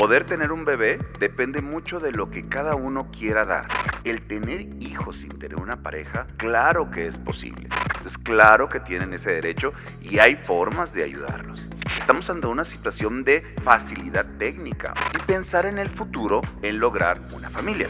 Poder 0.00 0.24
tener 0.24 0.50
un 0.50 0.64
bebé 0.64 0.98
depende 1.18 1.60
mucho 1.60 2.00
de 2.00 2.10
lo 2.10 2.30
que 2.30 2.48
cada 2.48 2.74
uno 2.74 3.10
quiera 3.10 3.44
dar. 3.44 3.68
El 4.02 4.26
tener 4.26 4.62
hijos 4.82 5.18
sin 5.18 5.38
tener 5.38 5.60
una 5.60 5.82
pareja, 5.82 6.26
claro 6.38 6.90
que 6.90 7.06
es 7.06 7.18
posible. 7.18 7.68
Es 8.06 8.16
claro 8.16 8.66
que 8.70 8.80
tienen 8.80 9.12
ese 9.12 9.30
derecho 9.30 9.74
y 10.00 10.18
hay 10.18 10.36
formas 10.36 10.94
de 10.94 11.04
ayudarlos. 11.04 11.68
Estamos 11.98 12.30
ante 12.30 12.46
una 12.46 12.64
situación 12.64 13.24
de 13.24 13.42
facilidad 13.62 14.24
técnica 14.38 14.94
y 15.14 15.22
pensar 15.24 15.66
en 15.66 15.78
el 15.78 15.90
futuro 15.90 16.40
en 16.62 16.80
lograr 16.80 17.20
una 17.36 17.50
familia. 17.50 17.88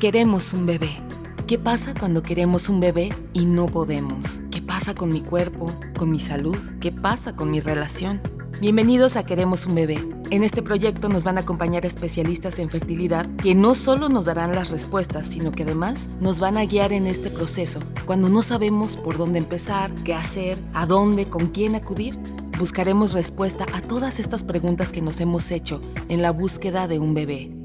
Queremos 0.00 0.54
un 0.54 0.64
bebé. 0.64 0.96
¿Qué 1.46 1.58
pasa 1.58 1.92
cuando 1.92 2.22
queremos 2.22 2.70
un 2.70 2.80
bebé 2.80 3.10
y 3.34 3.44
no 3.44 3.66
podemos? 3.66 4.40
¿Qué 4.50 4.62
pasa 4.62 4.94
con 4.94 5.10
mi 5.10 5.20
cuerpo, 5.20 5.78
con 5.98 6.10
mi 6.10 6.20
salud? 6.20 6.56
¿Qué 6.80 6.90
pasa 6.90 7.36
con 7.36 7.50
mi 7.50 7.60
relación? 7.60 8.18
Bienvenidos 8.58 9.18
a 9.18 9.26
Queremos 9.26 9.66
un 9.66 9.74
bebé. 9.74 10.02
En 10.30 10.42
este 10.42 10.62
proyecto 10.62 11.10
nos 11.10 11.24
van 11.24 11.36
a 11.36 11.42
acompañar 11.42 11.84
especialistas 11.84 12.58
en 12.58 12.70
fertilidad 12.70 13.28
que 13.36 13.54
no 13.54 13.74
solo 13.74 14.08
nos 14.08 14.24
darán 14.24 14.54
las 14.54 14.70
respuestas, 14.70 15.26
sino 15.26 15.52
que 15.52 15.64
además 15.64 16.08
nos 16.22 16.40
van 16.40 16.56
a 16.56 16.64
guiar 16.64 16.94
en 16.94 17.06
este 17.06 17.28
proceso. 17.28 17.80
Cuando 18.06 18.30
no 18.30 18.40
sabemos 18.40 18.96
por 18.96 19.18
dónde 19.18 19.40
empezar, 19.40 19.94
qué 20.04 20.14
hacer, 20.14 20.56
a 20.72 20.86
dónde, 20.86 21.26
con 21.26 21.48
quién 21.48 21.74
acudir, 21.74 22.18
buscaremos 22.58 23.12
respuesta 23.12 23.66
a 23.74 23.82
todas 23.82 24.20
estas 24.20 24.42
preguntas 24.42 24.90
que 24.90 25.02
nos 25.02 25.20
hemos 25.20 25.50
hecho 25.50 25.82
en 26.08 26.22
la 26.22 26.30
búsqueda 26.30 26.88
de 26.88 26.98
un 26.98 27.12
bebé. 27.12 27.55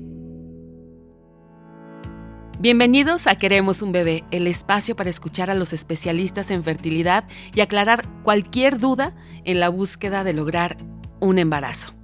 Bienvenidos 2.61 3.25
a 3.25 3.39
Queremos 3.39 3.81
un 3.81 3.91
bebé, 3.91 4.23
el 4.29 4.45
espacio 4.45 4.95
para 4.95 5.09
escuchar 5.09 5.49
a 5.49 5.55
los 5.55 5.73
especialistas 5.73 6.51
en 6.51 6.63
fertilidad 6.63 7.23
y 7.55 7.61
aclarar 7.61 8.07
cualquier 8.21 8.77
duda 8.77 9.15
en 9.45 9.59
la 9.59 9.69
búsqueda 9.69 10.23
de 10.23 10.33
lograr 10.33 10.77
un 11.19 11.39
embarazo. 11.39 11.95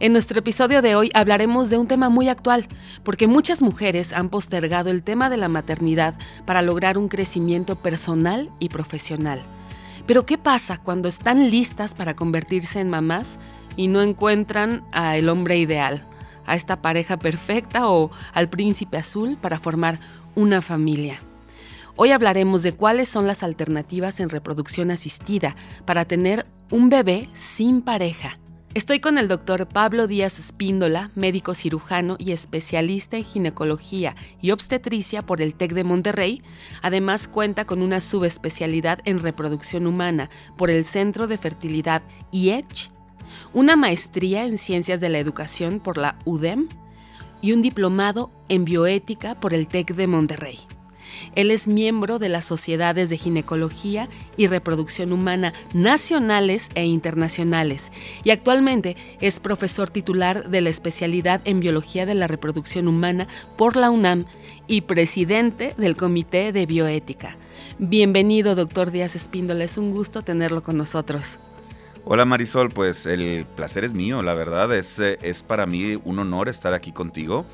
En 0.00 0.10
nuestro 0.10 0.40
episodio 0.40 0.82
de 0.82 0.96
hoy 0.96 1.12
hablaremos 1.14 1.70
de 1.70 1.78
un 1.78 1.86
tema 1.86 2.08
muy 2.08 2.28
actual, 2.28 2.66
porque 3.04 3.28
muchas 3.28 3.62
mujeres 3.62 4.12
han 4.12 4.30
postergado 4.30 4.90
el 4.90 5.04
tema 5.04 5.30
de 5.30 5.36
la 5.36 5.48
maternidad 5.48 6.18
para 6.44 6.60
lograr 6.60 6.98
un 6.98 7.06
crecimiento 7.06 7.76
personal 7.76 8.50
y 8.58 8.70
profesional. 8.70 9.40
Pero 10.08 10.26
¿qué 10.26 10.38
pasa 10.38 10.78
cuando 10.78 11.06
están 11.06 11.50
listas 11.50 11.94
para 11.94 12.16
convertirse 12.16 12.80
en 12.80 12.90
mamás 12.90 13.38
y 13.76 13.86
no 13.86 14.02
encuentran 14.02 14.82
a 14.90 15.16
el 15.16 15.28
hombre 15.28 15.56
ideal? 15.56 16.04
A 16.48 16.56
esta 16.56 16.82
pareja 16.82 17.18
perfecta 17.18 17.88
o 17.88 18.10
al 18.32 18.48
príncipe 18.48 18.96
azul 18.96 19.38
para 19.40 19.58
formar 19.58 20.00
una 20.34 20.62
familia. 20.62 21.20
Hoy 21.96 22.12
hablaremos 22.12 22.62
de 22.62 22.72
cuáles 22.72 23.08
son 23.08 23.26
las 23.26 23.42
alternativas 23.42 24.20
en 24.20 24.30
reproducción 24.30 24.90
asistida 24.90 25.56
para 25.84 26.04
tener 26.04 26.46
un 26.70 26.88
bebé 26.88 27.28
sin 27.32 27.82
pareja. 27.82 28.38
Estoy 28.74 29.00
con 29.00 29.18
el 29.18 29.26
doctor 29.26 29.66
Pablo 29.66 30.06
Díaz 30.06 30.38
Espíndola, 30.38 31.10
médico 31.14 31.54
cirujano 31.54 32.16
y 32.18 32.32
especialista 32.32 33.16
en 33.16 33.24
ginecología 33.24 34.14
y 34.42 34.52
obstetricia 34.52 35.26
por 35.26 35.40
el 35.40 35.54
TEC 35.54 35.72
de 35.72 35.84
Monterrey. 35.84 36.42
Además 36.82 37.26
cuenta 37.26 37.64
con 37.64 37.82
una 37.82 38.00
subespecialidad 38.00 39.00
en 39.04 39.18
reproducción 39.20 39.86
humana 39.86 40.30
por 40.56 40.70
el 40.70 40.84
Centro 40.84 41.26
de 41.26 41.38
Fertilidad 41.38 42.02
IECH 42.30 42.92
una 43.58 43.74
maestría 43.74 44.44
en 44.44 44.56
Ciencias 44.56 45.00
de 45.00 45.08
la 45.08 45.18
Educación 45.18 45.80
por 45.80 45.98
la 45.98 46.16
UDEM 46.24 46.68
y 47.40 47.50
un 47.50 47.60
diplomado 47.60 48.30
en 48.48 48.64
bioética 48.64 49.34
por 49.40 49.52
el 49.52 49.66
TEC 49.66 49.96
de 49.96 50.06
Monterrey. 50.06 50.60
Él 51.34 51.50
es 51.50 51.66
miembro 51.66 52.20
de 52.20 52.28
las 52.28 52.44
sociedades 52.44 53.10
de 53.10 53.18
ginecología 53.18 54.08
y 54.36 54.46
reproducción 54.46 55.12
humana 55.12 55.54
nacionales 55.74 56.68
e 56.76 56.84
internacionales 56.84 57.90
y 58.22 58.30
actualmente 58.30 58.96
es 59.20 59.40
profesor 59.40 59.90
titular 59.90 60.50
de 60.50 60.60
la 60.60 60.68
especialidad 60.68 61.40
en 61.44 61.58
biología 61.58 62.06
de 62.06 62.14
la 62.14 62.28
reproducción 62.28 62.86
humana 62.86 63.26
por 63.56 63.74
la 63.74 63.90
UNAM 63.90 64.26
y 64.68 64.82
presidente 64.82 65.74
del 65.76 65.96
Comité 65.96 66.52
de 66.52 66.64
Bioética. 66.64 67.36
Bienvenido, 67.80 68.54
doctor 68.54 68.92
Díaz 68.92 69.16
Espíndola, 69.16 69.64
es 69.64 69.78
un 69.78 69.90
gusto 69.90 70.22
tenerlo 70.22 70.62
con 70.62 70.76
nosotros. 70.76 71.40
Hola 72.10 72.24
Marisol, 72.24 72.70
pues 72.70 73.04
el 73.04 73.44
placer 73.44 73.84
es 73.84 73.92
mío, 73.92 74.22
la 74.22 74.32
verdad 74.32 74.74
es, 74.74 74.98
eh, 74.98 75.18
es 75.20 75.42
para 75.42 75.66
mí 75.66 76.00
un 76.06 76.18
honor 76.18 76.48
estar 76.48 76.72
aquí 76.72 76.90
contigo. 76.90 77.44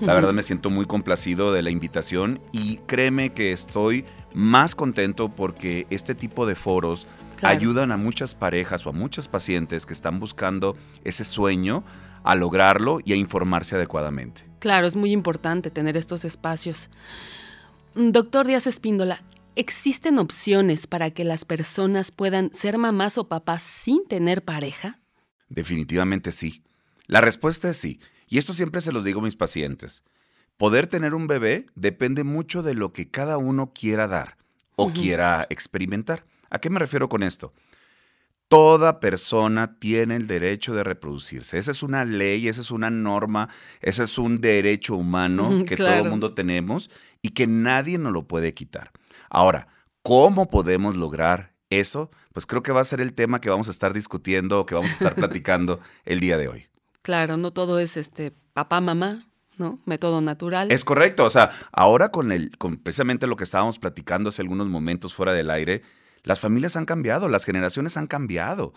La 0.00 0.14
verdad 0.14 0.32
me 0.32 0.42
siento 0.42 0.70
muy 0.70 0.86
complacido 0.86 1.52
de 1.52 1.62
la 1.62 1.70
invitación 1.70 2.38
y 2.52 2.76
créeme 2.86 3.30
que 3.30 3.50
estoy 3.50 4.04
más 4.32 4.76
contento 4.76 5.28
porque 5.28 5.88
este 5.90 6.14
tipo 6.14 6.46
de 6.46 6.54
foros 6.54 7.08
ayudan 7.42 7.90
a 7.90 7.96
muchas 7.96 8.36
parejas 8.36 8.86
o 8.86 8.90
a 8.90 8.92
muchas 8.92 9.26
pacientes 9.26 9.86
que 9.86 9.92
están 9.92 10.20
buscando 10.20 10.76
ese 11.02 11.24
sueño 11.24 11.82
a 12.22 12.36
lograrlo 12.36 13.00
y 13.04 13.12
a 13.12 13.16
informarse 13.16 13.74
adecuadamente. 13.74 14.44
Claro, 14.60 14.86
es 14.86 14.94
muy 14.94 15.10
importante 15.10 15.72
tener 15.72 15.96
estos 15.96 16.24
espacios. 16.24 16.90
Doctor 17.96 18.46
Díaz 18.46 18.68
Espíndola, 18.68 19.20
¿Existen 19.58 20.18
opciones 20.18 20.86
para 20.86 21.12
que 21.12 21.24
las 21.24 21.46
personas 21.46 22.10
puedan 22.10 22.52
ser 22.52 22.76
mamás 22.76 23.16
o 23.16 23.26
papás 23.26 23.62
sin 23.62 24.06
tener 24.06 24.44
pareja? 24.44 24.98
Definitivamente 25.48 26.30
sí. 26.30 26.62
La 27.06 27.22
respuesta 27.22 27.70
es 27.70 27.78
sí. 27.78 27.98
Y 28.28 28.36
esto 28.36 28.52
siempre 28.52 28.82
se 28.82 28.92
los 28.92 29.02
digo 29.02 29.20
a 29.20 29.24
mis 29.24 29.34
pacientes. 29.34 30.02
Poder 30.58 30.88
tener 30.88 31.14
un 31.14 31.26
bebé 31.26 31.64
depende 31.74 32.22
mucho 32.22 32.62
de 32.62 32.74
lo 32.74 32.92
que 32.92 33.10
cada 33.10 33.38
uno 33.38 33.72
quiera 33.72 34.06
dar 34.08 34.36
o 34.76 34.92
quiera 34.92 35.46
experimentar. 35.48 36.26
¿A 36.50 36.58
qué 36.58 36.68
me 36.68 36.78
refiero 36.78 37.08
con 37.08 37.22
esto? 37.22 37.54
Toda 38.48 39.00
persona 39.00 39.78
tiene 39.78 40.16
el 40.16 40.26
derecho 40.26 40.74
de 40.74 40.84
reproducirse. 40.84 41.56
Esa 41.56 41.70
es 41.70 41.82
una 41.82 42.04
ley, 42.04 42.46
esa 42.46 42.60
es 42.60 42.70
una 42.70 42.90
norma, 42.90 43.48
ese 43.80 44.04
es 44.04 44.18
un 44.18 44.38
derecho 44.42 44.96
humano 44.96 45.64
que 45.66 45.76
todo 45.76 45.94
el 45.94 46.10
mundo 46.10 46.34
tenemos 46.34 46.90
y 47.22 47.30
que 47.30 47.46
nadie 47.46 47.96
nos 47.96 48.12
lo 48.12 48.28
puede 48.28 48.52
quitar. 48.52 48.92
Ahora, 49.30 49.68
¿cómo 50.02 50.48
podemos 50.48 50.96
lograr 50.96 51.52
eso? 51.70 52.10
Pues 52.32 52.46
creo 52.46 52.62
que 52.62 52.72
va 52.72 52.80
a 52.80 52.84
ser 52.84 53.00
el 53.00 53.14
tema 53.14 53.40
que 53.40 53.50
vamos 53.50 53.68
a 53.68 53.70
estar 53.70 53.92
discutiendo, 53.92 54.66
que 54.66 54.74
vamos 54.74 54.90
a 54.90 54.94
estar 54.94 55.14
platicando 55.16 55.80
el 56.04 56.20
día 56.20 56.36
de 56.36 56.48
hoy. 56.48 56.66
Claro, 57.02 57.36
no 57.36 57.52
todo 57.52 57.78
es 57.78 57.96
este 57.96 58.32
papá, 58.52 58.80
mamá, 58.80 59.26
¿no? 59.58 59.80
Método 59.84 60.20
natural. 60.20 60.70
Es 60.70 60.84
correcto, 60.84 61.24
o 61.24 61.30
sea, 61.30 61.50
ahora 61.72 62.10
con 62.10 62.32
el 62.32 62.56
con 62.58 62.76
precisamente 62.76 63.26
lo 63.26 63.36
que 63.36 63.44
estábamos 63.44 63.78
platicando 63.78 64.28
hace 64.28 64.42
algunos 64.42 64.66
momentos 64.66 65.14
fuera 65.14 65.32
del 65.32 65.50
aire, 65.50 65.82
las 66.22 66.40
familias 66.40 66.76
han 66.76 66.84
cambiado, 66.84 67.28
las 67.28 67.44
generaciones 67.44 67.96
han 67.96 68.08
cambiado. 68.08 68.74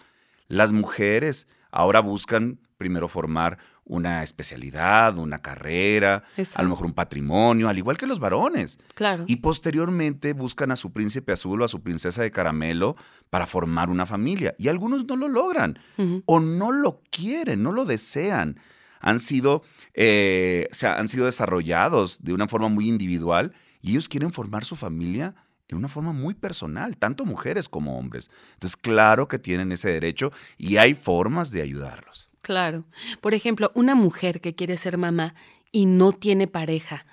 Las 0.48 0.72
mujeres 0.72 1.48
ahora 1.72 2.00
buscan 2.00 2.60
primero 2.78 3.08
formar 3.08 3.58
una 3.90 4.22
especialidad, 4.22 5.18
una 5.18 5.42
carrera, 5.42 6.24
a 6.56 6.64
lo 6.64 6.70
mejor 6.70 6.86
un 6.86 6.94
patrimonio, 6.94 7.68
al 7.68 7.78
igual 7.78 7.98
que 7.98 8.06
los 8.06 8.20
varones. 8.20 8.78
Claro. 8.94 9.26
Y 9.28 9.38
posteriormente 9.38 10.34
buscan 10.34 10.72
a 10.72 10.76
su 10.76 10.94
príncipe 10.94 11.32
azul 11.32 11.62
o 11.62 11.66
a 11.66 11.68
su 11.68 11.82
princesa 11.82 12.22
de 12.22 12.30
caramelo 12.30 12.96
para 13.32 13.48
formar 13.48 13.90
una 13.90 14.06
familia. 14.06 14.56
Y 14.60 14.68
algunos 14.68 15.06
no 15.06 15.16
lo 15.16 15.28
logran 15.28 15.80
o 16.26 16.40
no 16.40 16.72
lo 16.72 17.02
quieren, 17.10 17.64
no 17.64 17.72
lo 17.72 17.84
desean. 17.84 18.60
Han 19.02 19.18
sido, 19.18 19.64
eh, 19.96 20.68
o 20.72 20.76
sea, 20.76 21.00
han 21.00 21.10
sido 21.10 21.26
desarrollados 21.26 22.24
de 22.24 22.34
una 22.34 22.48
forma 22.48 22.70
muy 22.70 22.88
individual 22.88 23.54
y 23.82 23.92
ellos 23.92 24.08
quieren 24.08 24.32
formar 24.32 24.66
su 24.66 24.76
familia 24.76 25.34
de 25.68 25.76
una 25.76 25.88
forma 25.88 26.14
muy 26.14 26.36
personal, 26.36 26.96
tanto 26.98 27.26
mujeres 27.26 27.68
como 27.68 27.98
hombres. 27.98 28.30
Entonces, 28.54 28.78
claro 28.78 29.28
que 29.28 29.40
tienen 29.40 29.72
ese 29.72 29.90
derecho 29.90 30.32
y 30.58 30.78
hay 30.78 30.94
formas 30.94 31.50
de 31.50 31.64
ayudarlos. 31.64 32.29
Claro. 32.42 32.86
Por 33.22 33.34
ejemplo, 33.34 33.72
una 33.74 33.96
mujer 33.96 34.42
que 34.42 34.56
quiere 34.56 34.78
ser 34.78 34.98
mamá 34.98 35.36
y 35.72 35.86
no 35.86 36.12
tiene 36.12 36.48
pareja, 36.48 37.06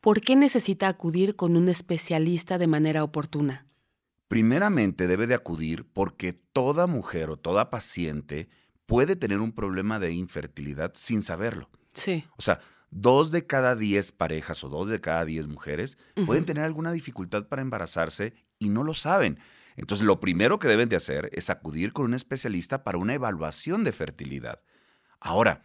¿por 0.00 0.20
qué 0.20 0.36
necesita 0.36 0.88
acudir 0.88 1.36
con 1.36 1.56
un 1.56 1.68
especialista 1.68 2.58
de 2.58 2.66
manera 2.66 3.04
oportuna? 3.04 3.66
Primeramente 4.28 5.06
debe 5.06 5.26
de 5.26 5.34
acudir 5.34 5.84
porque 5.92 6.32
toda 6.32 6.86
mujer 6.86 7.30
o 7.30 7.36
toda 7.36 7.70
paciente 7.70 8.48
puede 8.86 9.16
tener 9.16 9.40
un 9.40 9.52
problema 9.52 9.98
de 9.98 10.12
infertilidad 10.12 10.92
sin 10.94 11.22
saberlo. 11.22 11.70
Sí. 11.94 12.24
O 12.36 12.42
sea, 12.42 12.60
dos 12.90 13.30
de 13.30 13.46
cada 13.46 13.76
diez 13.76 14.12
parejas 14.12 14.64
o 14.64 14.68
dos 14.68 14.88
de 14.88 15.00
cada 15.00 15.24
diez 15.24 15.48
mujeres 15.48 15.98
pueden 16.26 16.44
tener 16.44 16.64
alguna 16.64 16.92
dificultad 16.92 17.48
para 17.48 17.62
embarazarse 17.62 18.34
y 18.58 18.68
no 18.68 18.84
lo 18.84 18.94
saben. 18.94 19.38
Entonces, 19.76 20.06
lo 20.06 20.20
primero 20.20 20.58
que 20.58 20.68
deben 20.68 20.88
de 20.88 20.96
hacer 20.96 21.30
es 21.32 21.50
acudir 21.50 21.92
con 21.92 22.04
un 22.04 22.14
especialista 22.14 22.84
para 22.84 22.98
una 22.98 23.14
evaluación 23.14 23.84
de 23.84 23.92
fertilidad. 23.92 24.62
Ahora, 25.22 25.62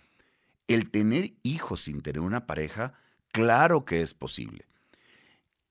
el 0.68 0.92
tener 0.92 1.34
hijos 1.44 1.82
sin 1.82 2.02
tener 2.02 2.22
una 2.22 2.46
pareja, 2.46 2.94
claro 3.32 3.86
que 3.86 4.02
es 4.02 4.14
posible. 4.14 4.68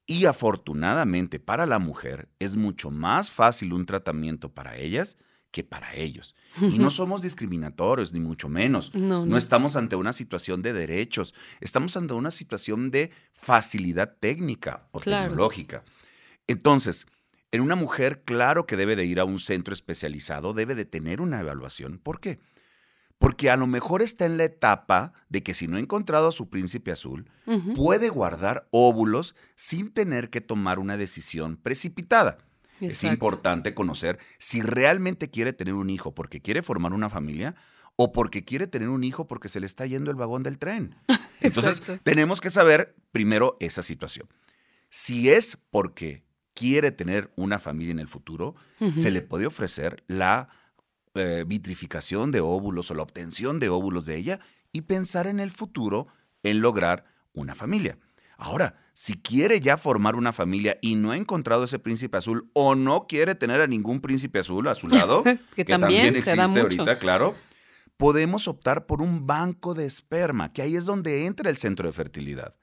Y 0.06 0.26
afortunadamente 0.26 1.40
para 1.40 1.66
la 1.66 1.78
mujer 1.78 2.28
es 2.38 2.56
mucho 2.56 2.90
más 2.90 3.30
fácil 3.30 3.72
un 3.72 3.86
tratamiento 3.86 4.52
para 4.52 4.76
ellas 4.76 5.18
que 5.50 5.64
para 5.64 5.94
ellos. 5.94 6.34
Y 6.60 6.78
no 6.78 6.90
somos 6.90 7.22
discriminatorios, 7.22 8.12
ni 8.12 8.20
mucho 8.20 8.48
menos. 8.48 8.94
No, 8.94 9.36
estamos 9.36 9.76
ante 9.76 9.96
una 9.96 10.12
situación 10.12 10.62
de 10.62 10.72
derechos, 10.72 11.34
estamos 11.60 11.96
ante 11.96 12.14
una 12.14 12.30
situación 12.30 12.90
de 12.90 13.10
facilidad 13.32 14.16
técnica 14.18 14.88
o 14.92 15.00
tecnológica. 15.00 15.84
Entonces, 16.46 17.06
en 17.52 17.60
una 17.62 17.76
mujer, 17.76 18.22
claro 18.24 18.66
que 18.66 18.76
debe 18.76 18.96
de 18.96 19.06
ir 19.06 19.18
a 19.18 19.24
un 19.24 19.38
centro 19.38 19.72
especializado, 19.72 20.52
debe 20.52 20.74
de 20.74 20.84
tener 20.84 21.20
una 21.20 21.40
evaluación. 21.40 21.98
¿Por 21.98 22.20
qué? 22.20 22.38
Porque 23.18 23.50
a 23.50 23.56
lo 23.56 23.66
mejor 23.66 24.02
está 24.02 24.26
en 24.26 24.36
la 24.36 24.44
etapa 24.44 25.12
de 25.28 25.42
que 25.42 25.54
si 25.54 25.68
no 25.68 25.78
ha 25.78 25.80
encontrado 25.80 26.28
a 26.28 26.32
su 26.32 26.50
príncipe 26.50 26.92
azul, 26.92 27.30
puede 27.74 28.10
guardar 28.10 28.68
óvulos 28.70 29.34
sin 29.54 29.90
tener 29.90 30.28
que 30.28 30.40
tomar 30.40 30.78
una 30.78 30.96
decisión 30.96 31.56
precipitada. 31.56 32.38
Es 32.80 33.04
importante 33.04 33.74
conocer 33.74 34.18
si 34.38 34.60
realmente 34.60 35.30
quiere 35.30 35.52
tener 35.52 35.74
un 35.74 35.88
hijo 35.88 36.14
porque 36.14 36.42
quiere 36.42 36.62
formar 36.62 36.92
una 36.92 37.08
familia 37.08 37.54
o 37.96 38.12
porque 38.12 38.44
quiere 38.44 38.66
tener 38.66 38.90
un 38.90 39.02
hijo 39.02 39.26
porque 39.26 39.48
se 39.48 39.60
le 39.60 39.66
está 39.66 39.86
yendo 39.86 40.10
el 40.10 40.16
vagón 40.16 40.42
del 40.42 40.58
tren. 40.58 40.94
Entonces, 41.40 41.82
tenemos 42.02 42.40
que 42.40 42.50
saber 42.50 42.94
primero 43.12 43.56
esa 43.60 43.82
situación. 43.82 44.28
Si 44.90 45.30
es 45.30 45.56
porque 45.70 46.24
quiere 46.54 46.90
tener 46.90 47.32
una 47.36 47.58
familia 47.58 47.92
en 47.92 47.98
el 47.98 48.08
futuro, 48.08 48.54
se 48.92 49.10
le 49.10 49.22
puede 49.22 49.46
ofrecer 49.46 50.04
la 50.06 50.48
eh, 51.16 51.44
vitrificación 51.44 52.32
de 52.32 52.40
óvulos 52.40 52.90
o 52.90 52.94
la 52.94 53.02
obtención 53.02 53.58
de 53.60 53.68
óvulos 53.68 54.06
de 54.06 54.16
ella 54.16 54.40
y 54.72 54.82
pensar 54.82 55.26
en 55.26 55.40
el 55.40 55.50
futuro 55.50 56.06
en 56.42 56.60
lograr 56.60 57.04
una 57.32 57.54
familia. 57.54 57.98
Ahora, 58.38 58.76
si 58.92 59.14
quiere 59.14 59.60
ya 59.60 59.76
formar 59.76 60.14
una 60.14 60.32
familia 60.32 60.78
y 60.82 60.94
no 60.94 61.10
ha 61.10 61.16
encontrado 61.16 61.64
ese 61.64 61.78
príncipe 61.78 62.18
azul 62.18 62.50
o 62.52 62.74
no 62.74 63.06
quiere 63.06 63.34
tener 63.34 63.60
a 63.60 63.66
ningún 63.66 64.00
príncipe 64.00 64.38
azul 64.38 64.68
a 64.68 64.74
su 64.74 64.88
lado, 64.88 65.24
Que 65.54 65.64
también 65.64 66.16
existe 66.16 66.36
mucho. 66.46 66.62
ahorita, 66.62 66.98
claro, 66.98 67.34
podemos 67.96 68.46
optar 68.48 68.86
por 68.86 69.00
un 69.00 69.26
banco 69.26 69.74
de 69.74 69.86
esperma, 69.86 70.52
que 70.52 70.62
ahí 70.62 70.76
es 70.76 70.84
donde 70.84 71.26
entra 71.26 71.50
el 71.50 71.56
centro 71.56 71.88
de 71.88 71.92
fertilidad. 71.92 72.54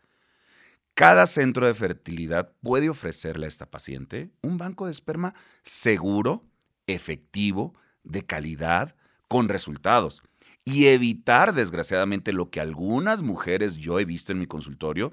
Cada 0.94 1.26
centro 1.26 1.66
de 1.66 1.74
fertilidad 1.74 2.52
puede 2.62 2.90
ofrecerle 2.90 3.46
a 3.46 3.50
esta 3.50 3.72
paciente 3.72 4.30
un 4.42 4.60
banco 4.60 4.86
de 4.86 4.92
esperma 4.92 5.34
seguro, 5.64 6.46
efectivo, 6.86 7.74
de 8.04 8.24
calidad, 8.24 8.96
con 9.28 9.50
resultados. 9.50 10.22
Y 10.66 10.86
evitar, 10.88 11.54
desgraciadamente, 11.54 12.32
lo 12.32 12.50
que 12.50 12.62
algunas 12.62 13.22
mujeres 13.22 13.76
yo 13.76 14.00
he 14.00 14.06
visto 14.06 14.32
en 14.32 14.40
mi 14.40 14.46
consultorio, 14.48 15.12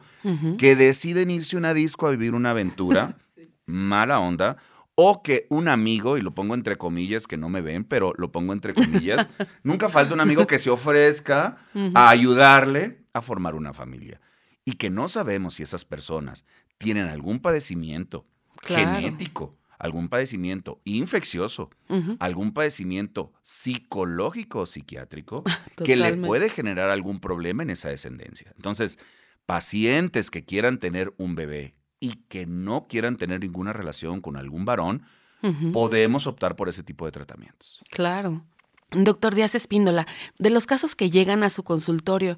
que 0.58 0.76
deciden 0.76 1.30
irse 1.30 1.56
a 1.56 1.58
una 1.58 1.74
disco 1.74 2.06
a 2.06 2.10
vivir 2.12 2.34
una 2.34 2.50
aventura, 2.50 3.16
mala 3.66 4.20
onda, 4.20 4.58
o 4.94 5.22
que 5.22 5.46
un 5.50 5.66
amigo, 5.68 6.18
y 6.18 6.20
lo 6.22 6.34
pongo 6.34 6.54
entre 6.54 6.76
comillas, 6.76 7.26
que 7.26 7.36
no 7.36 7.48
me 7.48 7.62
ven, 7.62 7.84
pero 7.84 8.12
lo 8.18 8.30
pongo 8.30 8.52
entre 8.52 8.74
comillas, 8.74 9.30
nunca 9.64 9.88
falta 9.88 10.14
un 10.14 10.20
amigo 10.20 10.46
que 10.46 10.58
se 10.58 10.70
ofrezca 10.70 11.58
a 11.94 12.10
ayudarle 12.10 13.02
a 13.12 13.22
formar 13.22 13.54
una 13.54 13.72
familia. 13.72 14.20
Y 14.64 14.72
que 14.74 14.90
no 14.90 15.08
sabemos 15.08 15.54
si 15.54 15.62
esas 15.62 15.84
personas 15.84 16.44
tienen 16.78 17.06
algún 17.08 17.40
padecimiento 17.40 18.26
Claro. 18.62 18.94
genético, 18.94 19.56
algún 19.80 20.08
padecimiento 20.08 20.80
infeccioso, 20.84 21.70
algún 22.18 22.52
padecimiento 22.52 23.32
psicológico 23.40 24.60
o 24.60 24.66
psiquiátrico 24.66 25.42
que 25.84 25.96
le 25.96 26.16
puede 26.18 26.50
generar 26.50 26.90
algún 26.90 27.18
problema 27.18 27.62
en 27.62 27.70
esa 27.70 27.88
descendencia. 27.88 28.52
Entonces, 28.56 28.98
pacientes 29.46 30.30
que 30.30 30.44
quieran 30.44 30.78
tener 30.78 31.14
un 31.16 31.34
bebé 31.34 31.74
y 31.98 32.16
que 32.28 32.46
no 32.46 32.86
quieran 32.88 33.16
tener 33.16 33.40
ninguna 33.40 33.72
relación 33.72 34.20
con 34.20 34.36
algún 34.36 34.64
varón, 34.64 35.02
podemos 35.72 36.26
optar 36.26 36.54
por 36.54 36.68
ese 36.68 36.82
tipo 36.82 37.06
de 37.06 37.12
tratamientos. 37.12 37.80
Claro. 37.90 38.44
Doctor 38.90 39.34
Díaz 39.34 39.54
Espíndola, 39.54 40.06
de 40.38 40.50
los 40.50 40.66
casos 40.66 40.94
que 40.94 41.10
llegan 41.10 41.42
a 41.42 41.48
su 41.48 41.62
consultorio, 41.62 42.36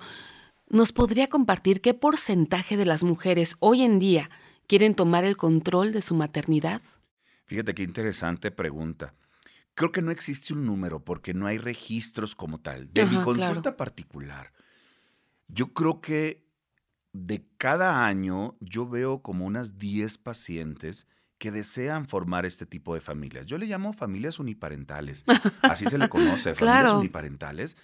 ¿nos 0.69 0.93
podría 0.93 1.27
compartir 1.27 1.81
qué 1.81 1.93
porcentaje 1.93 2.77
de 2.77 2.87
las 2.87 3.03
mujeres 3.03 3.56
hoy 3.59 3.83
en 3.83 3.99
día 3.99 4.31
quieren 4.69 4.94
tomar 4.94 5.25
el 5.25 5.37
control 5.37 5.91
de 5.91 6.03
su 6.03 6.15
maternidad? 6.15 6.81
Fíjate 7.44 7.75
qué 7.75 7.83
interesante 7.83 8.50
pregunta. 8.50 9.15
Creo 9.75 9.91
que 9.93 10.03
no 10.03 10.11
existe 10.11 10.53
un 10.53 10.67
número 10.67 11.05
porque 11.05 11.33
no 11.35 11.47
hay 11.47 11.59
registros 11.59 12.35
como 12.37 12.61
tal. 12.61 12.93
De 12.93 13.06
mi 13.06 13.17
consulta 13.17 13.62
claro. 13.62 13.77
particular, 13.77 14.53
yo 15.49 15.73
creo 15.73 16.00
que 16.00 16.44
de 17.12 17.47
cada 17.59 18.06
año 18.06 18.56
yo 18.61 18.87
veo 18.89 19.23
como 19.23 19.44
unas 19.47 19.79
10 19.79 20.19
pacientes 20.19 21.06
que 21.39 21.50
desean 21.50 22.06
formar 22.06 22.47
este 22.47 22.67
tipo 22.67 22.94
de 22.94 23.00
familias. 23.00 23.47
Yo 23.47 23.59
le 23.59 23.67
llamo 23.67 23.93
familias 23.93 24.39
uniparentales. 24.39 25.25
Así 25.62 25.87
se 25.87 25.99
le 25.99 26.09
conoce, 26.09 26.55
familias 26.55 26.85
Claro. 26.85 26.99
uniparentales, 27.00 27.77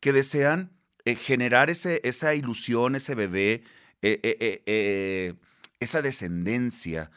que 0.00 0.12
desean 0.12 0.70
eh, 1.04 1.16
generar 1.16 1.68
ese, 1.68 2.00
esa 2.04 2.34
ilusión, 2.34 2.94
ese 2.94 3.14
bebé, 3.14 3.64
eh, 4.02 4.20
eh, 4.66 5.34
esa 5.80 6.00
descendencia 6.02 7.10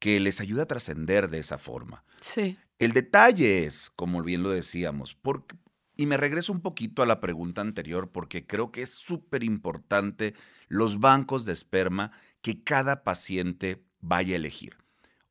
que 0.00 0.18
les 0.18 0.40
ayuda 0.40 0.64
a 0.64 0.66
trascender 0.66 1.30
de 1.30 1.38
esa 1.38 1.58
forma. 1.58 2.04
Sí. 2.20 2.58
El 2.80 2.92
detalle 2.92 3.64
es, 3.64 3.90
como 3.94 4.22
bien 4.24 4.42
lo 4.42 4.50
decíamos, 4.50 5.14
porque, 5.14 5.54
y 5.96 6.06
me 6.06 6.16
regreso 6.16 6.52
un 6.52 6.62
poquito 6.62 7.02
a 7.02 7.06
la 7.06 7.20
pregunta 7.20 7.60
anterior 7.60 8.10
porque 8.10 8.46
creo 8.46 8.72
que 8.72 8.82
es 8.82 8.90
súper 8.90 9.44
importante 9.44 10.34
los 10.68 10.98
bancos 10.98 11.44
de 11.44 11.52
esperma 11.52 12.10
que 12.40 12.64
cada 12.64 13.04
paciente 13.04 13.84
vaya 14.00 14.32
a 14.32 14.36
elegir. 14.36 14.78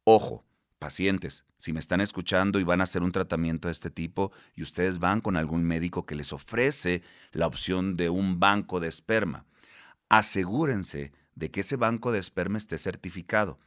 Ojo, 0.03 0.45
pacientes, 0.77 1.45
si 1.57 1.73
me 1.73 1.79
están 1.79 2.01
escuchando 2.01 2.59
y 2.59 2.63
van 2.63 2.81
a 2.81 2.83
hacer 2.83 3.01
un 3.01 3.11
tratamiento 3.11 3.67
de 3.67 3.71
este 3.71 3.89
tipo 3.89 4.31
y 4.55 4.61
ustedes 4.61 4.99
van 4.99 5.19
con 5.19 5.35
algún 5.35 5.63
médico 5.63 6.05
que 6.05 6.15
les 6.15 6.31
ofrece 6.31 7.01
la 7.31 7.47
opción 7.47 7.95
de 7.95 8.09
un 8.09 8.39
banco 8.39 8.79
de 8.79 8.87
esperma, 8.87 9.45
asegúrense 10.07 11.11
de 11.33 11.49
que 11.49 11.61
ese 11.61 11.77
banco 11.77 12.11
de 12.11 12.19
esperma 12.19 12.59
esté 12.59 12.77
certificado. 12.77 13.59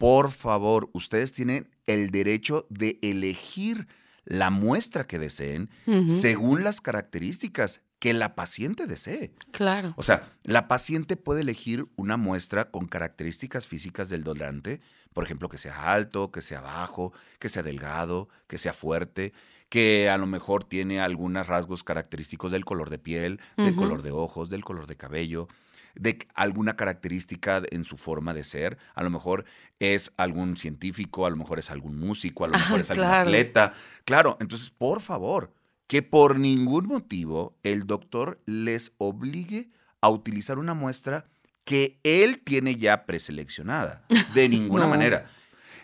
Por 0.00 0.30
favor, 0.30 0.88
ustedes 0.94 1.34
tienen 1.34 1.68
el 1.84 2.10
derecho 2.10 2.66
de 2.70 2.98
elegir 3.02 3.86
la 4.24 4.48
muestra 4.48 5.06
que 5.06 5.18
deseen 5.18 5.68
según 6.06 6.64
las 6.64 6.80
características 6.80 7.82
que 7.98 8.14
la 8.14 8.34
paciente 8.34 8.86
desee. 8.86 9.34
Claro. 9.52 9.92
O 9.98 10.02
sea, 10.02 10.32
la 10.42 10.68
paciente 10.68 11.18
puede 11.18 11.42
elegir 11.42 11.86
una 11.96 12.16
muestra 12.16 12.70
con 12.70 12.86
características 12.86 13.66
físicas 13.66 14.08
del 14.08 14.24
donante, 14.24 14.80
por 15.12 15.24
ejemplo, 15.24 15.50
que 15.50 15.58
sea 15.58 15.92
alto, 15.92 16.32
que 16.32 16.40
sea 16.40 16.62
bajo, 16.62 17.12
que 17.38 17.50
sea 17.50 17.62
delgado, 17.62 18.30
que 18.46 18.56
sea 18.56 18.72
fuerte, 18.72 19.34
que 19.68 20.08
a 20.08 20.16
lo 20.16 20.26
mejor 20.26 20.64
tiene 20.64 21.02
algunos 21.02 21.46
rasgos 21.46 21.84
característicos 21.84 22.52
del 22.52 22.64
color 22.64 22.88
de 22.88 22.98
piel, 22.98 23.38
del 23.58 23.76
color 23.76 24.00
de 24.00 24.12
ojos, 24.12 24.48
del 24.48 24.64
color 24.64 24.86
de 24.86 24.96
cabello, 24.96 25.46
de 25.94 26.26
alguna 26.34 26.76
característica 26.76 27.62
en 27.70 27.84
su 27.84 27.96
forma 27.96 28.34
de 28.34 28.44
ser. 28.44 28.78
A 28.94 29.02
lo 29.02 29.10
mejor 29.10 29.44
es 29.78 30.12
algún 30.16 30.56
científico, 30.56 31.26
a 31.26 31.30
lo 31.30 31.36
mejor 31.36 31.58
es 31.58 31.70
algún 31.70 31.98
músico, 31.98 32.44
a 32.44 32.48
lo 32.48 32.54
Ah, 32.56 32.58
mejor 32.58 32.80
es 32.80 32.90
algún 32.90 33.06
atleta. 33.06 33.72
Claro, 34.04 34.36
entonces, 34.40 34.70
por 34.70 35.00
favor, 35.00 35.52
que 35.86 36.02
por 36.02 36.38
ningún 36.38 36.86
motivo 36.86 37.56
el 37.62 37.86
doctor 37.86 38.40
les 38.46 38.92
obligue 38.98 39.70
a 40.00 40.08
utilizar 40.08 40.58
una 40.58 40.74
muestra 40.74 41.26
que 41.64 41.98
él 42.04 42.40
tiene 42.40 42.76
ya 42.76 43.04
preseleccionada. 43.06 44.04
De 44.34 44.48
ninguna 44.48 44.84
No. 44.84 44.90
manera. 44.90 45.30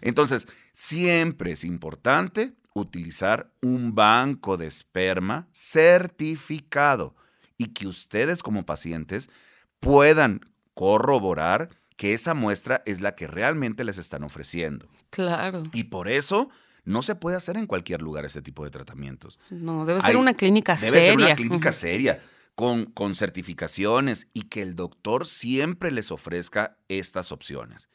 Entonces, 0.01 0.47
siempre 0.73 1.53
es 1.53 1.65
importante 1.65 2.53
utilizar 2.75 3.51
un 3.63 3.95
banco 3.95 4.57
de 4.57 4.67
esperma 4.67 5.49
certificado 5.53 7.15
y 7.59 7.69
que 7.69 7.87
ustedes 7.87 8.43
como 8.43 8.65
pacientes 8.67 9.31
puedan 9.81 10.41
corroborar 10.75 11.71
que 11.97 12.13
esa 12.13 12.35
muestra 12.35 12.83
es 12.87 13.01
la 13.01 13.15
que 13.15 13.27
realmente 13.27 13.85
les 13.85 13.99
están 13.99 14.23
ofreciendo. 14.23 14.89
Claro. 15.11 15.63
Y 15.73 15.85
por 15.85 16.09
eso 16.09 16.51
no 16.85 17.03
se 17.03 17.15
puede 17.15 17.37
hacer 17.37 17.57
en 17.57 17.67
cualquier 17.67 18.03
lugar 18.03 18.25
este 18.25 18.43
tipo 18.43 18.65
de 18.65 18.71
tratamientos. 18.71 19.41
No, 19.51 19.87
debe 19.87 20.01
ser 20.01 20.11
Hay- 20.11 20.17
una 20.17 20.35
clínica 20.35 20.75
Debe 20.77 21.01
seria. 21.01 21.07
ser 21.07 21.17
una 21.17 21.35
clínica 21.37 21.73
seria, 21.73 22.23
con, 22.55 22.87
con 22.87 23.15
certificaciones 23.15 24.29
y 24.33 24.43
que 24.43 24.63
el 24.63 24.77
doctor 24.77 25.27
siempre 25.27 25.91
les 25.91 26.11
ofrezca 26.11 26.77
estas 26.89 27.33
opciones. 27.33 27.89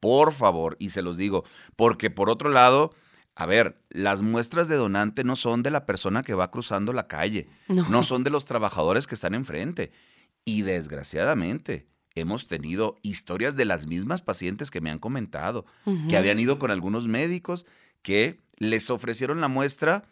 Por 0.00 0.32
favor, 0.32 0.76
y 0.78 0.90
se 0.90 1.02
los 1.02 1.16
digo, 1.16 1.44
porque 1.76 2.10
por 2.10 2.28
otro 2.30 2.50
lado, 2.50 2.92
a 3.36 3.46
ver, 3.46 3.80
las 3.88 4.22
muestras 4.22 4.68
de 4.68 4.76
donante 4.76 5.24
no 5.24 5.34
son 5.36 5.62
de 5.62 5.70
la 5.70 5.86
persona 5.86 6.22
que 6.22 6.34
va 6.34 6.50
cruzando 6.50 6.92
la 6.92 7.06
calle, 7.08 7.48
No. 7.68 7.88
no 7.88 8.02
son 8.02 8.22
de 8.24 8.30
los 8.30 8.46
trabajadores 8.46 9.06
que 9.06 9.14
están 9.14 9.34
enfrente. 9.34 9.90
Y 10.44 10.62
desgraciadamente, 10.62 11.88
hemos 12.14 12.48
tenido 12.48 12.98
historias 13.02 13.56
de 13.56 13.64
las 13.64 13.86
mismas 13.86 14.22
pacientes 14.22 14.70
que 14.70 14.80
me 14.80 14.90
han 14.90 14.98
comentado, 14.98 15.66
que 16.08 16.16
habían 16.16 16.38
ido 16.38 16.58
con 16.58 16.70
algunos 16.70 17.08
médicos 17.08 17.66
que 18.02 18.40
les 18.56 18.90
ofrecieron 18.90 19.40
la 19.40 19.48
muestra 19.48 20.04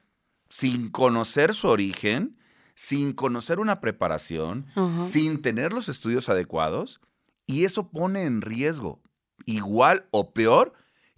sin 0.48 0.90
conocer 0.90 1.54
su 1.54 1.68
origen, 1.68 2.36
sin 2.74 3.12
conocer 3.12 3.60
una 3.60 3.80
preparación, 3.80 4.66
sin 4.98 5.42
tener 5.42 5.72
los 5.72 5.88
estudios 5.88 6.28
adecuados, 6.28 7.00
y 7.46 7.64
eso 7.64 7.90
pone 7.90 8.24
en 8.24 8.40
riesgo, 8.40 9.02
igual 9.46 10.06
o 10.10 10.32
peor, 10.32 10.72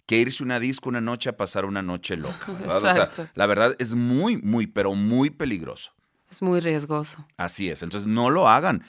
que 0.05 0.19
irse 0.19 0.43
una 0.43 0.59
disco 0.59 0.89
una 0.89 1.01
noche 1.01 1.29
a 1.29 1.37
pasar 1.37 1.65
una 1.65 1.81
noche 1.81 2.15
loca. 2.15 2.45
¿verdad? 2.59 2.77
O 2.77 2.81
sea, 2.81 2.91
Exacto. 2.91 3.27
la 3.33 3.45
verdad 3.45 3.75
es 3.79 3.95
muy, 3.95 4.37
muy, 4.37 4.67
pero 4.67 4.93
muy 4.93 5.29
peligroso. 5.29 5.93
Es 6.29 6.41
muy 6.41 6.59
riesgoso. 6.59 7.25
Así 7.37 7.69
es, 7.69 7.81
entonces 7.81 8.07
no 8.07 8.29
lo 8.29 8.47
hagan. 8.47 8.83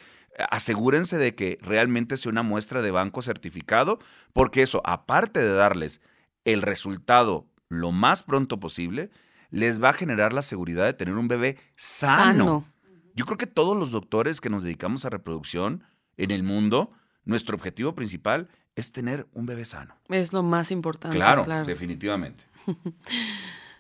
Asegúrense 0.50 1.19
de 1.19 1.35
que 1.35 1.59
realmente 1.62 2.16
sea 2.16 2.31
una 2.31 2.43
muestra 2.43 2.83
de 2.83 2.90
banco 2.90 3.23
certificado, 3.23 3.99
porque 4.33 4.62
eso, 4.62 4.83
aparte 4.85 5.40
de 5.40 5.55
darles 5.55 6.00
el 6.45 6.62
resultado 6.62 7.47
lo 7.69 7.93
más 7.93 8.23
pronto 8.23 8.61
posible, 8.61 9.11
les 9.50 9.83
va 9.83 9.90
a 9.90 9.95
generar 9.95 10.33
la 10.33 10.43
seguridad 10.43 10.85
de 10.85 10.93
tener 10.93 11.14
un 11.14 11.28
bebé 11.28 11.59
sano. 11.76 12.66
Yo 13.14 13.25
creo 13.25 13.38
que 13.38 13.47
todos 13.47 13.76
los 13.76 13.90
doctores 13.90 14.40
que 14.40 14.50
nos 14.50 14.62
dedicamos 14.62 15.05
a 15.05 15.11
reproducción 15.11 15.85
en 16.16 16.31
el 16.31 16.43
mundo, 16.43 16.93
nuestro 17.25 17.57
objetivo 17.57 17.95
principal 17.95 18.49
es 18.75 18.93
tener 18.93 19.26
un 19.33 19.47
bebé 19.47 19.64
sano. 19.64 19.97
Es 20.09 20.33
lo 20.33 20.43
más 20.43 20.71
importante. 20.71 21.16
Claro, 21.16 21.45
definitivamente. 21.64 22.45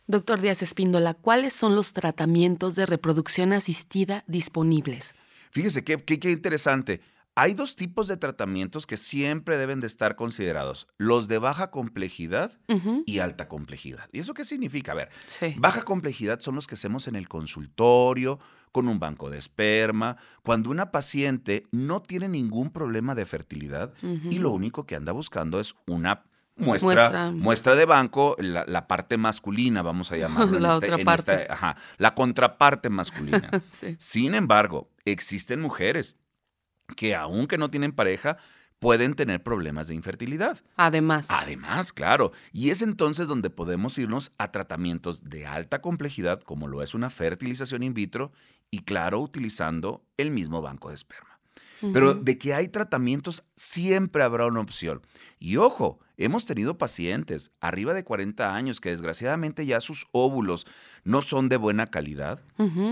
Doctor 0.06 0.40
Díaz 0.40 0.62
Espíndola, 0.62 1.14
¿cuáles 1.14 1.52
son 1.52 1.74
los 1.74 1.92
tratamientos 1.92 2.76
de 2.76 2.86
reproducción 2.86 3.52
asistida 3.52 4.24
disponibles? 4.26 5.16
Fíjese 5.56 5.84
qué, 5.84 5.96
qué, 5.96 6.32
interesante. 6.32 7.00
Hay 7.34 7.54
dos 7.54 7.76
tipos 7.76 8.08
de 8.08 8.18
tratamientos 8.18 8.86
que 8.86 8.98
siempre 8.98 9.56
deben 9.56 9.80
de 9.80 9.86
estar 9.86 10.14
considerados, 10.14 10.86
los 10.98 11.28
de 11.28 11.38
baja 11.38 11.70
complejidad 11.70 12.60
y 13.06 13.20
alta 13.20 13.48
complejidad. 13.48 14.06
¿Y 14.12 14.18
eso 14.18 14.34
qué 14.34 14.44
significa? 14.44 14.92
A 14.92 14.96
ver, 14.96 15.08
baja 15.56 15.82
complejidad 15.82 16.40
son 16.40 16.56
los 16.56 16.66
que 16.66 16.74
hacemos 16.74 17.08
en 17.08 17.16
el 17.16 17.26
consultorio, 17.26 18.38
con 18.70 18.86
un 18.86 18.98
banco 18.98 19.30
de 19.30 19.38
esperma, 19.38 20.18
cuando 20.42 20.68
una 20.68 20.92
paciente 20.92 21.66
no 21.70 22.02
tiene 22.02 22.28
ningún 22.28 22.70
problema 22.70 23.14
de 23.14 23.24
fertilidad 23.24 23.94
y 24.02 24.38
lo 24.38 24.50
único 24.50 24.84
que 24.84 24.94
anda 24.94 25.12
buscando 25.12 25.58
es 25.58 25.74
una 25.86 26.24
muestra, 26.56 27.30
muestra. 27.30 27.76
de 27.76 27.84
banco, 27.84 28.36
la, 28.38 28.88
parte 28.88 29.16
masculina, 29.16 29.82
vamos 29.82 30.12
a 30.12 30.16
llamarlo. 30.18 30.58
La 30.58 30.74
este, 30.74 30.92
otra 30.92 31.04
parte. 31.04 31.48
la 31.98 32.14
contraparte 32.14 32.90
masculina. 32.90 33.50
Sin 33.98 34.34
embargo, 34.34 34.90
existen 35.04 35.60
mujeres 35.60 36.16
que 36.96 37.14
aunque 37.14 37.58
no 37.58 37.70
tienen 37.70 37.92
pareja, 37.92 38.38
pueden 38.78 39.14
tener 39.14 39.42
problemas 39.42 39.88
de 39.88 39.94
infertilidad. 39.94 40.58
Además. 40.76 41.28
Además, 41.30 41.92
claro. 41.92 42.32
Y 42.52 42.70
es 42.70 42.82
entonces 42.82 43.26
donde 43.28 43.50
podemos 43.50 43.98
irnos 43.98 44.32
a 44.38 44.52
tratamientos 44.52 45.24
de 45.24 45.46
alta 45.46 45.80
complejidad, 45.80 46.40
como 46.42 46.68
lo 46.68 46.82
es 46.82 46.94
una 46.94 47.10
fertilización 47.10 47.82
in 47.82 47.94
vitro, 47.94 48.32
y 48.70 48.80
claro, 48.80 49.20
utilizando 49.20 50.04
el 50.16 50.30
mismo 50.30 50.60
banco 50.62 50.88
de 50.88 50.96
esperma. 50.96 51.35
Pero 51.92 52.14
de 52.14 52.38
que 52.38 52.54
hay 52.54 52.68
tratamientos, 52.68 53.44
siempre 53.54 54.22
habrá 54.22 54.46
una 54.46 54.60
opción. 54.60 55.02
Y 55.38 55.56
ojo, 55.56 56.00
hemos 56.16 56.46
tenido 56.46 56.78
pacientes 56.78 57.52
arriba 57.60 57.94
de 57.94 58.04
40 58.04 58.54
años 58.54 58.80
que 58.80 58.90
desgraciadamente 58.90 59.66
ya 59.66 59.80
sus 59.80 60.06
óvulos 60.12 60.66
no 61.04 61.22
son 61.22 61.48
de 61.48 61.56
buena 61.56 61.86
calidad. 61.86 62.42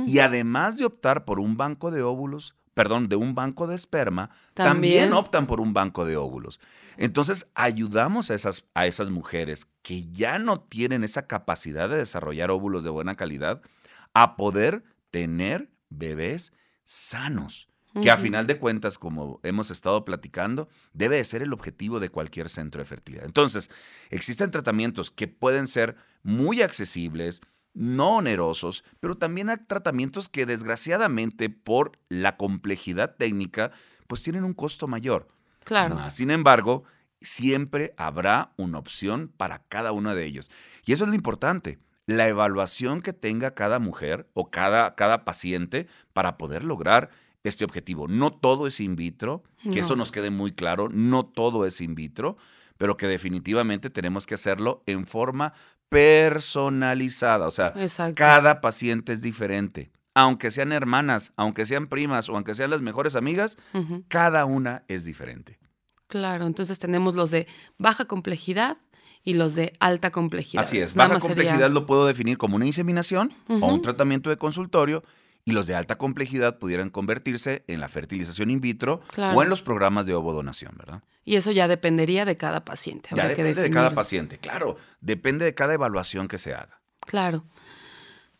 Y 0.06 0.18
además 0.18 0.76
de 0.76 0.84
optar 0.84 1.24
por 1.24 1.40
un 1.40 1.56
banco 1.56 1.90
de 1.90 2.02
óvulos, 2.02 2.54
perdón, 2.74 3.08
de 3.08 3.16
un 3.16 3.34
banco 3.34 3.66
de 3.66 3.74
esperma, 3.74 4.30
¿También? 4.52 5.12
optan 5.12 5.46
por 5.46 5.60
un 5.60 5.72
banco 5.72 6.04
de 6.04 6.16
óvulos. 6.16 6.60
Entonces, 6.96 7.50
ayudamos 7.54 8.30
a 8.30 8.34
esas, 8.34 8.66
a 8.74 8.86
esas 8.86 9.10
mujeres 9.10 9.66
que 9.82 10.06
ya 10.12 10.38
no 10.38 10.60
tienen 10.60 11.04
esa 11.04 11.26
capacidad 11.26 11.88
de 11.88 11.96
desarrollar 11.96 12.50
óvulos 12.50 12.84
de 12.84 12.90
buena 12.90 13.14
calidad 13.14 13.62
a 14.12 14.36
poder 14.36 14.84
tener 15.10 15.70
bebés 15.88 16.52
sanos 16.84 17.68
que 18.02 18.10
a 18.10 18.16
final 18.16 18.46
de 18.46 18.58
cuentas, 18.58 18.98
como 18.98 19.40
hemos 19.42 19.70
estado 19.70 20.04
platicando, 20.04 20.68
debe 20.92 21.16
de 21.16 21.24
ser 21.24 21.42
el 21.42 21.52
objetivo 21.52 22.00
de 22.00 22.08
cualquier 22.08 22.48
centro 22.48 22.80
de 22.80 22.84
fertilidad. 22.84 23.24
Entonces, 23.24 23.70
existen 24.10 24.50
tratamientos 24.50 25.10
que 25.10 25.28
pueden 25.28 25.66
ser 25.66 25.96
muy 26.22 26.62
accesibles, 26.62 27.40
no 27.72 28.16
onerosos, 28.16 28.84
pero 29.00 29.16
también 29.16 29.50
hay 29.50 29.58
tratamientos 29.66 30.28
que 30.28 30.46
desgraciadamente 30.46 31.50
por 31.50 31.98
la 32.08 32.36
complejidad 32.36 33.16
técnica, 33.16 33.72
pues 34.06 34.22
tienen 34.22 34.44
un 34.44 34.54
costo 34.54 34.88
mayor. 34.88 35.28
Claro. 35.64 36.10
sin 36.10 36.30
embargo, 36.30 36.84
siempre 37.22 37.94
habrá 37.96 38.52
una 38.58 38.78
opción 38.78 39.32
para 39.34 39.60
cada 39.68 39.92
uno 39.92 40.14
de 40.14 40.24
ellos. 40.24 40.50
Y 40.84 40.92
eso 40.92 41.04
es 41.04 41.08
lo 41.08 41.16
importante, 41.16 41.78
la 42.06 42.28
evaluación 42.28 43.00
que 43.00 43.12
tenga 43.12 43.54
cada 43.54 43.78
mujer 43.78 44.28
o 44.34 44.50
cada, 44.50 44.94
cada 44.94 45.24
paciente 45.24 45.88
para 46.12 46.36
poder 46.36 46.64
lograr 46.64 47.10
este 47.44 47.64
objetivo. 47.64 48.08
No 48.08 48.32
todo 48.32 48.66
es 48.66 48.80
in 48.80 48.96
vitro, 48.96 49.44
que 49.70 49.80
eso 49.80 49.94
nos 49.96 50.10
quede 50.10 50.30
muy 50.30 50.52
claro, 50.52 50.88
no 50.90 51.24
todo 51.24 51.66
es 51.66 51.80
in 51.80 51.94
vitro, 51.94 52.36
pero 52.78 52.96
que 52.96 53.06
definitivamente 53.06 53.90
tenemos 53.90 54.26
que 54.26 54.34
hacerlo 54.34 54.82
en 54.86 55.06
forma 55.06 55.52
personalizada. 55.88 57.46
O 57.46 57.50
sea, 57.50 57.74
cada 58.14 58.60
paciente 58.60 59.12
es 59.12 59.22
diferente. 59.22 59.92
Aunque 60.16 60.50
sean 60.50 60.72
hermanas, 60.72 61.32
aunque 61.36 61.66
sean 61.66 61.88
primas 61.88 62.28
o 62.28 62.34
aunque 62.34 62.54
sean 62.54 62.70
las 62.70 62.80
mejores 62.80 63.14
amigas, 63.14 63.58
cada 64.08 64.44
una 64.46 64.84
es 64.88 65.04
diferente. 65.04 65.58
Claro, 66.06 66.46
entonces 66.46 66.78
tenemos 66.78 67.14
los 67.14 67.30
de 67.30 67.46
baja 67.78 68.06
complejidad 68.06 68.78
y 69.22 69.34
los 69.34 69.54
de 69.54 69.72
alta 69.80 70.10
complejidad. 70.10 70.62
Así 70.62 70.78
es, 70.78 70.94
baja 70.94 71.18
complejidad 71.18 71.70
lo 71.70 71.86
puedo 71.86 72.06
definir 72.06 72.38
como 72.38 72.56
una 72.56 72.66
inseminación 72.66 73.34
o 73.48 73.66
un 73.66 73.82
tratamiento 73.82 74.30
de 74.30 74.38
consultorio 74.38 75.02
y 75.44 75.52
los 75.52 75.66
de 75.66 75.74
alta 75.74 75.96
complejidad 75.98 76.58
pudieran 76.58 76.90
convertirse 76.90 77.64
en 77.68 77.80
la 77.80 77.88
fertilización 77.88 78.50
in 78.50 78.60
vitro 78.60 79.02
o 79.16 79.42
en 79.42 79.48
los 79.48 79.62
programas 79.62 80.06
de 80.06 80.14
ovodonación, 80.14 80.74
¿verdad? 80.76 81.02
Y 81.24 81.36
eso 81.36 81.52
ya 81.52 81.68
dependería 81.68 82.24
de 82.24 82.36
cada 82.36 82.64
paciente. 82.64 83.10
Ya 83.14 83.28
depende 83.28 83.62
de 83.62 83.70
cada 83.70 83.94
paciente, 83.94 84.38
claro. 84.38 84.76
Depende 85.00 85.44
de 85.44 85.54
cada 85.54 85.74
evaluación 85.74 86.28
que 86.28 86.38
se 86.38 86.54
haga. 86.54 86.80
Claro. 87.00 87.44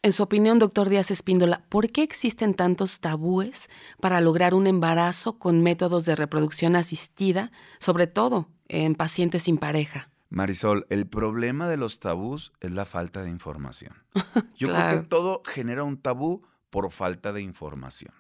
En 0.03 0.13
su 0.13 0.23
opinión, 0.23 0.59
doctor 0.59 0.91
Díaz 0.91 1.11
Espíndola, 1.11 1.65
¿por 1.71 1.91
qué 1.91 2.03
existen 2.03 2.55
tantos 2.55 3.01
tabúes 3.01 3.71
para 4.01 4.21
lograr 4.21 4.53
un 4.53 4.67
embarazo 4.67 5.39
con 5.39 5.63
métodos 5.63 6.05
de 6.05 6.15
reproducción 6.15 6.77
asistida, 6.77 7.53
sobre 7.79 8.07
todo 8.07 8.49
en 8.69 8.95
pacientes 8.97 9.45
sin 9.45 9.57
pareja? 9.57 10.11
Marisol, 10.29 10.87
el 10.91 11.07
problema 11.07 11.69
de 11.69 11.77
los 11.79 12.01
tabús 12.01 12.53
es 12.61 12.73
la 12.73 12.85
falta 12.85 13.23
de 13.23 13.31
información. 13.31 13.95
Yo 14.59 14.69
creo 14.69 15.01
que 15.01 15.07
todo 15.07 15.43
genera 15.47 15.85
un 15.85 15.97
tabú 15.97 16.43
por 16.75 16.91
falta 16.91 17.33
de 17.33 17.41
información. 17.41 18.13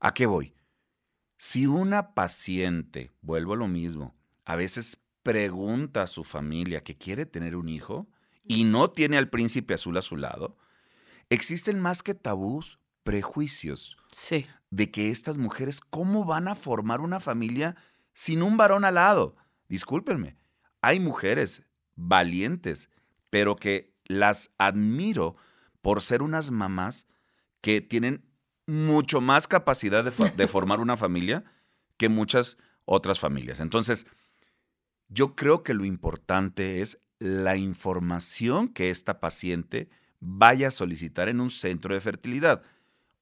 ¿A 0.00 0.14
qué 0.14 0.24
voy? 0.24 0.54
Si 1.36 1.66
una 1.66 2.14
paciente, 2.14 3.12
vuelvo 3.20 3.52
a 3.52 3.56
lo 3.56 3.68
mismo, 3.68 4.16
a 4.46 4.56
veces 4.56 5.02
pregunta 5.22 6.00
a 6.00 6.06
su 6.06 6.24
familia 6.24 6.82
que 6.82 6.96
quiere 6.96 7.26
tener 7.26 7.54
un 7.54 7.68
hijo 7.68 8.08
y 8.44 8.64
no 8.64 8.88
tiene 8.88 9.18
al 9.18 9.28
príncipe 9.28 9.74
azul 9.74 9.98
a 9.98 10.00
su 10.00 10.16
lado, 10.16 10.56
existen 11.28 11.78
más 11.78 12.02
que 12.02 12.14
tabús, 12.14 12.78
prejuicios 13.02 13.98
sí. 14.10 14.46
de 14.70 14.90
que 14.90 15.10
estas 15.10 15.36
mujeres, 15.36 15.82
¿cómo 15.82 16.24
van 16.24 16.48
a 16.48 16.54
formar 16.54 17.02
una 17.02 17.20
familia 17.20 17.76
sin 18.14 18.42
un 18.42 18.56
varón 18.56 18.86
al 18.86 18.94
lado? 18.94 19.36
Discúlpenme, 19.68 20.38
hay 20.80 20.98
mujeres 20.98 21.62
valientes, 21.94 22.88
pero 23.28 23.54
que 23.54 23.92
las 24.06 24.50
admiro 24.56 25.36
por 25.82 26.00
ser 26.00 26.22
unas 26.22 26.50
mamás 26.50 27.06
que 27.66 27.80
tienen 27.80 28.24
mucho 28.68 29.20
más 29.20 29.48
capacidad 29.48 30.04
de, 30.04 30.46
formar 30.46 30.78
una 30.78 30.96
familia 30.96 31.42
que 31.96 32.08
muchas 32.08 32.58
otras 32.84 33.18
familias. 33.18 33.58
Entonces, 33.58 34.06
yo 35.08 35.34
creo 35.34 35.64
que 35.64 35.74
lo 35.74 35.84
importante 35.84 36.80
es 36.80 37.00
la 37.18 37.56
información 37.56 38.68
que 38.68 38.90
esta 38.90 39.18
paciente 39.18 39.88
vaya 40.20 40.68
a 40.68 40.70
solicitar 40.70 41.28
en 41.28 41.40
un 41.40 41.50
centro 41.50 41.92
de 41.92 42.00
fertilidad. 42.00 42.62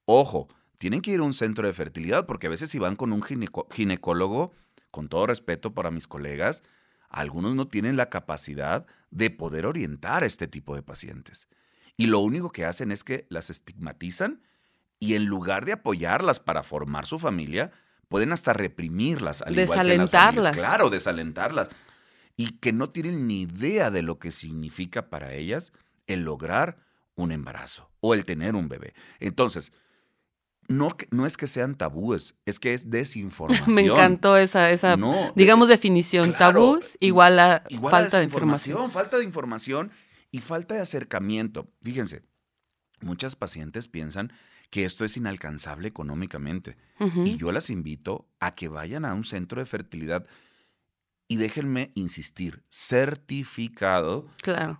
Ojo, 0.05 0.49
tienen 0.77 1.01
que 1.01 1.13
ir 1.13 1.21
a 1.21 1.25
un 1.25 1.33
centro 1.33 1.67
de 1.67 1.73
fertilidad 1.73 2.27
porque 2.27 2.49
a 2.49 2.51
veces 2.51 2.69
si 2.69 2.79
van 2.79 2.97
con 2.97 3.15
un 3.15 3.23
ginecólogo, 3.23 4.53
con 4.91 5.09
todo 5.09 5.27
respeto 5.27 5.73
para 5.73 5.91
mis 5.91 6.07
colegas, 6.07 6.63
algunos 7.09 7.55
no 7.55 7.67
tienen 7.67 7.97
la 7.97 8.11
capacidad 8.11 8.85
de 9.11 9.31
poder 9.31 9.65
orientar 9.65 10.23
a 10.23 10.27
este 10.27 10.49
tipo 10.49 10.75
de 10.75 10.83
pacientes. 10.83 11.49
Y 11.97 12.07
lo 12.07 12.21
único 12.21 12.51
que 12.51 12.65
hacen 12.65 12.91
es 12.91 13.05
que 13.05 13.27
las 13.29 13.51
estigmatizan 13.51 14.43
y 14.99 15.15
en 15.15 15.27
lugar 15.27 15.65
de 15.65 15.73
apoyarlas 15.73 16.41
para 16.41 16.63
formar 16.63 17.07
su 17.07 17.19
familia, 17.19 17.73
pueden 18.09 18.33
hasta 18.33 18.53
reprimirlas. 18.53 19.43
Al 19.43 19.55
desalentarlas. 19.55 20.57
claro, 20.57 20.91
desalentarlas. 20.91 21.69
Y 22.37 22.59
que 22.59 22.73
no 22.73 22.91
tienen 22.91 23.27
ni 23.27 23.43
idea 23.43 23.91
de 23.91 24.03
lo 24.03 24.19
que 24.19 24.31
significa 24.31 25.09
para 25.11 25.35
ellas 25.35 25.73
el 26.07 26.23
lograr 26.23 26.79
un 27.15 27.33
embarazo 27.33 27.91
o 28.01 28.15
el 28.15 28.25
tener 28.25 28.55
un 28.57 28.69
bebé. 28.69 28.95
Entonces, 29.21 29.73
no, 30.69 30.89
no 31.11 31.27
es 31.27 31.37
que 31.37 31.47
sean 31.47 31.75
tabúes, 31.77 32.35
es 32.47 32.59
que 32.59 32.75
es 32.75 32.91
desinformación. 32.91 33.75
Me 33.75 33.87
encantó 33.87 34.37
esa, 34.37 34.71
esa 34.71 34.97
digamos, 35.35 35.69
definición. 35.69 36.33
tabús 36.33 36.97
igual 37.01 37.39
a 37.39 37.63
falta 37.91 38.19
de 38.19 38.25
información. 38.25 38.91
Falta 38.91 39.19
de 39.19 39.25
información 39.25 39.91
y 40.35 40.41
falta 40.41 40.75
de 40.75 40.81
acercamiento. 40.81 41.71
Fíjense, 41.81 42.25
muchas 43.01 43.37
pacientes 43.37 43.87
piensan 43.87 44.33
que 44.69 44.85
esto 44.85 45.05
es 45.05 45.17
inalcanzable 45.17 45.87
económicamente. 45.87 46.77
Y 47.25 47.37
yo 47.37 47.53
las 47.53 47.71
invito 47.71 48.29
a 48.41 48.57
que 48.57 48.67
vayan 48.67 49.05
a 49.05 49.15
un 49.15 49.23
centro 49.23 49.61
de 49.61 49.67
fertilidad 49.67 50.27
y 51.29 51.37
déjenme 51.37 51.93
insistir, 51.95 52.65
certificado 52.69 54.27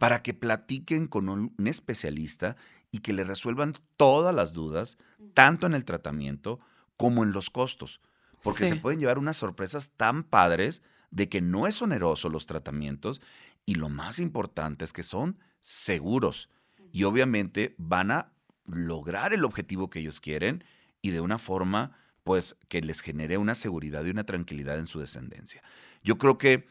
para 0.01 0.23
que 0.23 0.35
platiquen 0.35 1.07
con 1.07 1.29
un, 1.29 1.55
especialista 1.65 2.57
y 2.91 2.99
que 2.99 3.13
le 3.13 3.23
resuelvan 3.23 3.75
todas 3.97 4.35
las 4.35 4.55
dudas, 4.55 4.99
tanto 5.35 5.69
en 5.69 5.75
el 5.75 5.85
tratamiento 5.85 6.59
como 6.97 7.23
en 7.23 7.31
los 7.31 7.51
costos. 7.51 8.01
Porque 8.43 8.67
se 8.67 8.75
pueden 8.75 8.99
llevar 8.99 9.19
unas 9.19 9.37
sorpresas 9.37 9.93
tan 9.93 10.25
padres 10.25 10.83
de 11.13 11.29
que 11.29 11.41
no 11.41 11.69
es 11.69 11.81
oneroso 11.81 12.29
los 12.29 12.47
tratamientos 12.47 13.21
y 13.67 13.77
lo 13.77 13.89
más 13.89 14.19
importante 14.19 14.85
es 14.85 14.93
que 14.93 15.03
son 15.03 15.39
seguros 15.61 16.51
y 16.93 17.05
obviamente 17.05 17.75
van 17.79 18.11
a 18.11 18.33
lograr 18.67 19.33
el 19.33 19.45
objetivo 19.45 19.91
que 19.91 20.01
ellos 20.01 20.21
quieren 20.21 20.65
y 21.03 21.11
de 21.11 21.21
una 21.21 21.39
forma 21.39 21.97
pues 22.23 22.57
que 22.69 22.81
les 22.81 23.01
genere 23.01 23.37
una 23.37 23.55
seguridad 23.55 24.05
y 24.05 24.11
una 24.11 24.25
tranquilidad 24.25 24.79
en 24.79 24.87
su 24.87 25.01
descendencia. 25.01 25.63
Yo 26.03 26.19
creo 26.19 26.39
que 26.39 26.67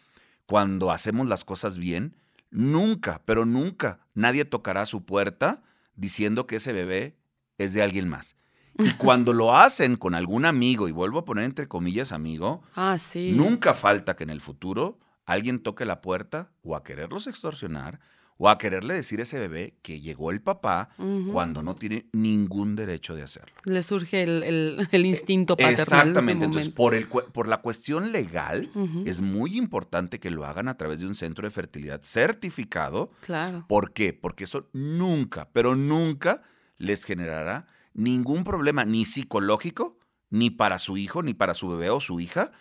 cuando 0.45 0.91
hacemos 0.91 1.27
las 1.27 1.43
cosas 1.45 1.77
bien, 1.77 2.15
nunca, 2.49 3.21
pero 3.25 3.45
nunca 3.45 3.99
nadie 4.13 4.45
tocará 4.45 4.85
su 4.85 5.05
puerta 5.05 5.63
diciendo 5.95 6.47
que 6.47 6.57
ese 6.57 6.73
bebé 6.73 7.17
es 7.57 7.73
de 7.73 7.83
alguien 7.83 8.07
más. 8.09 8.35
Y 8.75 8.91
cuando 8.97 9.33
lo 9.33 9.55
hacen 9.55 9.95
con 9.95 10.15
algún 10.15 10.45
amigo, 10.45 10.87
y 10.87 10.91
vuelvo 10.91 11.19
a 11.19 11.25
poner 11.25 11.45
entre 11.45 11.67
comillas 11.67 12.11
amigo, 12.11 12.63
ah, 12.75 12.97
sí. 12.97 13.31
nunca 13.31 13.73
falta 13.73 14.15
que 14.15 14.23
en 14.23 14.31
el 14.31 14.41
futuro 14.41 14.99
alguien 15.25 15.59
toque 15.59 15.85
la 15.85 16.01
puerta 16.01 16.51
o 16.61 16.75
a 16.75 16.83
quererlos 16.83 17.27
extorsionar 17.27 17.99
o 18.37 18.49
a 18.49 18.57
quererle 18.57 18.93
decir 18.93 19.19
a 19.19 19.23
ese 19.23 19.39
bebé 19.39 19.77
que 19.81 20.01
llegó 20.01 20.31
el 20.31 20.41
papá 20.41 20.89
cuando 21.31 21.61
no 21.61 21.75
tiene 21.75 22.07
ningún 22.13 22.75
derecho 22.75 23.15
de 23.15 23.23
hacerlo. 23.23 23.55
Le 23.63 23.83
surge 23.83 24.23
el, 24.23 24.87
instinto 25.05 25.55
paternal. 25.55 25.79
Exactamente. 25.79 26.45
Entonces, 26.45 26.69
por, 26.69 26.95
el, 26.95 27.07
por 27.07 27.47
la 27.47 27.61
cuestión 27.61 28.11
legal, 28.11 28.69
es 29.05 29.21
muy 29.21 29.57
importante 29.57 30.19
que 30.19 30.31
lo 30.31 30.45
hagan 30.45 30.67
a 30.67 30.77
través 30.77 31.01
de 31.01 31.07
un 31.07 31.15
centro 31.15 31.45
de 31.45 31.51
fertilidad 31.51 32.01
certificado. 32.01 33.11
Claro. 33.21 33.65
¿Por 33.69 33.93
qué? 33.93 34.13
Porque 34.13 34.45
eso 34.45 34.69
nunca, 34.73 35.49
pero 35.53 35.75
nunca 35.75 36.41
les 36.77 37.05
generará 37.05 37.67
ningún 37.93 38.43
problema, 38.43 38.83
ni 38.83 39.05
psicológico, 39.05 39.99
ni 40.29 40.49
para 40.49 40.79
su 40.79 40.97
hijo, 40.97 41.21
ni 41.21 41.33
para 41.33 41.53
su 41.53 41.69
bebé 41.69 41.91
o 41.91 41.99
su 41.99 42.19
hija, 42.19 42.51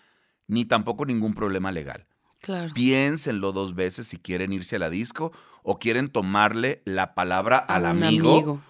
ni 0.46 0.66
tampoco 0.66 1.06
ningún 1.06 1.32
problema 1.34 1.72
legal. 1.72 2.06
Claro. 2.42 2.74
Piénsenlo 2.74 3.52
dos 3.52 3.74
veces 3.74 4.08
si 4.08 4.18
quieren 4.18 4.52
irse 4.52 4.76
a 4.76 4.80
la 4.80 4.90
disco 4.90 5.32
o 5.62 5.78
quieren 5.78 6.08
tomarle 6.08 6.82
la 6.84 7.14
palabra 7.14 7.56
al 7.56 7.86
amigo, 7.86 8.60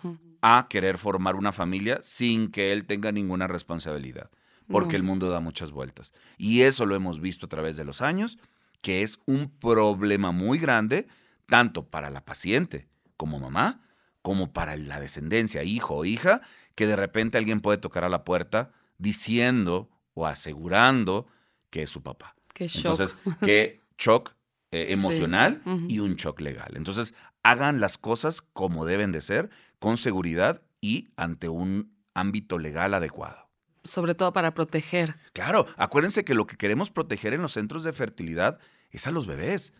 a 0.42 0.66
querer 0.68 0.98
formar 0.98 1.36
una 1.36 1.52
familia 1.52 1.98
sin 2.02 2.50
que 2.50 2.72
él 2.72 2.84
tenga 2.84 3.12
ninguna 3.12 3.46
responsabilidad, 3.46 4.30
porque 4.68 4.96
el 4.96 5.02
mundo 5.02 5.30
da 5.30 5.40
muchas 5.40 5.70
vueltas. 5.70 6.12
Y 6.36 6.60
eso 6.62 6.84
lo 6.84 6.94
hemos 6.94 7.20
visto 7.20 7.46
a 7.46 7.48
través 7.48 7.76
de 7.76 7.84
los 7.84 8.02
años, 8.02 8.38
que 8.82 9.02
es 9.02 9.20
un 9.24 9.48
problema 9.48 10.32
muy 10.32 10.58
grande, 10.58 11.06
tanto 11.46 11.88
para 11.88 12.10
la 12.10 12.24
paciente 12.24 12.88
como 13.16 13.38
mamá, 13.38 13.80
como 14.20 14.52
para 14.52 14.76
la 14.76 15.00
descendencia, 15.00 15.62
hijo 15.62 15.96
o 15.96 16.04
hija, 16.04 16.42
que 16.74 16.86
de 16.86 16.96
repente 16.96 17.38
alguien 17.38 17.60
puede 17.60 17.78
tocar 17.78 18.04
a 18.04 18.08
la 18.08 18.24
puerta 18.24 18.72
diciendo 18.98 19.90
o 20.14 20.26
asegurando 20.26 21.26
que 21.70 21.82
es 21.82 21.90
su 21.90 22.02
papá. 22.02 22.34
Qué 22.52 22.68
shock. 22.68 22.92
Entonces, 22.92 23.16
qué 23.40 23.80
shock 23.98 24.34
eh, 24.70 24.88
emocional 24.90 25.62
y 25.88 25.98
un 25.98 26.16
shock 26.16 26.40
legal. 26.40 26.72
Entonces, 26.76 27.14
hagan 27.42 27.80
las 27.80 27.98
cosas 27.98 28.40
como 28.40 28.86
deben 28.86 29.12
de 29.12 29.20
ser, 29.20 29.50
con 29.78 29.96
seguridad 29.96 30.62
y 30.80 31.08
ante 31.16 31.48
un 31.48 31.92
ámbito 32.14 32.58
legal 32.58 32.94
adecuado. 32.94 33.50
Sobre 33.84 34.14
todo 34.14 34.32
para 34.32 34.54
proteger. 34.54 35.16
Claro, 35.32 35.66
acuérdense 35.76 36.24
que 36.24 36.34
lo 36.34 36.46
que 36.46 36.56
queremos 36.56 36.90
proteger 36.90 37.34
en 37.34 37.42
los 37.42 37.52
centros 37.52 37.84
de 37.84 37.92
fertilidad 37.92 38.60
es 38.90 39.06
a 39.06 39.10
los 39.10 39.26
bebés. 39.26 39.74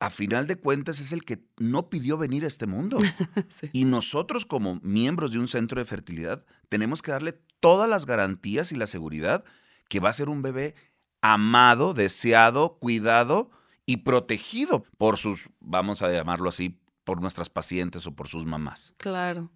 A 0.00 0.10
final 0.10 0.46
de 0.46 0.56
cuentas 0.56 1.00
es 1.00 1.12
el 1.12 1.24
que 1.24 1.44
no 1.56 1.88
pidió 1.88 2.18
venir 2.18 2.44
a 2.44 2.48
este 2.48 2.66
mundo. 2.66 2.98
Y 3.72 3.84
nosotros 3.84 4.46
como 4.46 4.80
miembros 4.82 5.32
de 5.32 5.38
un 5.38 5.48
centro 5.48 5.80
de 5.80 5.84
fertilidad 5.84 6.44
tenemos 6.68 7.02
que 7.02 7.12
darle 7.12 7.40
todas 7.60 7.88
las 7.88 8.06
garantías 8.06 8.72
y 8.72 8.76
la 8.76 8.86
seguridad 8.86 9.44
que 9.88 10.00
va 10.00 10.10
a 10.10 10.12
ser 10.12 10.28
un 10.28 10.42
bebé 10.42 10.74
amado, 11.20 11.94
deseado, 11.94 12.78
cuidado 12.78 13.50
y 13.86 13.98
protegido 13.98 14.84
por 14.98 15.16
sus, 15.16 15.50
vamos 15.60 16.02
a 16.02 16.12
llamarlo 16.12 16.48
así, 16.48 16.78
por 17.04 17.20
nuestras 17.20 17.48
pacientes 17.48 18.06
o 18.06 18.14
por 18.14 18.28
sus 18.28 18.44
mamás. 18.44 18.94
Claro. 18.98 19.50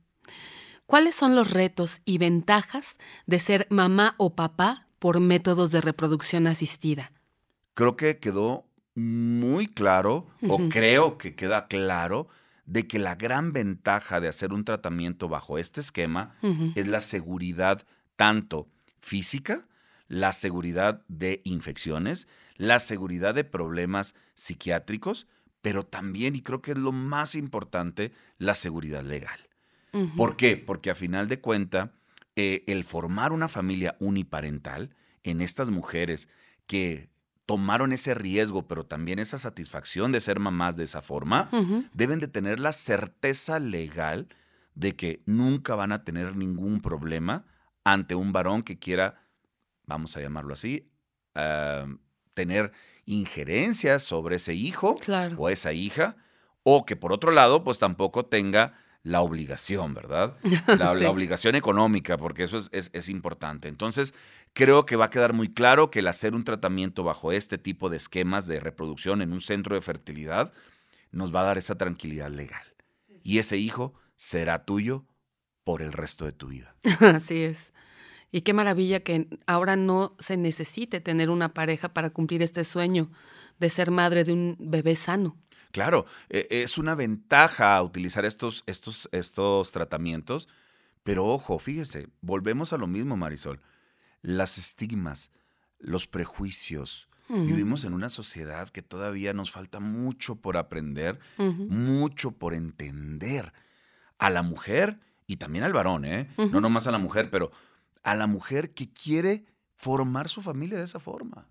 ¿Cuáles 0.87 1.15
son 1.15 1.35
los 1.35 1.51
retos 1.51 2.01
y 2.05 2.19
ventajas 2.19 2.99
de 3.27 3.39
ser 3.39 3.67
mamá 3.71 4.15
o 4.19 4.35
papá 4.35 4.89
por 4.99 5.21
métodos 5.21 5.71
de 5.71 5.81
reproducción 5.81 6.47
asistida? 6.47 7.13
Creo 7.75 7.97
que 7.97 8.19
quedó 8.19 8.67
muy 8.95 9.67
claro, 9.67 10.27
o 10.49 10.69
creo 10.69 11.17
que 11.17 11.35
queda 11.35 11.67
claro, 11.67 12.29
de 12.67 12.87
que 12.87 12.99
la 12.99 13.15
gran 13.15 13.53
ventaja 13.53 14.21
de 14.21 14.29
hacer 14.29 14.53
un 14.53 14.65
tratamiento 14.65 15.29
bajo 15.29 15.59
este 15.59 15.81
esquema 15.81 16.37
es 16.75 16.87
la 16.87 17.01
seguridad 17.01 17.83
tanto 18.17 18.69
física 19.01 19.67
la 20.13 20.33
seguridad 20.33 21.03
de 21.09 21.41
infecciones, 21.43 22.29
la 22.59 22.81
seguridad 22.81 23.35
de 23.35 23.45
problemas 23.45 24.15
psiquiátricos, 24.35 25.27
pero 25.63 25.87
también, 25.87 26.37
y 26.37 26.43
creo 26.43 26.61
que 26.61 26.73
es 26.73 26.79
lo 26.79 26.93
más 26.93 27.35
importante, 27.35 28.13
la 28.37 28.55
seguridad 28.55 29.03
legal. 29.03 29.49
¿Por 30.15 30.37
qué? 30.37 30.59
Porque 30.59 30.91
a 30.91 30.95
final 30.95 31.29
de 31.29 31.41
cuenta, 31.41 31.93
eh, 32.37 32.63
el 32.67 32.85
formar 32.85 33.33
una 33.33 33.49
familia 33.49 33.97
uniparental 34.01 34.95
en 35.23 35.41
estas 35.41 35.71
mujeres 35.71 36.29
que 36.67 37.09
tomaron 37.47 37.93
ese 37.93 38.13
riesgo, 38.13 38.69
pero 38.69 38.85
también 38.85 39.19
esa 39.19 39.39
satisfacción 39.39 40.13
de 40.13 40.21
ser 40.21 40.41
mamás 40.41 40.77
de 40.77 40.85
esa 40.85 41.01
forma, 41.01 41.49
deben 41.95 42.19
de 42.19 42.29
tener 42.29 42.61
la 42.61 42.73
certeza 42.73 43.59
legal 43.59 44.29
de 44.75 44.95
que 44.95 45.23
nunca 45.25 45.75
van 45.75 45.93
a 45.93 46.05
tener 46.05 46.37
ningún 46.37 46.83
problema 46.83 47.47
ante 47.83 48.15
un 48.15 48.33
varón 48.33 48.63
que 48.63 48.79
quiera 48.79 49.22
vamos 49.93 50.17
a 50.17 50.21
llamarlo 50.21 50.53
así, 50.53 50.91
tener 52.35 52.73
injerencias 53.05 54.03
sobre 54.03 54.37
ese 54.37 54.55
hijo 54.55 54.97
o 55.37 55.49
esa 55.49 55.73
hija, 55.73 56.17
o 56.63 56.85
que 56.87 56.97
por 56.97 57.13
otro 57.13 57.31
lado, 57.33 57.65
pues 57.65 57.79
tampoco 57.79 58.27
tenga 58.27 58.79
la 59.03 59.21
obligación, 59.21 59.95
¿verdad? 59.95 60.37
La, 60.79 60.93
obligación 61.11 61.55
económica, 61.57 62.17
porque 62.17 62.45
eso 62.45 62.57
es, 62.57 62.91
es, 62.93 63.09
importante. 63.09 63.69
Entonces, 63.69 64.15
creo 64.53 64.87
que 64.87 64.97
va 64.97 65.07
a 65.07 65.11
quedar 65.11 65.33
muy 65.33 65.53
claro 65.53 65.91
que 65.91 65.99
el 66.01 66.07
hacer 66.07 66.35
un 66.35 66.45
tratamiento 66.45 67.03
bajo 67.03 67.33
este 67.33 67.59
tipo 67.59 67.91
de 67.91 67.97
esquemas 67.97 68.47
de 68.47 68.61
reproducción 68.61 69.21
en 69.21 69.33
un 69.33 69.41
centro 69.41 69.75
de 69.75 69.81
fertilidad 69.81 70.53
nos 71.11 71.35
va 71.35 71.41
a 71.41 71.45
dar 71.45 71.59
esa 71.59 71.77
tranquilidad 71.77 72.31
legal. 72.31 72.63
Y 73.25 73.39
ese 73.39 73.57
hijo 73.57 73.95
será 74.17 74.65
tuyo 74.65 75.05
por 75.65 75.83
el 75.83 75.93
resto 75.93 76.25
de 76.25 76.33
tu 76.33 76.49
vida. 76.49 76.75
Así 77.01 77.43
es. 77.43 77.73
Y 78.33 78.41
qué 78.41 78.55
maravilla 78.55 79.01
que 79.01 79.29
ahora 79.47 79.77
no 79.77 80.17
se 80.19 80.39
necesite 80.39 81.01
tener 81.01 81.29
una 81.29 81.53
pareja 81.53 81.93
para 81.93 82.11
cumplir 82.11 82.43
este 82.43 82.65
sueño 82.65 83.11
de 83.61 83.69
ser 83.69 83.91
madre 83.91 84.25
de 84.25 84.33
un 84.33 84.57
bebé 84.59 84.97
sano. 84.97 85.37
Claro, 85.71 86.07
e, 86.31 86.47
es 86.51 86.79
una 86.79 86.95
ventaja 86.95 87.81
utilizar 87.83 88.25
estos, 88.25 88.65
estos, 88.67 89.09
estos 89.13 89.71
tratamientos, 89.71 90.49
pero 91.03 91.27
ojo, 91.27 91.59
fíjese, 91.59 92.09
volvemos 92.23 92.73
a 92.73 92.79
lo 92.79 92.87
mismo, 92.87 93.17
Marisol. 93.17 93.61
Las 94.23 94.57
estigmas, 94.57 95.31
los 95.79 96.07
prejuicios. 96.07 97.09
Vivimos 97.29 97.85
en 97.85 97.95
una 97.95 98.11
sociedad 98.11 98.69
que 98.69 98.83
todavía 98.83 99.33
nos 99.33 99.51
falta 99.51 99.81
mucho 99.81 100.37
por 100.37 100.59
aprender, 100.59 101.19
mucho 101.39 102.33
por 102.33 102.53
entender. 102.53 103.55
A 104.19 104.29
la 104.29 104.43
mujer 104.43 105.01
y 105.27 105.37
también 105.37 105.65
al 105.65 105.73
varón, 105.73 106.05
¿eh? 106.05 106.29
No 106.37 106.61
nomás 106.61 106.87
a 106.87 106.91
la 106.91 106.99
mujer, 106.99 107.31
pero 107.31 107.51
a 108.03 108.15
la 108.15 108.27
mujer 108.27 108.75
que 108.75 108.93
quiere 108.93 109.45
formar 109.77 110.29
su 110.29 110.43
familia 110.43 110.79
de 110.79 110.85
esa 110.85 111.01
forma. 111.01 111.49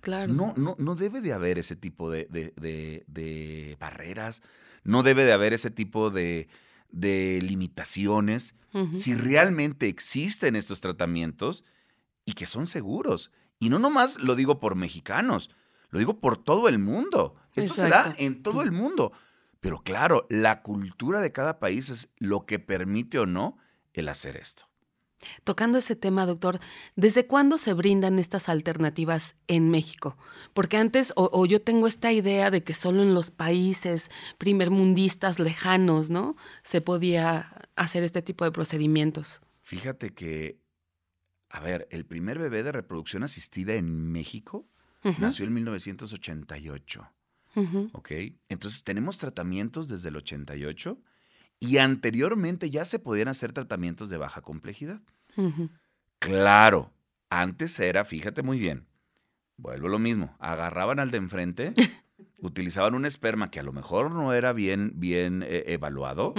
claro. 0.00 0.32
No, 0.32 0.54
no, 0.56 0.76
no 0.78 0.94
debe 0.94 1.20
de 1.20 1.34
haber 1.34 1.58
ese 1.58 1.76
tipo 1.76 2.10
de, 2.10 2.24
de, 2.26 3.76
barreras, 3.78 4.42
no 4.82 5.02
debe 5.02 5.24
de 5.24 5.32
haber 5.32 5.52
ese 5.52 5.70
tipo 5.70 6.10
de, 6.10 6.48
limitaciones. 6.90 8.54
Si 8.92 9.14
realmente 9.14 9.88
existen 9.88 10.54
estos 10.54 10.82
tratamientos 10.82 11.64
y 12.26 12.32
que 12.32 12.46
son 12.46 12.66
seguros. 12.66 13.30
Y 13.58 13.70
no 13.70 13.78
nomás 13.78 14.20
lo 14.20 14.34
digo 14.34 14.60
por 14.60 14.74
mexicanos, 14.74 15.50
lo 15.88 15.98
digo 15.98 16.20
por 16.20 16.36
todo 16.36 16.68
el 16.68 16.78
mundo. 16.78 17.36
Esto 17.54 17.72
se 17.72 17.88
da 17.88 18.14
en 18.18 18.42
todo 18.42 18.60
el 18.62 18.72
mundo. 18.72 19.12
Pero 19.60 19.82
claro, 19.82 20.26
la 20.28 20.62
cultura 20.62 21.20
de 21.20 21.32
cada 21.32 21.58
país 21.58 21.90
es 21.90 22.08
lo 22.18 22.44
que 22.46 22.58
permite 22.58 23.18
o 23.18 23.26
no 23.26 23.56
el 23.94 24.08
hacer 24.08 24.36
esto. 24.36 24.68
Tocando 25.44 25.78
ese 25.78 25.96
tema, 25.96 26.26
doctor, 26.26 26.60
¿desde 26.94 27.26
cuándo 27.26 27.58
se 27.58 27.72
brindan 27.72 28.18
estas 28.18 28.48
alternativas 28.48 29.36
en 29.46 29.70
México? 29.70 30.16
Porque 30.52 30.76
antes, 30.76 31.12
o, 31.16 31.46
yo 31.46 31.60
tengo 31.62 31.86
esta 31.86 32.12
idea 32.12 32.50
de 32.50 32.62
que 32.62 32.74
solo 32.74 33.02
en 33.02 33.14
los 33.14 33.30
países 33.30 34.10
primermundistas 34.38 35.38
lejanos, 35.38 36.10
¿no? 36.10 36.36
Se 36.62 36.80
podía 36.80 37.68
hacer 37.76 38.04
este 38.04 38.22
tipo 38.22 38.44
de 38.44 38.52
procedimientos. 38.52 39.40
Fíjate 39.62 40.10
que, 40.14 40.60
a 41.50 41.60
ver, 41.60 41.88
el 41.90 42.04
primer 42.04 42.38
bebé 42.38 42.62
de 42.62 42.72
reproducción 42.72 43.22
asistida 43.22 43.74
en 43.74 44.12
México 44.12 44.68
nació 45.18 45.46
en 45.46 45.54
1988. 45.54 47.12
¿Ok? 47.92 48.10
Entonces 48.48 48.84
tenemos 48.84 49.16
tratamientos 49.16 49.88
desde 49.88 50.10
el 50.10 50.16
88 50.16 51.00
y 51.60 51.78
anteriormente 51.78 52.70
ya 52.70 52.84
se 52.84 52.98
podían 52.98 53.28
hacer 53.28 53.52
tratamientos 53.52 54.10
de 54.10 54.16
baja 54.18 54.40
complejidad. 54.42 55.00
Claro, 56.18 56.92
antes 57.30 57.78
era, 57.80 58.04
fíjate 58.04 58.42
muy 58.42 58.58
bien, 58.58 58.86
vuelvo 59.56 59.88
lo 59.88 59.98
mismo, 59.98 60.34
agarraban 60.38 60.98
al 60.98 61.10
de 61.10 61.18
enfrente 61.18 61.74
Utilizaban 62.40 62.94
un 62.94 63.06
esperma 63.06 63.50
que 63.50 63.60
a 63.60 63.62
lo 63.62 63.72
mejor 63.72 64.10
no 64.10 64.32
era 64.34 64.52
bien, 64.52 64.92
bien 64.96 65.42
eh, 65.42 65.64
evaluado 65.68 66.34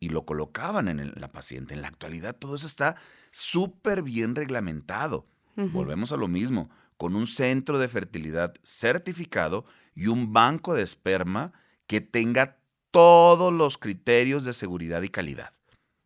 y 0.00 0.08
lo 0.08 0.24
colocaban 0.24 0.88
en, 0.88 1.00
el- 1.00 1.12
la 1.16 1.32
paciente. 1.32 1.74
En 1.74 1.82
la 1.82 1.88
actualidad 1.88 2.36
todo 2.36 2.54
eso 2.56 2.66
está 2.66 2.96
súper 3.30 4.02
bien 4.02 4.34
reglamentado. 4.34 5.26
Volvemos 5.56 6.12
a 6.12 6.16
lo 6.16 6.28
mismo, 6.28 6.70
con 6.96 7.14
un 7.14 7.26
centro 7.26 7.78
de 7.78 7.88
fertilidad 7.88 8.54
certificado 8.64 9.64
y 9.94 10.06
un 10.08 10.32
banco 10.32 10.74
de 10.74 10.82
esperma 10.82 11.52
que 11.86 12.00
tenga 12.00 12.56
todos 12.94 13.52
los 13.52 13.76
criterios 13.76 14.44
de 14.44 14.52
seguridad 14.52 15.02
y 15.02 15.08
calidad, 15.08 15.52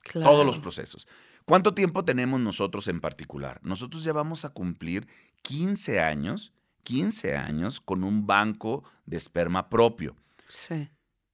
Claro. 0.03 0.31
todos 0.31 0.46
los 0.46 0.59
procesos. 0.59 1.07
¿Cuánto 1.44 1.74
tiempo 1.74 2.05
tenemos 2.05 2.40
nosotros 2.40 2.88
en 2.88 3.01
particular? 3.01 3.61
Nosotros 3.62 4.05
ya 4.05 4.12
vamos 4.12 4.44
a 4.44 4.51
cumplir 4.51 5.07
15 5.42 6.01
años, 6.01 6.53
15 6.83 7.37
años 7.37 7.81
con 7.81 8.05
un 8.05 8.27
banco 8.27 8.85
de 9.07 9.16
esperma 9.16 9.68
propio. 9.68 10.16
Sí. 10.48 10.88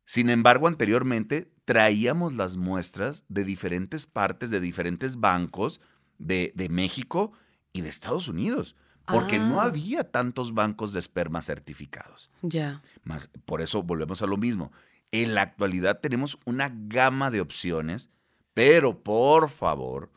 Sin 0.05 0.29
embargo, 0.29 0.67
anteriormente 0.69 1.51
traíamos 1.65 2.35
las 2.35 2.57
muestras 2.57 3.25
de 3.29 3.45
diferentes 3.45 4.07
partes, 4.07 4.51
de 4.51 4.61
diferentes 4.61 5.19
bancos 5.19 5.81
de, 6.19 6.53
de 6.55 6.69
México 6.69 7.33
y 7.73 7.81
de 7.81 7.89
Estados 7.89 8.29
Unidos, 8.29 8.77
porque 9.07 9.39
no 9.39 9.61
Ah. 9.61 9.65
había 9.65 10.11
tantos 10.11 10.53
bancos 10.55 10.93
de 10.93 11.01
esperma 11.01 11.43
certificados. 11.43 12.31
Ya. 12.43 12.83
Más, 13.03 13.31
por 13.47 13.61
eso 13.63 13.83
volvemos 13.83 14.23
a 14.23 14.27
lo 14.27 14.37
mismo. 14.37 14.73
En 15.15 15.37
la 15.37 15.43
actualidad 15.43 16.01
tenemos 16.01 16.39
una 16.45 16.73
gama 16.75 17.31
de 17.31 17.41
opciones, 17.41 18.11
pero 18.53 19.05
por 19.05 19.49
favor, 19.49 20.11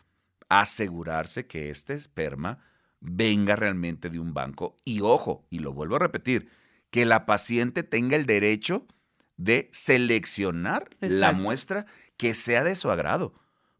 asegurarse 0.50 1.46
que 1.46 1.70
este 1.70 1.94
esperma 1.94 2.58
venga 3.00 3.56
realmente 3.56 4.10
de 4.10 4.18
un 4.18 4.34
banco. 4.34 4.76
Y 4.86 5.02
ojo, 5.02 5.46
y 5.52 5.60
lo 5.60 5.72
vuelvo 5.72 5.98
a 5.98 6.00
repetir, 6.00 6.50
que 6.90 7.06
la 7.06 7.28
paciente 7.28 7.84
tenga 7.84 8.16
el 8.16 8.26
derecho 8.26 8.88
de 9.36 9.70
seleccionar 9.72 10.90
la 11.00 11.32
muestra 11.32 11.86
que 12.18 12.34
sea 12.34 12.64
de 12.64 12.76
su 12.76 12.90
agrado, 12.90 13.36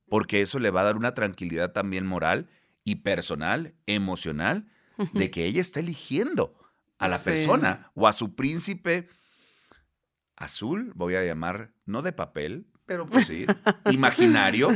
porque 0.10 0.41
eso 0.41 0.60
le 0.60 0.69
va 0.69 0.82
a 0.82 0.84
dar 0.86 0.97
una 0.97 1.15
tranquilidad 1.15 1.71
también 1.71 2.06
moral 2.06 2.47
y 2.84 2.97
personal, 2.97 3.73
emocional, 3.88 4.67
de 5.13 5.32
que 5.32 5.45
ella 5.45 5.62
está 5.62 5.80
eligiendo 5.80 6.53
a 6.99 7.08
la 7.08 7.17
Sí. 7.17 7.25
persona 7.25 7.91
o 7.95 8.08
a 8.08 8.13
su 8.13 8.36
príncipe 8.36 9.10
azul, 10.38 10.91
voy 10.95 11.15
a 11.15 11.23
llamar, 11.23 11.71
no 11.86 12.02
de 12.02 12.13
papel, 12.13 12.67
pero 12.86 13.06
pues 13.06 13.28
sí, 13.28 13.45
imaginario, 13.91 14.69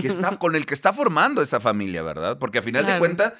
que 0.00 0.06
está, 0.06 0.36
con 0.38 0.54
el 0.54 0.66
que 0.66 0.74
está 0.74 0.92
formando 0.92 1.42
esa 1.42 1.58
familia, 1.58 2.02
¿verdad? 2.02 2.38
Porque 2.38 2.58
a 2.58 2.62
final 2.62 2.82
Claro. 2.84 2.94
de 2.94 3.00
cuentas, 3.00 3.34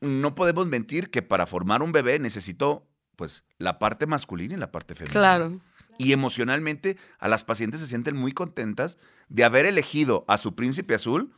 no 0.00 0.34
podemos 0.34 0.68
mentir 0.68 1.10
que 1.10 1.22
para 1.22 1.46
formar 1.46 1.82
un 1.82 1.90
bebé 1.92 2.18
necesito, 2.18 2.86
pues, 3.16 3.44
la 3.58 3.78
parte 3.78 4.06
masculina 4.06 4.54
y 4.54 4.58
la 4.58 4.70
parte 4.70 4.94
femenina. 4.94 5.12
Claro. 5.20 5.60
Y 5.98 6.12
emocionalmente 6.12 6.96
a 7.18 7.28
las 7.28 7.44
pacientes 7.44 7.80
se 7.80 7.86
sienten 7.86 8.16
muy 8.16 8.32
contentas 8.32 8.98
de 9.28 9.44
haber 9.44 9.64
elegido 9.66 10.24
a 10.28 10.36
su 10.38 10.54
príncipe 10.54 10.94
azul 10.94 11.32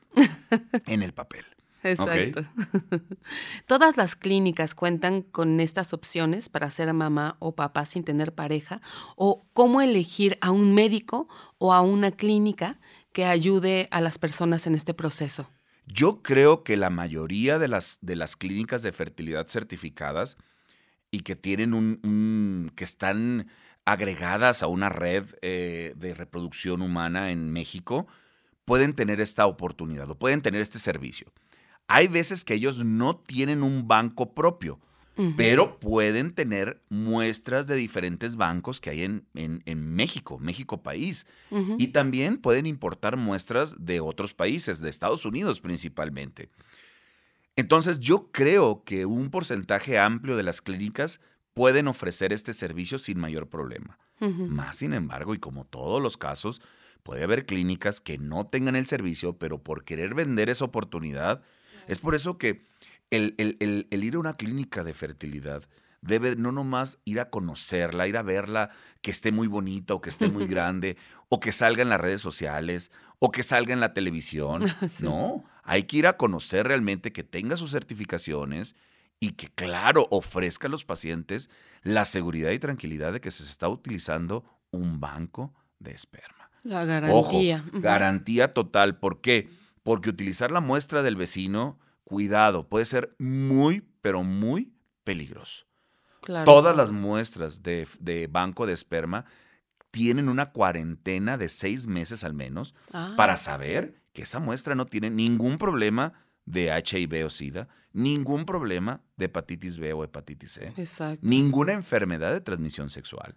en 0.87 1.03
el 1.03 1.13
papel. 1.13 1.45
Exacto. 1.91 2.45
¿Todas 3.67 3.97
las 3.97 4.17
clínicas 4.17 4.75
cuentan 4.75 5.23
con 5.23 5.61
estas 5.61 5.93
opciones 5.93 6.49
para 6.49 6.71
ser 6.71 6.93
mamá 6.93 7.37
o 7.39 7.55
papá 7.55 7.85
sin 7.85 8.05
tener 8.05 8.35
pareja? 8.35 8.81
¿O 9.17 9.47
cómo 9.53 9.81
elegir 9.81 10.39
a 10.41 10.51
un 10.51 10.75
médico 10.75 11.29
o 11.59 11.73
a 11.73 11.81
una 11.81 12.11
clínica 12.13 12.79
que 13.13 13.25
ayude 13.25 13.89
a 13.91 14.01
las 14.01 14.19
personas 14.19 14.67
en 14.67 14.75
este 14.75 14.95
proceso? 14.95 15.49
Yo 15.87 16.23
creo 16.23 16.65
que 16.65 16.77
la 16.77 16.91
mayoría 16.91 17.59
de 17.59 17.69
las, 17.69 17.99
de 18.03 18.17
las 18.17 18.37
clínicas 18.37 18.83
de 18.83 18.93
fertilidad 18.93 19.47
certificadas 19.47 20.37
y 21.11 21.21
que 21.21 21.37
tienen 21.37 21.75
un, 21.75 22.01
un- 22.03 22.73
que 22.75 22.85
están 22.85 23.49
agregadas 23.85 24.65
a 24.65 24.67
una 24.67 24.89
red 24.89 25.25
eh, 25.43 25.93
de 25.97 26.13
reproducción 26.15 26.83
humana 26.83 27.31
en 27.31 27.53
México, 27.53 28.09
pueden 28.65 28.95
tener 28.95 29.21
esta 29.21 29.47
oportunidad 29.47 30.11
o 30.11 30.19
pueden 30.19 30.43
tener 30.43 30.61
este 30.61 30.81
servicio. 30.81 31.33
Hay 31.89 32.09
veces 32.09 32.45
que 32.45 32.55
ellos 32.55 32.85
no 32.85 33.17
tienen 33.17 33.63
un 33.63 33.87
banco 33.89 34.35
propio, 34.35 34.81
pero 35.37 35.79
pueden 35.81 36.31
tener 36.33 36.83
muestras 36.91 37.67
de 37.69 37.75
diferentes 37.77 38.37
bancos 38.37 38.81
que 38.81 38.91
hay 38.91 39.03
en, 39.03 39.25
en- 39.35 39.63
en 39.65 39.95
México, 39.95 40.39
México 40.39 40.83
país. 40.83 41.27
Y 41.79 41.89
también 41.89 42.37
pueden 42.39 42.67
importar 42.67 43.17
muestras 43.17 43.77
de 43.79 44.01
otros 44.01 44.35
países, 44.35 44.81
de 44.81 44.91
Estados 44.91 45.25
Unidos 45.25 45.61
principalmente. 45.61 46.51
Entonces 47.57 48.01
yo 48.01 48.31
creo 48.33 48.83
que 48.85 49.07
un 49.07 49.31
porcentaje 49.31 49.99
amplio 49.99 50.37
de 50.37 50.43
las 50.43 50.61
clínicas 50.61 51.21
pueden 51.55 51.89
ofrecer 51.89 52.33
este 52.33 52.53
servicio 52.53 52.99
sin 52.99 53.19
mayor 53.19 53.49
problema. 53.49 53.99
Más 54.21 54.77
sin 54.79 54.93
embargo, 54.93 55.35
y 55.35 55.39
como 55.39 55.65
todos 55.65 56.03
los 56.03 56.17
casos, 56.19 56.61
puede 57.03 57.23
haber 57.25 57.47
clínicas 57.47 58.01
que 58.01 58.19
no 58.19 58.47
tengan 58.47 58.77
el 58.77 58.87
servicio, 58.87 59.39
pero 59.39 59.63
por 59.63 59.85
querer 59.85 60.15
vender 60.15 60.51
esa 60.51 60.65
oportunidad, 60.67 61.43
es 61.89 61.99
por 62.01 62.15
eso 62.15 62.39
que 62.39 62.67
el, 63.11 63.35
el- 63.39 63.57
el- 63.61 63.87
el 63.91 64.05
ir 64.05 64.15
a 64.15 64.19
una 64.19 64.35
clínica 64.35 64.83
de 64.85 64.95
fertilidad 64.95 65.63
debe 66.03 66.37
no 66.37 66.53
nomás 66.53 66.99
ir 67.05 67.19
a 67.21 67.31
conocerla, 67.31 68.07
ir 68.07 68.17
a 68.17 68.23
verla, 68.23 68.71
que 69.03 69.11
esté 69.11 69.33
muy 69.33 69.47
bonita 69.49 69.95
o 69.95 70.01
que 70.01 70.09
esté 70.11 70.29
muy 70.29 70.47
grande, 70.47 70.97
o 71.29 71.41
que 71.41 71.53
salga 71.53 71.83
en 71.83 71.89
las 71.89 72.01
redes 72.01 72.21
sociales, 72.21 72.93
o 73.19 73.31
que 73.33 73.43
salga 73.43 73.73
en 73.73 73.81
la 73.81 73.93
televisión. 73.95 74.65
Sí. 74.89 75.05
No, 75.05 75.45
hay 75.65 75.85
que 75.85 75.97
ir 75.99 76.07
a 76.07 76.17
conocer 76.17 76.69
realmente 76.69 77.13
que 77.13 77.25
tenga 77.25 77.57
sus 77.57 77.73
certificaciones 77.73 78.77
y 79.19 79.31
que, 79.33 79.49
claro, 79.49 80.07
ofrezca 80.11 80.69
a 80.69 80.71
los 80.71 80.85
pacientes 80.85 81.51
la 81.83 82.05
seguridad 82.05 82.51
y 82.51 82.59
tranquilidad 82.59 83.13
de 83.13 83.21
que 83.21 83.31
se 83.31 83.43
está 83.43 83.69
utilizando 83.69 84.45
un 84.71 85.01
banco 85.01 85.55
de 85.79 85.93
esperma. 85.93 86.51
La 86.63 86.83
Ojo, 86.83 86.87
garantía. 87.33 87.65
Ujú. 87.69 87.81
garantía 87.81 88.53
total. 88.55 88.99
¿Por 88.99 89.21
qué? 89.21 89.49
Porque 89.87 90.11
utilizar 90.11 90.51
la 90.51 90.61
muestra 90.61 91.05
del 91.05 91.15
vecino, 91.15 91.79
cuidado, 92.03 92.69
puede 92.69 92.85
ser 92.87 93.15
muy, 93.21 93.87
pero 94.01 94.25
muy 94.25 94.73
peligroso. 95.05 95.65
Claro. 96.23 96.45
Todas 96.45 96.77
las 96.77 96.91
muestras 96.91 97.63
de, 97.63 97.87
de 98.01 98.27
banco 98.27 98.67
de 98.67 98.73
esperma 98.73 99.27
tienen 99.93 100.29
una 100.29 100.51
cuarentena 100.51 101.39
de 101.39 101.49
seis 101.49 101.87
meses 101.87 102.25
al 102.25 102.35
menos 102.35 102.75
Ah, 102.93 103.15
para 103.17 103.37
saber 103.37 104.03
que 104.13 104.23
esa 104.23 104.41
muestra 104.41 104.75
no 104.75 104.87
tiene 104.87 105.09
ningún 105.09 105.57
problema 105.57 106.15
de 106.47 106.67
HIV 106.77 107.25
o 107.25 107.31
SIDA, 107.31 107.69
ningún 107.93 108.45
problema 108.45 109.03
de 109.17 109.27
hepatitis 109.27 109.79
B 109.79 109.93
o 109.93 110.03
hepatitis 110.03 110.51
C, 110.51 110.73
Exacto. 110.77 111.21
ninguna 111.23 111.75
enfermedad 111.75 112.33
de 112.33 112.41
transmisión 112.41 112.89
sexual. 112.89 113.37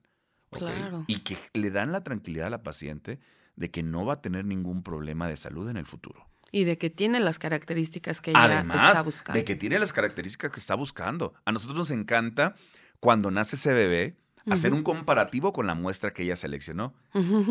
Claro. 0.50 1.06
Y 1.06 1.20
que 1.20 1.38
le 1.54 1.70
dan 1.70 1.92
la 1.92 2.04
tranquilidad 2.04 2.48
a 2.48 2.50
la 2.50 2.64
paciente 2.64 3.20
de 3.56 3.70
que 3.70 3.84
no 3.84 4.04
va 4.04 4.16
a 4.16 4.22
tener 4.24 4.46
ningún 4.46 4.82
problema 4.82 5.28
de 5.28 5.38
salud 5.38 5.70
en 5.70 5.78
el 5.78 5.86
futuro. 5.86 6.29
Y 6.52 6.64
de 6.64 6.78
que 6.78 6.90
tiene 6.90 7.20
las 7.20 7.40
características 7.40 8.22
que 8.22 8.32
ella 8.32 8.46
está 8.46 8.60
Además 8.60 9.06
buscando. 9.06 9.38
de 9.40 9.46
que 9.46 9.56
tiene 9.56 9.80
las 9.80 9.94
características 9.94 10.52
que 10.52 10.60
está 10.60 10.76
buscando. 10.76 11.34
A 11.46 11.52
nosotros 11.52 11.78
nos 11.78 11.92
encanta 11.92 12.56
cuando 13.00 13.32
nace 13.32 13.56
ese 13.56 13.74
bebé 13.74 14.18
hacer 14.50 14.74
un 14.74 14.82
comparativo 14.84 15.54
con 15.54 15.68
la 15.68 15.76
muestra 15.76 16.12
que 16.12 16.24
ella 16.24 16.36
seleccionó, 16.36 16.96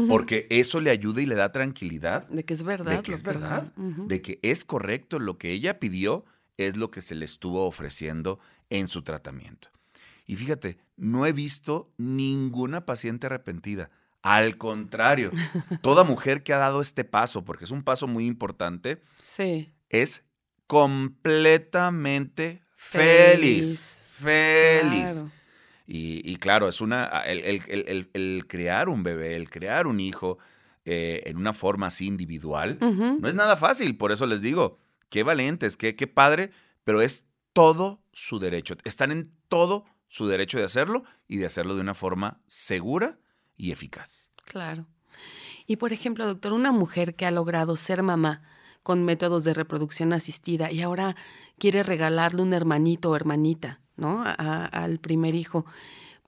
porque 0.08 0.46
eso 0.50 0.80
le 0.80 0.90
ayuda 0.90 1.22
y 1.22 1.26
le 1.26 1.36
da 1.36 1.52
tranquilidad 1.52 2.26
De 2.28 2.44
que 2.44 2.54
es 2.54 2.64
verdad. 2.64 2.96
de 2.96 3.02
que 3.02 3.12
es 3.14 3.22
verdad, 3.22 3.72
de 3.76 4.20
que 4.20 4.40
es 4.42 4.64
correcto 4.64 5.18
lo 5.20 5.38
que 5.38 5.52
ella 5.52 5.78
pidió 5.78 6.24
es 6.56 6.76
lo 6.76 6.90
que 6.90 7.00
se 7.00 7.14
le 7.14 7.24
estuvo 7.24 7.66
ofreciendo 7.66 8.40
en 8.68 8.88
su 8.88 9.02
tratamiento. 9.02 9.68
Y 10.26 10.34
fíjate, 10.36 10.78
no 10.96 11.24
he 11.24 11.32
visto 11.32 11.92
ninguna 11.98 12.84
paciente 12.84 13.26
arrepentida. 13.26 13.90
Al 14.22 14.56
contrario, 14.58 15.30
toda 15.82 16.04
mujer 16.04 16.42
que 16.42 16.52
ha 16.52 16.58
dado 16.58 16.80
este 16.80 17.04
paso, 17.04 17.44
porque 17.44 17.64
es 17.64 17.70
un 17.70 17.82
paso 17.84 18.06
muy 18.08 18.26
importante, 18.26 19.00
Sí. 19.18 19.72
es 19.88 20.24
completamente 20.66 22.62
feliz. 22.74 24.12
Feliz. 24.16 25.10
Claro. 25.12 25.30
Y, 25.86 26.20
y 26.30 26.36
claro, 26.36 26.68
es 26.68 26.80
una. 26.80 27.04
El, 27.26 27.38
el- 27.44 27.62
el- 27.86 28.10
el- 28.12 28.44
crear 28.46 28.88
un 28.88 29.02
bebé, 29.02 29.36
el 29.36 29.48
crear 29.50 29.86
un 29.86 30.00
hijo 30.00 30.38
eh, 30.84 31.22
en 31.26 31.36
una 31.38 31.52
forma 31.52 31.86
así 31.86 32.06
individual, 32.06 32.78
no 32.80 33.28
es 33.28 33.34
nada 33.34 33.56
fácil. 33.56 33.96
Por 33.96 34.10
eso 34.12 34.26
les 34.26 34.42
digo, 34.42 34.78
qué 35.08 35.22
valientes, 35.22 35.76
qué, 35.76 35.94
qué 35.96 36.06
padre, 36.06 36.50
pero 36.84 37.00
es 37.02 37.24
todo 37.52 38.02
su 38.12 38.38
derecho. 38.38 38.76
Están 38.84 39.12
en 39.12 39.32
todo 39.48 39.84
su 40.08 40.26
derecho 40.26 40.58
de 40.58 40.64
hacerlo 40.64 41.04
y 41.26 41.36
de 41.36 41.46
hacerlo 41.46 41.74
de 41.74 41.80
una 41.82 41.94
forma 41.94 42.40
segura 42.46 43.18
y 43.58 43.72
eficaz. 43.72 44.30
Claro. 44.44 44.86
Y 45.66 45.76
por 45.76 45.92
ejemplo, 45.92 46.24
doctor, 46.26 46.54
una 46.54 46.72
mujer 46.72 47.14
que 47.14 47.26
ha 47.26 47.30
logrado 47.30 47.76
ser 47.76 48.02
mamá 48.02 48.42
con 48.82 49.04
métodos 49.04 49.44
de 49.44 49.52
reproducción 49.52 50.14
asistida 50.14 50.70
y 50.72 50.80
ahora 50.80 51.14
quiere 51.58 51.82
regalarle 51.82 52.40
un 52.40 52.54
hermanito 52.54 53.10
o 53.10 53.16
hermanita, 53.16 53.80
¿no? 53.96 54.22
A- 54.22 54.32
a- 54.38 54.64
al 54.66 54.98
primer 55.00 55.34
hijo, 55.34 55.66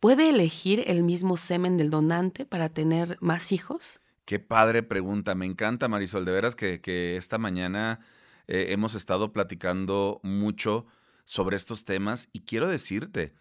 ¿puede 0.01 0.29
elegir 0.29 0.85
el 0.87 1.03
mismo 1.05 1.37
semen 1.39 1.79
del 1.79 1.89
donante 1.89 2.45
para 2.45 2.69
tener 2.69 3.17
más 3.21 3.53
hijos? 3.53 4.01
Qué 4.27 4.39
padre 4.39 4.83
pregunta. 4.83 5.35
Me 5.35 5.47
encanta, 5.47 5.89
Marisol. 5.89 6.25
De 6.25 6.33
veras 6.33 6.55
que, 6.55 6.81
que 6.81 7.17
esta 7.17 7.39
mañana 7.39 8.01
eh, 8.47 8.67
hemos 8.71 8.95
estado 8.95 9.33
platicando 9.33 10.21
mucho 10.23 10.87
sobre 11.25 11.57
estos 11.57 11.85
temas 11.85 12.29
y 12.33 12.41
quiero 12.41 12.69
decirte 12.69 13.33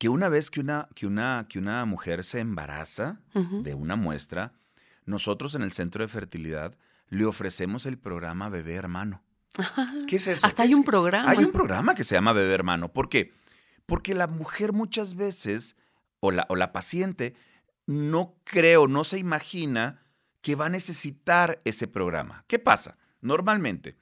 que 0.00 0.08
una 0.08 0.30
vez 0.30 0.50
que 0.50 0.60
una, 0.60 0.88
que 0.94 1.06
una, 1.06 1.44
que 1.46 1.58
una 1.58 1.84
mujer 1.84 2.24
se 2.24 2.40
embaraza 2.40 3.20
de 3.34 3.74
una 3.74 3.96
muestra, 3.96 4.54
nosotros 5.04 5.54
en 5.54 5.60
el 5.60 5.72
centro 5.72 6.02
de 6.02 6.08
fertilidad 6.08 6.74
le 7.10 7.26
ofrecemos 7.26 7.84
el 7.84 7.98
programa 7.98 8.48
Bebé 8.48 8.76
Hermano. 8.76 9.22
¿Qué 10.08 10.16
es 10.16 10.26
eso? 10.26 10.46
Hasta 10.46 10.62
hay 10.62 10.70
Es 10.70 10.74
un 10.74 10.84
programa. 10.84 11.30
Hay 11.30 11.44
un 11.44 11.52
programa 11.52 11.94
que 11.94 12.04
se 12.04 12.14
llama 12.14 12.32
Bebé 12.32 12.54
Hermano. 12.54 12.90
¿Por 12.90 13.10
qué? 13.10 13.34
Porque 13.84 14.14
la 14.14 14.26
mujer 14.26 14.72
muchas 14.72 15.16
veces, 15.16 15.76
o 16.20 16.30
la, 16.30 16.46
o 16.48 16.56
la 16.56 16.72
paciente, 16.72 17.34
no 17.84 18.38
creo, 18.44 18.88
no 18.88 19.04
se 19.04 19.18
imagina 19.18 20.00
que 20.40 20.54
va 20.54 20.64
a 20.66 20.70
necesitar 20.70 21.60
ese 21.66 21.88
programa. 21.88 22.46
¿Qué 22.46 22.58
pasa? 22.58 22.96
Normalmente, 23.20 23.98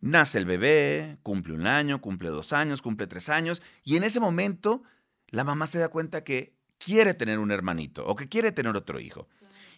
nace 0.00 0.38
el 0.38 0.46
bebé, 0.46 1.18
cumple 1.22 1.54
un 1.54 1.68
año, 1.68 2.00
cumple 2.00 2.30
dos 2.30 2.52
años, 2.52 2.82
cumple 2.82 3.06
tres 3.06 3.28
años, 3.28 3.62
y 3.84 3.96
en 3.96 4.02
ese 4.02 4.18
momento 4.18 4.82
la 5.28 5.44
mamá 5.44 5.66
se 5.66 5.78
da 5.78 5.88
cuenta 5.88 6.24
que 6.24 6.54
quiere 6.78 7.14
tener 7.14 7.38
un 7.38 7.50
hermanito 7.50 8.06
o 8.06 8.16
que 8.16 8.28
quiere 8.28 8.52
tener 8.52 8.76
otro 8.76 9.00
hijo. 9.00 9.28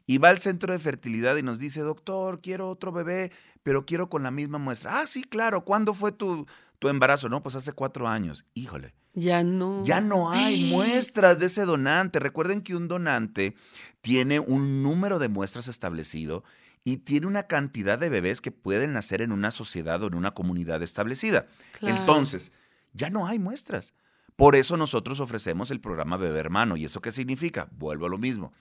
Y 0.06 0.18
va 0.18 0.30
al 0.30 0.38
centro 0.38 0.72
de 0.72 0.78
fertilidad 0.78 1.36
y 1.36 1.42
nos 1.42 1.58
dice, 1.58 1.80
doctor, 1.80 2.40
quiero 2.40 2.70
otro 2.70 2.92
bebé, 2.92 3.30
pero 3.62 3.84
quiero 3.84 4.08
con 4.08 4.22
la 4.22 4.30
misma 4.30 4.58
muestra. 4.58 5.00
Ah, 5.00 5.06
sí, 5.06 5.22
claro. 5.22 5.64
¿Cuándo 5.64 5.92
fue 5.92 6.12
tu, 6.12 6.46
tu 6.78 6.88
embarazo? 6.88 7.28
No, 7.28 7.42
pues 7.42 7.56
hace 7.56 7.72
cuatro 7.72 8.08
años. 8.08 8.46
Híjole. 8.54 8.94
Ya 9.12 9.42
no. 9.42 9.82
Ya 9.84 10.00
no 10.00 10.30
hay 10.30 10.64
muestras 10.72 11.38
de 11.38 11.46
ese 11.46 11.66
donante. 11.66 12.20
Recuerden 12.20 12.62
que 12.62 12.74
un 12.74 12.88
donante 12.88 13.54
tiene 14.00 14.40
un 14.40 14.82
número 14.82 15.18
de 15.18 15.28
muestras 15.28 15.68
establecido 15.68 16.42
y 16.84 16.98
tiene 16.98 17.26
una 17.26 17.42
cantidad 17.42 17.98
de 17.98 18.08
bebés 18.08 18.40
que 18.40 18.50
pueden 18.50 18.94
nacer 18.94 19.20
en 19.20 19.32
una 19.32 19.50
sociedad 19.50 20.02
o 20.02 20.06
en 20.06 20.14
una 20.14 20.32
comunidad 20.32 20.82
establecida. 20.82 21.46
Claro. 21.72 21.98
Entonces, 21.98 22.54
ya 22.94 23.10
no 23.10 23.26
hay 23.26 23.38
muestras. 23.38 23.92
Por 24.38 24.54
eso 24.54 24.76
nosotros 24.76 25.18
ofrecemos 25.18 25.72
el 25.72 25.80
programa 25.80 26.16
Bebé 26.16 26.38
Hermano. 26.38 26.76
¿Y 26.76 26.84
eso 26.84 27.00
qué 27.00 27.10
significa? 27.10 27.66
Vuelvo 27.72 28.06
a 28.06 28.08
lo 28.08 28.18
mismo. 28.18 28.52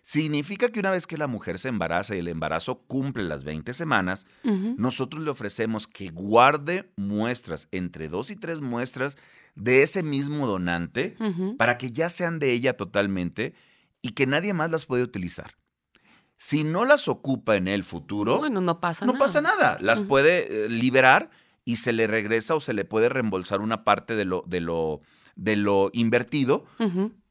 Significa 0.00 0.68
que 0.68 0.78
una 0.78 0.92
vez 0.92 1.08
que 1.08 1.18
la 1.18 1.26
mujer 1.26 1.58
se 1.58 1.70
embaraza 1.70 2.14
y 2.14 2.20
el 2.20 2.28
embarazo 2.28 2.82
cumple 2.86 3.24
las 3.24 3.42
20 3.42 3.72
semanas, 3.72 4.26
nosotros 4.44 5.24
le 5.24 5.30
ofrecemos 5.30 5.88
que 5.88 6.10
guarde 6.10 6.88
muestras, 6.96 7.66
entre 7.72 8.08
dos 8.08 8.30
y 8.30 8.36
tres 8.36 8.60
muestras 8.60 9.18
de 9.56 9.82
ese 9.82 10.04
mismo 10.04 10.46
donante, 10.46 11.16
para 11.58 11.78
que 11.78 11.90
ya 11.90 12.10
sean 12.10 12.38
de 12.38 12.52
ella 12.52 12.76
totalmente 12.76 13.54
y 14.02 14.10
que 14.10 14.28
nadie 14.28 14.54
más 14.54 14.70
las 14.70 14.86
puede 14.86 15.02
utilizar. 15.02 15.56
Si 16.36 16.62
no 16.62 16.84
las 16.84 17.08
ocupa 17.08 17.56
en 17.56 17.66
el 17.66 17.82
futuro, 17.82 18.38
Bueno, 18.38 18.60
no 18.60 18.78
pasa 18.80 19.04
no 19.06 19.14
nada. 19.14 19.24
pasa 19.24 19.40
nada. 19.40 19.78
Las 19.80 20.00
puede 20.00 20.66
eh, 20.66 20.68
liberar 20.68 21.30
y 21.64 21.76
se 21.76 21.92
le 21.92 22.06
regresa 22.06 22.54
o 22.54 22.60
se 22.60 22.72
le 22.74 22.84
puede 22.84 23.08
reembolsar 23.08 23.60
una 23.62 23.82
parte 23.82 24.14
de 24.14 24.26
lo, 24.26 24.44
de 24.46 24.60
lo, 24.60 25.00
de 25.36 25.56
lo 25.56 25.90
invertido. 25.92 26.64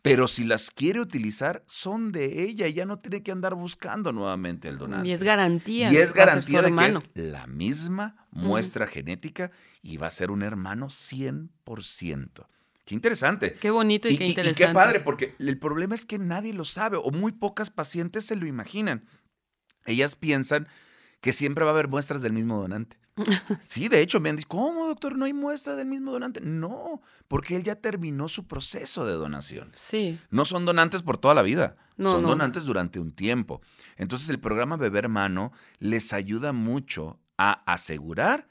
Pero 0.01 0.27
si 0.27 0.43
las 0.43 0.69
quiere 0.69 0.99
utilizar, 0.99 1.63
son 1.65 2.11
de 2.11 2.43
ella 2.43 2.67
y 2.67 2.73
ya 2.73 2.85
no 2.85 2.99
tiene 2.99 3.23
que 3.23 3.31
andar 3.31 3.55
buscando 3.55 4.11
nuevamente 4.11 4.67
el 4.67 4.77
donante. 4.77 5.07
Y 5.07 5.13
es 5.13 5.23
garantía. 5.23 5.91
Y 5.93 5.95
es 5.95 6.13
garantía 6.13 6.61
de 6.61 6.75
que 6.75 6.85
es 6.87 6.99
la 7.13 7.47
misma 7.47 8.27
muestra 8.31 8.85
genética 8.85 9.51
y 9.81 9.95
va 9.95 10.07
a 10.07 10.11
ser 10.11 10.29
un 10.31 10.41
hermano 10.43 10.89
100%. 10.89 12.47
Qué 12.85 12.95
interesante. 12.95 13.53
Qué 13.53 13.69
bonito 13.71 14.09
y, 14.09 14.13
Y, 14.13 14.17
qué 14.17 14.23
y- 14.23 14.27
y 14.27 14.29
interesante. 14.31 14.65
qué 14.67 14.73
padre, 14.73 14.99
porque 14.99 15.35
el 15.39 15.57
problema 15.57 15.95
es 15.95 16.03
que 16.05 16.19
nadie 16.19 16.53
lo 16.53 16.65
sabe 16.65 16.97
o 16.97 17.11
muy 17.11 17.31
pocas 17.31 17.69
pacientes 17.71 18.25
se 18.25 18.35
lo 18.35 18.45
imaginan. 18.45 19.05
Ellas 19.85 20.15
piensan 20.17 20.67
que 21.23 21.31
siempre 21.33 21.63
va 21.63 21.71
a 21.71 21.73
haber 21.73 21.87
muestras 21.87 22.21
del 22.21 22.33
mismo 22.33 22.59
donante. 22.61 22.99
Sí, 23.61 23.87
de 23.87 24.01
hecho 24.01 24.19
me 24.19 24.29
han 24.29 24.35
dicho, 24.35 24.47
¿cómo 24.49 24.85
doctor? 24.87 25.17
¿No 25.17 25.25
hay 25.25 25.33
muestra 25.33 25.75
del 25.75 25.87
mismo 25.87 26.11
donante? 26.11 26.41
No, 26.41 27.01
porque 27.27 27.55
él 27.55 27.63
ya 27.63 27.75
terminó 27.75 28.27
su 28.27 28.45
proceso 28.45 29.05
de 29.05 29.13
donación. 29.13 29.71
Sí. 29.73 30.19
No 30.29 30.45
son 30.45 30.65
donantes 30.65 31.01
por 31.01 31.17
toda 31.17 31.33
la 31.33 31.41
vida, 31.41 31.75
No, 31.97 32.11
son 32.11 32.23
no. 32.23 32.29
donantes 32.29 32.65
durante 32.65 32.99
un 32.99 33.11
tiempo. 33.13 33.61
Entonces 33.95 34.29
el 34.29 34.39
programa 34.39 34.77
Bebé 34.77 34.99
Hermano 34.99 35.51
les 35.79 36.11
ayuda 36.13 36.51
mucho 36.53 37.19
a 37.37 37.63
asegurar 37.71 38.47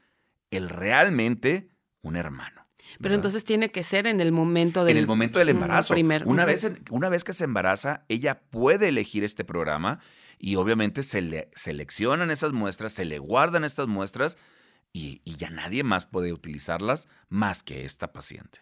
el 0.51 0.69
realmente 0.69 1.69
un 2.03 2.17
hermano. 2.17 2.67
Pero 2.99 3.05
¿verdad? 3.05 3.15
entonces 3.17 3.45
tiene 3.45 3.71
que 3.71 3.83
ser 3.83 4.07
en 4.07 4.21
el 4.21 4.33
momento 4.33 4.85
del 4.85 4.97
en 4.97 5.01
el 5.03 5.07
momento 5.07 5.39
del 5.39 5.49
embarazo. 5.51 5.95
primer- 5.95 6.27
una, 6.27 6.45
vez, 6.45 6.71
una 6.91 7.09
vez 7.09 7.25
que 7.25 7.33
se 7.33 7.45
embaraza, 7.45 8.05
ella 8.09 8.41
puede 8.51 8.89
elegir 8.89 9.25
este 9.25 9.45
programa 9.45 10.01
y 10.43 10.57
obviamente 10.57 11.05
se 11.05 11.23
le 11.23 11.49
seleccionan 11.55 12.33
esas 12.33 12.53
muestras, 12.53 12.93
se 12.93 13.05
le 13.05 13.21
guardan 13.21 13.63
estas 13.63 13.87
muestras 13.87 14.37
y, 14.93 15.23
y 15.25 15.37
ya 15.37 15.51
nadie 15.51 15.85
más 15.85 16.05
puede 16.05 16.33
utilizarlas 16.33 17.09
más 17.29 17.63
que 17.63 17.85
esta 17.85 18.13
paciente. 18.13 18.59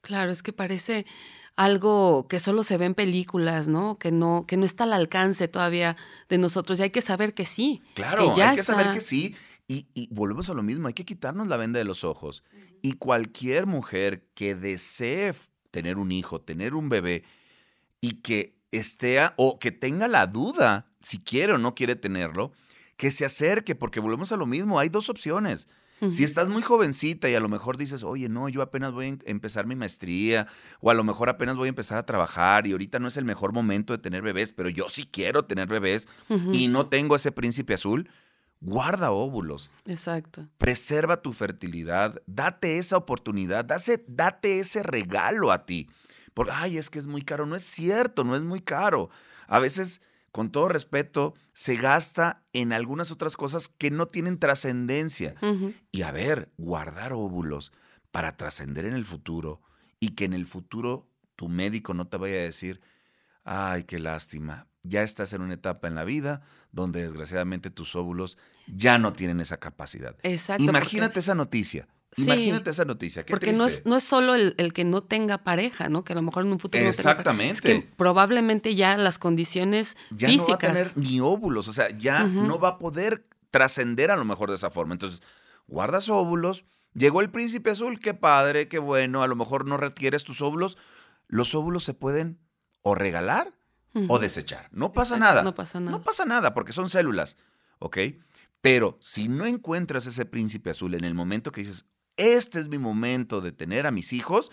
Claro, 0.00 0.32
es 0.32 0.42
que 0.42 0.52
parece 0.52 1.06
algo 1.54 2.26
que 2.26 2.40
solo 2.40 2.64
se 2.64 2.76
ve 2.76 2.86
en 2.86 2.94
películas, 2.94 3.68
¿no? 3.68 4.00
Que 4.00 4.10
no, 4.10 4.46
que 4.48 4.56
no 4.56 4.64
está 4.64 4.82
al 4.82 4.94
alcance 4.94 5.46
todavía 5.46 5.96
de 6.28 6.38
nosotros. 6.38 6.80
Y 6.80 6.82
hay 6.82 6.90
que 6.90 7.00
saber 7.00 7.34
que 7.34 7.44
sí. 7.44 7.82
Claro, 7.94 8.32
que 8.32 8.40
ya 8.40 8.50
hay 8.50 8.56
que 8.56 8.64
saber 8.64 8.90
que 8.90 9.00
sí. 9.00 9.36
Y, 9.68 9.86
y 9.94 10.08
volvemos 10.12 10.50
a 10.50 10.54
lo 10.54 10.64
mismo, 10.64 10.88
hay 10.88 10.94
que 10.94 11.04
quitarnos 11.04 11.46
la 11.46 11.56
venda 11.56 11.78
de 11.78 11.84
los 11.84 12.02
ojos. 12.02 12.42
Y 12.82 12.94
cualquier 12.94 13.66
mujer 13.66 14.26
que 14.34 14.56
desee 14.56 15.34
tener 15.70 15.98
un 15.98 16.10
hijo, 16.10 16.40
tener 16.40 16.74
un 16.74 16.88
bebé, 16.88 17.22
y 18.00 18.14
que 18.22 18.56
esté, 18.72 19.20
a- 19.20 19.34
o 19.36 19.58
que 19.58 19.70
tenga 19.70 20.08
la 20.08 20.26
duda 20.26 20.86
si 21.00 21.18
quiere 21.20 21.52
o 21.54 21.58
no 21.58 21.74
quiere 21.74 21.94
tenerlo, 21.96 22.52
que 22.96 23.10
se 23.10 23.24
acerque, 23.24 23.74
porque 23.74 24.00
volvemos 24.00 24.32
a 24.32 24.36
lo 24.36 24.46
mismo, 24.46 24.78
hay 24.78 24.88
dos 24.88 25.08
opciones. 25.08 25.68
Si 26.08 26.24
estás 26.24 26.48
muy 26.48 26.62
jovencita 26.62 27.30
y 27.30 27.36
a 27.36 27.40
lo 27.40 27.48
mejor 27.48 27.76
dices, 27.76 28.02
oye, 28.02 28.28
no, 28.28 28.48
yo 28.48 28.60
apenas 28.60 28.90
voy 28.90 29.04
a 29.04 29.08
em- 29.10 29.18
empezar 29.24 29.66
mi 29.66 29.76
maestría, 29.76 30.48
o 30.80 30.90
a 30.90 30.94
lo 30.94 31.04
mejor 31.04 31.28
apenas 31.28 31.56
voy 31.56 31.66
a 31.66 31.68
empezar 31.68 31.96
a 31.96 32.04
trabajar 32.04 32.66
y 32.66 32.72
ahorita 32.72 32.98
no 32.98 33.06
es 33.06 33.16
el 33.16 33.24
mejor 33.24 33.52
momento 33.52 33.92
de 33.92 34.00
tener 34.00 34.20
bebés, 34.20 34.50
pero 34.52 34.68
yo 34.68 34.88
sí 34.88 35.08
quiero 35.08 35.44
tener 35.44 35.68
bebés 35.68 36.08
y 36.50 36.66
no 36.66 36.88
tengo 36.88 37.14
ese 37.14 37.30
príncipe 37.30 37.74
azul, 37.74 38.08
guarda 38.60 39.12
óvulos, 39.12 39.70
Exacto. 39.86 40.48
preserva 40.58 41.22
tu 41.22 41.32
fertilidad, 41.32 42.20
date 42.26 42.78
esa 42.78 42.96
oportunidad, 42.96 43.64
dase- 43.64 44.04
date 44.08 44.58
ese 44.58 44.82
regalo 44.82 45.52
a 45.52 45.66
ti. 45.66 45.88
Porque, 46.34 46.52
ay, 46.54 46.78
es 46.78 46.90
que 46.90 46.98
es 46.98 47.06
muy 47.06 47.22
caro. 47.22 47.46
No 47.46 47.56
es 47.56 47.62
cierto, 47.62 48.24
no 48.24 48.36
es 48.36 48.42
muy 48.42 48.60
caro. 48.60 49.10
A 49.46 49.58
veces, 49.58 50.00
con 50.30 50.50
todo 50.50 50.68
respeto, 50.68 51.34
se 51.52 51.76
gasta 51.76 52.42
en 52.52 52.72
algunas 52.72 53.10
otras 53.10 53.36
cosas 53.36 53.68
que 53.68 53.90
no 53.90 54.06
tienen 54.06 54.38
trascendencia. 54.38 55.34
Y 55.90 56.02
a 56.02 56.12
ver, 56.12 56.52
guardar 56.56 57.12
óvulos 57.12 57.72
para 58.10 58.36
trascender 58.36 58.84
en 58.84 58.94
el 58.94 59.04
futuro 59.04 59.60
y 60.00 60.10
que 60.10 60.24
en 60.24 60.32
el 60.32 60.46
futuro 60.46 61.08
tu 61.36 61.48
médico 61.48 61.94
no 61.94 62.08
te 62.08 62.16
vaya 62.16 62.36
a 62.36 62.42
decir, 62.42 62.80
ay, 63.44 63.84
qué 63.84 63.98
lástima, 63.98 64.68
ya 64.82 65.02
estás 65.02 65.32
en 65.32 65.42
una 65.42 65.54
etapa 65.54 65.88
en 65.88 65.94
la 65.94 66.04
vida 66.04 66.42
donde 66.72 67.02
desgraciadamente 67.02 67.70
tus 67.70 67.94
óvulos 67.94 68.38
ya 68.66 68.98
no 68.98 69.12
tienen 69.12 69.40
esa 69.40 69.58
capacidad. 69.58 70.16
Exacto. 70.22 70.62
Imagínate 70.62 71.20
esa 71.20 71.34
noticia. 71.34 71.88
Sí. 72.14 72.24
Imagínate 72.24 72.70
esa 72.70 72.84
noticia. 72.84 73.24
Qué 73.24 73.30
Porque 73.32 73.52
no 73.54 73.64
es, 73.64 73.86
no 73.86 73.96
es 73.96 74.04
solo 74.04 74.34
el, 74.34 74.54
el 74.58 74.72
que 74.74 74.84
no 74.84 75.02
tenga 75.02 75.38
pareja, 75.38 75.88
¿no? 75.88 76.04
Que 76.04 76.12
a 76.12 76.16
lo 76.16 76.22
mejor 76.22 76.44
en 76.44 76.52
un 76.52 76.58
futuro 76.58 76.84
no 76.84 76.90
tenga. 76.90 76.94
Exactamente. 76.94 77.52
Es 77.52 77.60
que 77.62 77.88
probablemente 77.96 78.74
ya 78.74 78.96
las 78.98 79.18
condiciones 79.18 79.96
ya 80.10 80.28
no 80.28 80.34
va 80.36 80.42
a 80.42 80.46
físicas. 80.46 80.72
tener 80.92 80.96
ni 80.98 81.20
óvulos, 81.20 81.68
o 81.68 81.72
sea, 81.72 81.88
ya 81.96 82.24
no 82.24 82.58
va 82.58 82.68
a 82.68 82.78
poder 82.78 83.26
trascender 83.50 84.10
a 84.10 84.16
lo 84.16 84.24
mejor 84.26 84.50
de 84.50 84.56
esa 84.56 84.68
forma. 84.70 84.92
Entonces, 84.94 85.22
guardas 85.66 86.08
óvulos, 86.10 86.64
llegó 86.92 87.22
el 87.22 87.30
príncipe 87.30 87.70
azul, 87.70 87.98
qué 87.98 88.12
padre, 88.12 88.68
qué 88.68 88.78
bueno, 88.78 89.22
a 89.22 89.26
lo 89.26 89.34
mejor 89.36 89.64
no 89.66 89.78
requieres 89.78 90.24
tus 90.24 90.42
óvulos. 90.42 90.76
Los 91.28 91.54
óvulos 91.54 91.82
se 91.84 91.94
pueden 91.94 92.38
o 92.82 92.94
regalar 92.94 93.54
o 94.08 94.18
desechar. 94.18 94.68
No 94.70 94.92
pasa 94.92 95.14
Exacto, 95.16 95.34
nada. 95.34 95.42
no 95.44 95.54
pasa 95.54 95.80
nada. 95.80 95.96
No 95.96 96.02
pasa 96.02 96.24
nada 96.26 96.52
porque 96.54 96.72
son 96.72 96.88
células, 96.90 97.36
¿ok? 97.78 97.98
Pero 98.60 98.96
si 99.00 99.28
no 99.28 99.44
encuentras 99.46 100.06
ese 100.06 100.24
príncipe 100.24 100.70
azul 100.70 100.94
en 100.94 101.04
el 101.04 101.14
momento 101.14 101.52
que 101.52 101.62
dices, 101.62 101.84
este 102.16 102.60
es 102.60 102.68
mi 102.68 102.78
momento 102.78 103.40
de 103.40 103.52
tener 103.52 103.86
a 103.86 103.90
mis 103.90 104.12
hijos, 104.12 104.50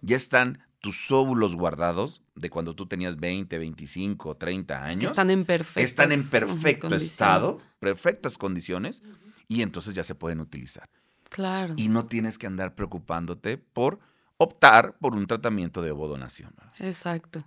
ya 0.00 0.16
están 0.16 0.58
tus 0.80 1.10
óvulos 1.10 1.56
guardados 1.56 2.20
de 2.34 2.50
cuando 2.50 2.74
tú 2.74 2.86
tenías 2.86 3.16
20, 3.16 3.56
25, 3.58 4.36
30 4.36 4.76
Que 4.76 4.84
años. 4.84 5.10
están 5.10 5.30
en 5.30 5.44
perfectas 5.46 5.82
están 5.84 6.12
en 6.12 6.28
perfecto 6.28 6.94
estado, 6.94 7.58
perfectas 7.78 8.36
condiciones, 8.36 9.02
y 9.48 9.62
entonces 9.62 9.94
ya 9.94 10.04
se 10.04 10.14
pueden 10.14 10.40
utilizar. 10.40 10.88
Claro. 11.30 11.74
Y 11.76 11.88
no 11.88 12.06
tienes 12.06 12.38
que 12.38 12.46
andar 12.46 12.74
preocupándote 12.74 13.58
por 13.58 13.98
optar 14.36 14.96
por 14.98 15.14
un 15.14 15.26
tratamiento 15.26 15.80
de 15.80 15.90
ovodonación. 15.90 16.54
Exacto. 16.78 17.44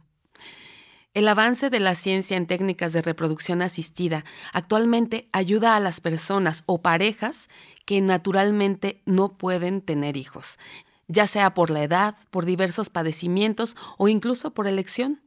El 1.17 1.27
avance 1.29 1.71
de 1.71 1.79
la 1.79 1.95
ciencia 1.95 2.37
en 2.37 2.45
técnicas 2.45 2.93
de 2.93 3.01
reproducción 3.01 3.63
asistida 3.63 4.23
actualmente 4.53 5.27
ayuda 5.31 5.75
a 5.75 5.79
las 5.79 5.99
personas 5.99 6.61
o 6.67 6.83
parejas 6.83 7.49
que 7.85 8.01
naturalmente 8.01 9.01
no 9.07 9.35
pueden 9.35 9.81
tener 9.81 10.15
hijos, 10.15 10.59
ya 11.07 11.25
sea 11.25 11.55
por 11.55 11.71
la 11.71 11.81
edad, 11.81 12.17
por 12.29 12.45
diversos 12.45 12.91
padecimientos 12.91 13.75
o 13.97 14.09
incluso 14.09 14.53
por 14.53 14.67
elección. 14.67 15.19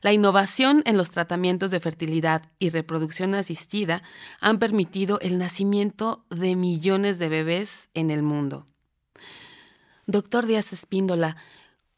La 0.00 0.12
innovación 0.12 0.84
en 0.86 0.96
los 0.96 1.10
tratamientos 1.10 1.72
de 1.72 1.80
fertilidad 1.80 2.42
y 2.60 2.68
reproducción 2.68 3.34
asistida 3.34 4.04
han 4.40 4.60
permitido 4.60 5.18
el 5.18 5.38
nacimiento 5.38 6.24
de 6.30 6.54
millones 6.54 7.18
de 7.18 7.28
bebés 7.28 7.90
en 7.94 8.12
el 8.12 8.22
mundo. 8.22 8.64
Doctor 10.06 10.46
Díaz 10.46 10.72
Espíndola, 10.72 11.36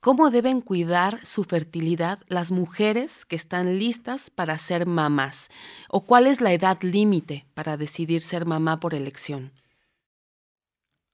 ¿Cómo 0.05 0.29
deben 0.29 0.61
cuidar 0.61 1.25
su 1.25 1.45
fertilidad 1.45 2.21
las 2.29 2.51
mujeres 2.51 3.25
que 3.25 3.37
están 3.37 3.79
listas 3.79 4.29
para 4.29 4.59
ser 4.59 4.85
mamás? 4.85 5.49
¿O 5.89 6.05
cuál 6.05 6.27
es 6.27 6.43
la 6.43 6.53
edad 6.53 6.79
límite 6.83 7.47
para 7.55 7.79
decidir 7.79 8.21
ser 8.21 8.45
mamá 8.45 8.81
por 8.81 8.93
elección? 8.93 9.51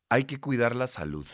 Hay 0.08 0.24
que 0.24 0.40
cuidar 0.40 0.74
la 0.74 0.88
salud. 0.88 1.24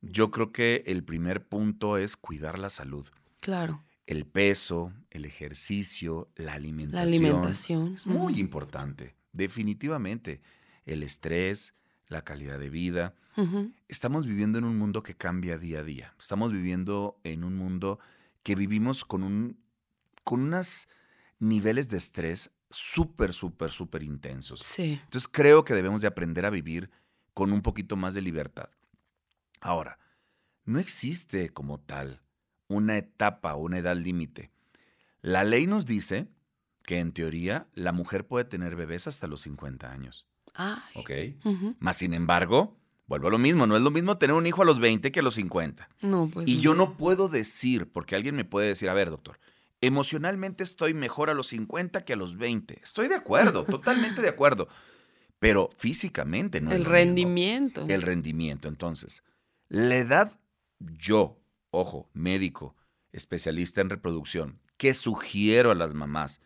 Yo 0.00 0.30
creo 0.30 0.50
que 0.50 0.82
el 0.86 1.04
primer 1.04 1.46
punto 1.46 1.98
es 1.98 2.16
cuidar 2.16 2.58
la 2.58 2.70
salud. 2.70 3.06
Claro. 3.40 3.84
El 4.06 4.24
peso, 4.24 4.90
el 5.10 5.26
ejercicio, 5.26 6.30
la 6.36 6.54
alimentación. 6.54 6.94
La 6.94 7.02
alimentación. 7.02 7.94
Es 7.96 8.06
muy 8.06 8.40
importante, 8.40 9.14
definitivamente. 9.34 10.40
El 10.86 11.02
estrés, 11.02 11.74
la 12.08 12.22
calidad 12.22 12.58
de 12.58 12.70
vida. 12.70 13.14
Estamos 13.88 14.26
viviendo 14.26 14.58
en 14.58 14.64
un 14.64 14.78
mundo 14.78 15.02
que 15.02 15.16
cambia 15.16 15.58
día 15.58 15.80
a 15.80 15.82
día. 15.82 16.14
Estamos 16.18 16.52
viviendo 16.52 17.18
en 17.24 17.42
un 17.42 17.56
mundo 17.56 17.98
que 18.44 18.54
vivimos 18.54 19.04
con, 19.04 19.24
un, 19.24 19.58
con 20.22 20.40
unos 20.40 20.88
niveles 21.40 21.88
de 21.88 21.96
estrés 21.96 22.50
súper, 22.70 23.32
súper, 23.32 23.70
súper 23.70 24.02
intensos. 24.02 24.60
Sí. 24.60 25.00
Entonces 25.04 25.28
creo 25.28 25.64
que 25.64 25.74
debemos 25.74 26.00
de 26.00 26.06
aprender 26.06 26.46
a 26.46 26.50
vivir 26.50 26.90
con 27.32 27.52
un 27.52 27.62
poquito 27.62 27.96
más 27.96 28.14
de 28.14 28.22
libertad. 28.22 28.70
Ahora, 29.60 29.98
no 30.64 30.78
existe 30.78 31.50
como 31.50 31.80
tal 31.80 32.22
una 32.68 32.96
etapa 32.96 33.54
o 33.54 33.62
una 33.62 33.78
edad 33.78 33.96
límite. 33.96 34.50
La 35.20 35.44
ley 35.44 35.66
nos 35.66 35.86
dice 35.86 36.28
que 36.84 36.98
en 36.98 37.12
teoría 37.12 37.66
la 37.72 37.92
mujer 37.92 38.26
puede 38.26 38.44
tener 38.44 38.76
bebés 38.76 39.06
hasta 39.06 39.26
los 39.26 39.40
50 39.42 39.90
años. 39.90 40.26
Ay. 40.54 40.80
¿Ok? 40.94 41.10
Más 41.80 41.96
sin 41.96 42.14
embargo, 42.14 42.76
vuelvo 43.06 43.28
a 43.28 43.30
lo 43.30 43.38
mismo, 43.38 43.66
no 43.66 43.76
es 43.76 43.82
lo 43.82 43.90
mismo 43.90 44.16
tener 44.18 44.34
un 44.34 44.46
hijo 44.46 44.62
a 44.62 44.64
los 44.64 44.80
20 44.80 45.12
que 45.12 45.20
a 45.20 45.22
los 45.22 45.34
50. 45.34 45.88
No, 46.02 46.28
pues. 46.32 46.48
y 46.48 46.60
yo 46.60 46.74
no 46.74 46.96
puedo 46.96 47.28
decir, 47.28 47.90
porque 47.90 48.14
alguien 48.16 48.36
me 48.36 48.44
puede 48.44 48.68
decir, 48.68 48.88
a 48.88 48.94
ver, 48.94 49.10
doctor, 49.10 49.38
emocionalmente 49.80 50.62
estoy 50.64 50.94
mejor 50.94 51.28
a 51.30 51.34
los 51.34 51.48
50 51.48 52.04
que 52.04 52.12
a 52.14 52.16
los 52.16 52.36
20. 52.36 52.80
Estoy 52.82 53.08
de 53.08 53.16
acuerdo, 53.16 53.64
totalmente 53.68 54.22
de 54.22 54.28
acuerdo. 54.28 54.68
Pero 55.38 55.68
físicamente 55.76 56.60
no 56.60 56.70
es 56.70 56.76
El 56.76 56.80
mismo. 56.80 56.92
rendimiento. 56.92 57.84
El 57.88 58.02
rendimiento. 58.02 58.68
Entonces, 58.68 59.22
la 59.68 59.96
edad, 59.96 60.38
yo, 60.78 61.38
ojo, 61.70 62.08
médico, 62.14 62.76
especialista 63.12 63.80
en 63.80 63.90
reproducción, 63.90 64.60
que 64.76 64.94
sugiero 64.94 65.70
a 65.70 65.74
las 65.74 65.92
mamás 65.94 66.40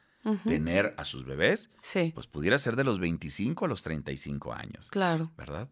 Tener 0.44 0.94
a 0.98 1.04
sus 1.04 1.24
bebés, 1.24 1.70
Sí, 1.80 2.12
pues 2.14 2.26
pudiera 2.26 2.58
ser 2.58 2.76
de 2.76 2.84
los 2.84 3.00
25 3.00 3.64
a 3.64 3.68
los 3.68 3.82
35 3.82 4.52
años, 4.52 4.90
claro. 4.90 5.32
¿verdad? 5.38 5.70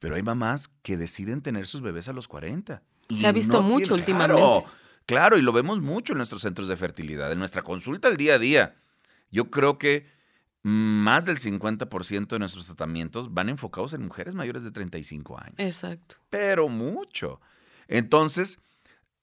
Pero 0.00 0.16
hay 0.16 0.22
mamás 0.22 0.68
que 0.82 0.96
deciden 0.96 1.40
tener 1.42 1.66
sus 1.66 1.82
bebés 1.82 2.08
a 2.08 2.12
los 2.12 2.26
40. 2.26 2.82
y 3.08 3.18
Se 3.18 3.26
ha 3.28 3.32
visto 3.32 3.60
no 3.60 3.68
mucho 3.68 3.94
tienen- 3.94 4.00
últimamente. 4.00 4.42
Claro, 4.42 4.64
claro, 5.06 5.38
y 5.38 5.42
lo 5.42 5.52
vemos 5.52 5.80
mucho 5.80 6.14
en 6.14 6.16
nuestros 6.16 6.42
centros 6.42 6.66
de 6.66 6.76
fertilidad, 6.76 7.30
en 7.30 7.38
nuestra 7.38 7.62
consulta 7.62 8.08
al 8.08 8.16
día 8.16 8.34
a 8.34 8.38
día. 8.38 8.76
Yo 9.30 9.50
creo 9.50 9.78
que 9.78 10.06
más 10.64 11.24
del 11.24 11.38
50% 11.38 12.34
de 12.36 12.38
nuestros 12.40 12.66
tratamientos 12.66 13.32
van 13.34 13.48
enfocados 13.50 13.92
en 13.94 14.02
mujeres 14.04 14.34
mayores 14.34 14.64
de 14.64 14.70
35 14.70 15.38
años 15.40 15.54
Exacto. 15.58 16.16
pero 16.30 16.68
mucho. 16.68 17.40
Entonces, 17.88 18.58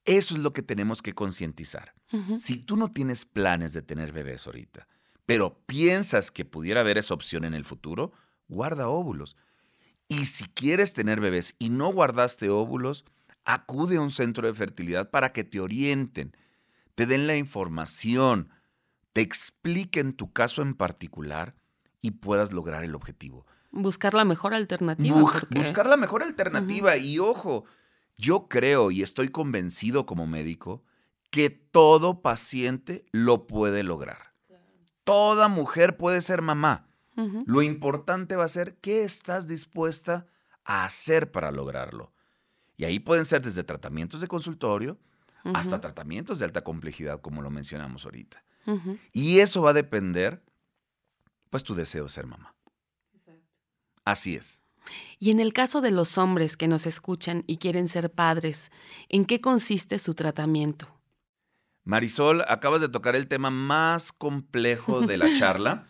eso 0.04 0.34
es 0.34 0.40
lo 0.40 0.52
que 0.52 0.62
tenemos 0.62 1.02
que 1.02 1.14
concientizar. 1.14 1.94
Si 2.36 2.58
tú 2.58 2.76
no 2.76 2.90
tienes 2.92 3.24
planes 3.24 3.72
de 3.72 3.82
tener 3.82 4.12
bebés 4.12 4.46
ahorita, 4.46 4.88
pero 5.26 5.60
piensas 5.66 6.30
que 6.30 6.44
pudiera 6.44 6.80
haber 6.80 6.98
esa 6.98 7.14
opción 7.14 7.44
en 7.44 7.54
el 7.54 7.64
futuro, 7.64 8.12
guarda 8.48 8.88
óvulos. 8.88 9.36
Y 10.08 10.26
si 10.26 10.44
quieres 10.44 10.92
tener 10.92 11.20
bebés 11.20 11.54
y 11.60 11.68
no 11.68 11.92
guardaste 11.92 12.48
óvulos, 12.48 13.04
acude 13.44 13.96
a 13.96 14.00
un 14.00 14.10
centro 14.10 14.46
de 14.48 14.54
fertilidad 14.54 15.10
para 15.10 15.32
que 15.32 15.44
te 15.44 15.60
orienten, 15.60 16.36
te 16.96 17.06
den 17.06 17.28
la 17.28 17.36
información, 17.36 18.48
te 19.12 19.20
expliquen 19.20 20.12
tu 20.12 20.32
caso 20.32 20.62
en 20.62 20.74
particular 20.74 21.54
y 22.02 22.10
puedas 22.12 22.52
lograr 22.52 22.82
el 22.84 22.94
objetivo. 22.96 23.46
Buscar 23.70 24.14
la 24.14 24.24
mejor 24.24 24.52
alternativa. 24.52 25.20
Porque- 25.20 25.54
Buscar 25.60 25.86
la 25.86 25.96
mejor 25.96 26.22
alternativa. 26.24 26.96
Y 26.96 27.20
ojo, 27.20 27.64
yo 28.18 28.48
creo 28.48 28.90
y 28.90 29.02
estoy 29.02 29.28
convencido 29.28 30.06
como 30.06 30.26
médico 30.26 30.82
que 31.30 31.50
todo 31.50 32.22
paciente 32.22 33.06
lo 33.12 33.46
puede 33.46 33.82
lograr. 33.82 34.34
Toda 35.04 35.48
mujer 35.48 35.96
puede 35.96 36.20
ser 36.20 36.42
mamá. 36.42 36.86
Lo 37.46 37.60
importante 37.60 38.36
va 38.36 38.44
a 38.44 38.48
ser 38.48 38.78
qué 38.78 39.02
estás 39.02 39.46
dispuesta 39.46 40.26
a 40.64 40.84
hacer 40.84 41.30
para 41.30 41.50
lograrlo. 41.50 42.12
Y 42.76 42.84
ahí 42.84 42.98
pueden 42.98 43.26
ser 43.26 43.42
desde 43.42 43.62
tratamientos 43.62 44.22
de 44.22 44.28
consultorio 44.28 44.98
hasta 45.44 45.80
tratamientos 45.80 46.38
de 46.38 46.46
alta 46.46 46.64
complejidad, 46.64 47.20
como 47.20 47.42
lo 47.42 47.50
mencionamos 47.50 48.04
ahorita. 48.04 48.42
Y 49.12 49.40
eso 49.40 49.62
va 49.62 49.70
a 49.70 49.74
depender, 49.74 50.42
pues, 51.50 51.62
tu 51.62 51.74
deseo 51.74 52.04
de 52.04 52.10
ser 52.10 52.26
mamá. 52.26 52.54
Así 54.04 54.34
es. 54.34 54.62
Y 55.18 55.30
en 55.30 55.40
el 55.40 55.52
caso 55.52 55.80
de 55.80 55.90
los 55.90 56.16
hombres 56.18 56.56
que 56.56 56.68
nos 56.68 56.86
escuchan 56.86 57.44
y 57.46 57.58
quieren 57.58 57.86
ser 57.86 58.10
padres, 58.10 58.70
¿en 59.08 59.24
qué 59.24 59.40
consiste 59.40 59.98
su 59.98 60.14
tratamiento? 60.14 60.99
Marisol, 61.84 62.44
acabas 62.48 62.80
de 62.80 62.88
tocar 62.88 63.16
el 63.16 63.28
tema 63.28 63.50
más 63.50 64.12
complejo 64.12 65.00
de 65.00 65.16
la 65.16 65.32
charla, 65.38 65.86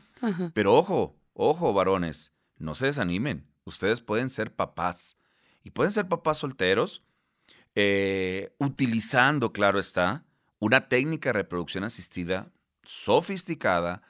pero 0.55 0.75
ojo, 0.75 1.19
ojo, 1.33 1.73
varones, 1.73 2.33
no 2.57 2.75
se 2.75 2.87
desanimen. 2.87 3.49
Ustedes 3.65 4.01
pueden 4.01 4.31
ser 4.31 4.55
papás 4.55 5.17
y 5.63 5.71
pueden 5.71 5.93
ser 5.93 6.09
papás 6.09 6.39
solteros, 6.39 7.05
eh, 7.75 8.55
utilizando, 8.59 9.53
claro 9.53 9.79
está, 9.79 10.25
una 10.59 10.89
técnica 10.89 11.31
de 11.31 11.35
reproducción 11.35 11.85
asistida 11.85 12.51
sofisticada, 12.83 14.03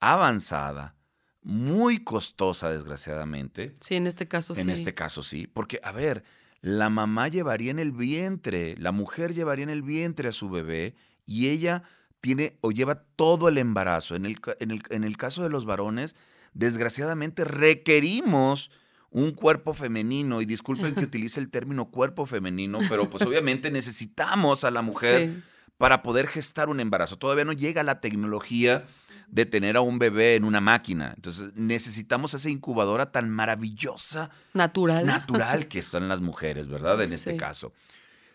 avanzada, 0.00 0.96
muy 1.42 2.04
costosa, 2.04 2.70
desgraciadamente. 2.70 3.74
Sí, 3.80 3.94
en 3.94 4.06
este 4.06 4.28
caso 4.28 4.54
sí. 4.54 4.60
En 4.60 4.70
este 4.70 4.94
caso 4.94 5.22
sí, 5.22 5.46
porque 5.46 5.80
a 5.82 5.92
ver, 5.92 6.24
la 6.60 6.90
mamá 6.90 7.28
llevaría 7.28 7.70
en 7.70 7.78
el 7.78 7.92
vientre, 7.92 8.76
la 8.78 8.92
mujer 8.92 9.34
llevaría 9.34 9.62
en 9.62 9.70
el 9.70 9.82
vientre 9.82 10.28
a 10.28 10.32
su 10.32 10.50
bebé 10.50 10.96
y 11.28 11.48
ella 11.50 11.82
tiene 12.20 12.56
o 12.62 12.72
lleva 12.72 13.04
todo 13.14 13.48
el 13.48 13.58
embarazo. 13.58 14.16
En 14.16 14.24
el, 14.26 14.38
en 14.58 14.70
el- 14.72 14.82
en 14.90 15.04
el 15.04 15.16
caso 15.16 15.42
de 15.44 15.50
los 15.50 15.66
varones, 15.66 16.16
desgraciadamente 16.54 17.44
requerimos 17.44 18.70
un 19.10 19.30
cuerpo 19.32 19.72
femenino 19.74 20.40
y 20.42 20.46
disculpen 20.46 20.94
que 20.94 21.04
utilice 21.04 21.38
el 21.40 21.50
término 21.50 21.90
cuerpo 21.90 22.26
femenino, 22.26 22.78
pero 22.88 23.08
pues 23.08 23.22
obviamente 23.24 23.70
necesitamos 23.70 24.64
a 24.64 24.70
la 24.70 24.82
mujer 24.82 25.30
Sí. 25.34 25.42
para 25.76 26.02
poder 26.02 26.26
gestar 26.28 26.68
un 26.68 26.80
embarazo. 26.80 27.16
Todavía 27.16 27.44
no 27.44 27.52
llega 27.52 27.82
la 27.82 28.00
tecnología 28.00 28.84
de 29.28 29.44
tener 29.46 29.76
a 29.76 29.80
un 29.82 29.98
bebé 29.98 30.34
en 30.36 30.44
una 30.44 30.60
máquina. 30.60 31.12
Entonces 31.14 31.52
necesitamos 31.54 32.34
esa 32.34 32.48
incubadora 32.50 33.12
tan 33.12 33.28
maravillosa, 33.30 34.30
Natural. 34.54 35.04
natural 35.06 35.68
que 35.68 35.82
son 35.82 36.08
las 36.08 36.20
mujeres, 36.20 36.68
¿verdad? 36.68 37.00
En 37.02 37.12
este 37.12 37.32
Sí. 37.32 37.36
caso. 37.36 37.72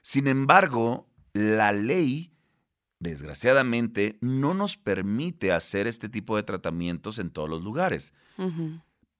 Sin 0.01 0.27
embargo, 0.27 1.08
la 1.34 1.71
ley, 1.71 2.32
desgraciadamente, 3.04 4.18
no 4.22 4.54
nos 4.54 4.78
permite 4.78 5.52
hacer 5.52 5.86
este 5.88 6.10
tipo 6.10 6.36
de 6.36 6.44
tratamientos 6.44 7.20
en 7.20 7.30
todos 7.30 7.50
los 7.50 7.62
lugares. 7.62 8.13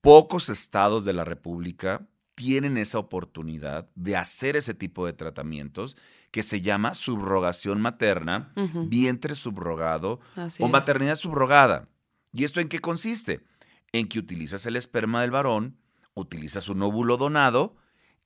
Pocos 0.02 0.50
estados 0.50 1.06
de 1.06 1.14
la 1.14 1.24
República 1.24 2.08
tienen 2.36 2.78
esa 2.78 2.98
oportunidad 2.98 3.88
de 3.96 4.16
hacer 4.16 4.56
ese 4.56 4.74
tipo 4.74 5.06
de 5.06 5.14
tratamientos 5.14 5.98
que 6.32 6.42
se 6.42 6.62
llama 6.62 6.96
subrogación 6.96 7.80
materna, 7.80 8.52
vientre 8.88 9.36
subrogado 9.36 10.20
Así 10.36 10.64
o 10.64 10.66
es. 10.66 10.72
maternidad 10.72 11.16
subrogada. 11.16 11.90
¿Y 12.32 12.44
esto 12.44 12.60
en 12.60 12.70
qué 12.70 12.80
consiste? 12.80 13.46
En 13.92 14.08
que 14.08 14.18
utilizas 14.18 14.66
el 14.66 14.76
esperma 14.76 15.22
del 15.22 15.30
varón, 15.30 15.78
utilizas 16.16 16.70
un 16.70 16.82
óvulo 16.82 17.18
donado 17.18 17.76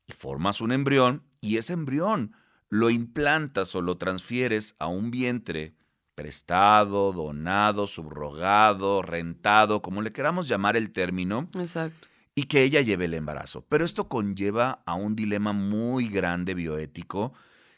y 0.08 0.14
formas 0.14 0.62
un 0.62 0.72
embrión 0.72 1.24
y 1.42 1.58
ese 1.58 1.74
embrión 1.74 2.34
lo 2.70 2.90
implantas 2.90 3.74
o 3.76 3.82
lo 3.82 3.98
transfieres 3.98 4.76
a 4.80 4.88
un 4.88 5.10
vientre 5.12 5.76
prestado, 6.16 7.14
donado, 7.14 7.88
subrogado, 7.88 9.02
rentado, 9.02 9.82
como 9.82 10.02
le 10.02 10.12
queramos 10.12 10.48
llamar 10.48 10.76
el 10.76 10.92
término, 10.92 11.48
Exacto. 11.58 12.08
y 12.36 12.44
que 12.44 12.64
ella 12.64 12.82
lleve 12.82 13.06
el 13.06 13.14
embarazo. 13.14 13.64
Pero 13.70 13.86
esto 13.86 14.08
conlleva 14.10 14.82
a 14.86 14.96
un 14.96 15.16
dilema 15.16 15.54
muy 15.54 16.08
grande 16.10 16.54
bioético 16.56 17.34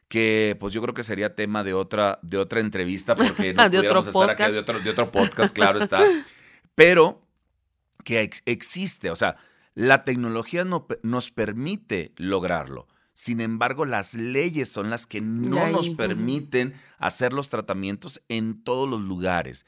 que 0.07 0.57
pues 0.59 0.73
yo 0.73 0.81
creo 0.81 0.93
que 0.95 1.03
sería 1.03 1.35
tema 1.35 1.63
de 1.63 1.73
otra, 1.73 2.17
de 2.23 2.37
otra 2.37 2.61
entrevista 2.61 3.13
porque 3.15 3.53
no 3.53 3.69
De 3.69 3.77
otro 3.79 4.01
pudiéramos 4.01 4.07
estar 4.07 4.23
acá 4.29 4.45
podcast. 4.45 4.53
de 4.53 4.59
otro, 4.59 4.79
de 4.79 4.89
otro 4.89 5.11
podcast, 5.11 5.53
claro 5.53 5.77
está. 5.79 6.01
Pero 6.75 7.21
que 8.03 8.21
ex- 8.21 8.41
existe, 8.45 9.11
o 9.11 9.15
sea, 9.15 9.35
la 9.75 10.05
tecnología 10.05 10.63
no 10.65 10.87
nos 11.03 11.29
permite 11.29 12.13
lograrlo. 12.15 12.87
Sin 13.19 13.41
embargo, 13.41 13.83
las 13.83 14.13
leyes 14.13 14.69
son 14.69 14.89
las 14.89 15.05
que 15.05 15.19
no 15.19 15.67
nos 15.67 15.89
permiten 15.89 16.73
hacer 16.99 17.33
los 17.33 17.49
tratamientos 17.49 18.23
en 18.29 18.63
todos 18.63 18.89
los 18.89 19.01
lugares. 19.01 19.65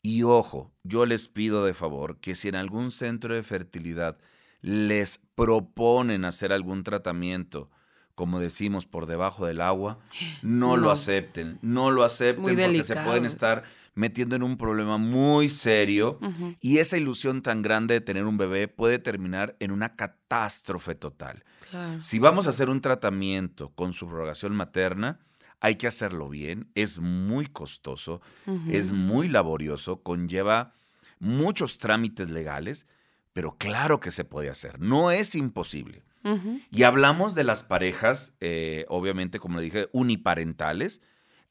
Y 0.00 0.22
ojo, 0.22 0.72
yo 0.82 1.04
les 1.04 1.28
pido 1.28 1.66
de 1.66 1.74
favor 1.74 2.18
que 2.20 2.34
si 2.34 2.48
en 2.48 2.54
algún 2.54 2.90
centro 2.90 3.34
de 3.34 3.42
fertilidad 3.42 4.16
les 4.62 5.20
proponen 5.34 6.24
hacer 6.24 6.54
algún 6.54 6.84
tratamiento 6.84 7.70
como 8.16 8.40
decimos, 8.40 8.86
por 8.86 9.06
debajo 9.06 9.46
del 9.46 9.60
agua, 9.60 10.00
no, 10.42 10.76
lo 10.76 10.90
acepten, 10.90 11.60
no 11.62 11.92
lo 11.92 12.02
acepten 12.02 12.56
porque 12.56 12.82
se 12.82 12.96
pueden 12.96 13.24
estar 13.24 13.62
metiendo 13.94 14.36
en 14.36 14.42
un 14.42 14.58
problema 14.58 14.98
muy 14.98 15.48
serio 15.48 16.18
y 16.60 16.78
esa 16.78 16.96
ilusión 16.98 17.42
tan 17.42 17.62
grande 17.62 17.94
de 17.94 18.00
tener 18.00 18.24
un 18.24 18.36
bebé 18.36 18.68
puede 18.68 18.98
terminar 18.98 19.56
en 19.60 19.70
una 19.70 19.96
catástrofe 19.96 20.94
total. 20.94 21.44
Claro. 21.70 22.02
Si 22.02 22.18
vamos 22.18 22.46
a 22.46 22.50
hacer 22.50 22.68
un 22.68 22.80
tratamiento 22.80 23.70
con 23.70 23.92
subrogación 23.92 24.54
materna, 24.54 25.20
hay 25.60 25.76
que 25.76 25.86
hacerlo 25.86 26.28
bien, 26.28 26.68
es 26.74 27.00
muy 27.00 27.46
costoso, 27.46 28.20
es 28.68 28.92
muy 28.92 29.28
laborioso, 29.28 30.02
conlleva 30.02 30.74
muchos 31.18 31.78
trámites 31.78 32.30
legales, 32.30 32.86
pero 33.32 33.56
claro 33.56 33.98
que 33.98 34.10
se 34.10 34.24
puede 34.24 34.50
hacer, 34.50 34.80
no 34.80 35.10
es 35.10 35.34
imposible. 35.34 36.02
Y 36.70 36.82
hablamos 36.82 37.34
de 37.34 37.44
las 37.44 37.62
parejas, 37.62 38.36
eh, 38.40 38.84
obviamente, 38.88 39.38
como 39.38 39.58
le 39.58 39.64
dije, 39.64 39.88
uniparentales, 39.92 41.00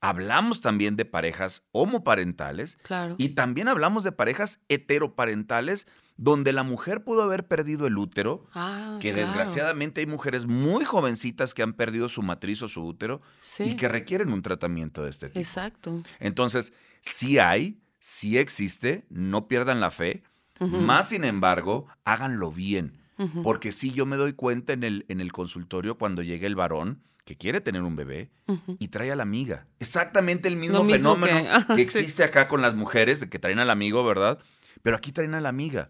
hablamos 0.01 0.61
también 0.61 0.95
de 0.97 1.05
parejas 1.05 1.63
homoparentales 1.71 2.77
Claro. 2.83 3.15
y 3.17 3.29
también 3.29 3.67
hablamos 3.67 4.03
de 4.03 4.11
parejas 4.11 4.59
heteroparentales 4.69 5.87
donde 6.17 6.53
la 6.53 6.63
mujer 6.63 7.03
pudo 7.03 7.23
haber 7.23 7.45
perdido 7.47 7.87
el 7.87 7.97
útero, 7.97 8.45
Ah, 8.53 8.97
que 9.01 9.11
claro. 9.11 9.25
desgraciadamente 9.27 10.01
hay 10.01 10.07
mujeres 10.07 10.45
muy 10.45 10.85
jovencitas 10.85 11.53
que 11.53 11.61
han 11.63 11.73
perdido 11.73 12.07
su 12.07 12.21
matriz 12.21 12.61
o 12.61 12.69
su 12.69 12.85
útero 12.85 13.21
Sí. 13.41 13.63
y 13.63 13.75
que 13.75 13.89
requieren 13.89 14.31
un 14.31 14.41
tratamiento 14.41 15.03
de 15.03 15.09
este 15.09 15.27
tipo. 15.27 15.39
Exacto. 15.39 16.01
Entonces, 16.19 16.71
sí 17.01 17.37
hay, 17.39 17.81
sí 17.99 18.37
existe, 18.37 19.05
no 19.09 19.47
pierdan 19.49 19.79
la 19.81 19.91
fe, 19.91 20.23
Ujú. 20.61 20.77
más 20.77 21.09
sin 21.09 21.25
embargo, 21.25 21.87
háganlo 22.05 22.49
bien. 22.51 22.97
Porque 23.43 23.71
sí, 23.71 23.91
yo 23.91 24.05
me 24.05 24.17
doy 24.17 24.33
cuenta 24.33 24.73
en 24.73 24.83
el, 24.83 25.05
en 25.07 25.21
el 25.21 25.31
consultorio 25.31 25.97
cuando 25.97 26.21
llega 26.21 26.47
el 26.47 26.55
varón 26.55 27.01
que 27.23 27.35
quiere 27.37 27.59
tener 27.61 27.81
un 27.81 27.95
bebé 27.95 28.29
y 28.77 28.89
trae 28.89 29.11
a 29.11 29.15
la 29.15 29.23
amiga. 29.23 29.67
Exactamente 29.79 30.47
el 30.47 30.57
mismo, 30.57 30.83
fenómeno 30.85 31.37
que- 31.67 31.75
sí. 31.75 31.81
existe 31.81 32.23
acá 32.23 32.47
con 32.47 32.61
las 32.61 32.75
mujeres, 32.75 33.19
de 33.19 33.29
que 33.29 33.39
traen 33.39 33.59
al 33.59 33.69
amigo, 33.69 34.03
¿verdad? 34.05 34.37
Pero 34.83 34.97
aquí 34.97 35.11
traen 35.11 35.33
a 35.33 35.41
la 35.41 35.49
amiga. 35.49 35.89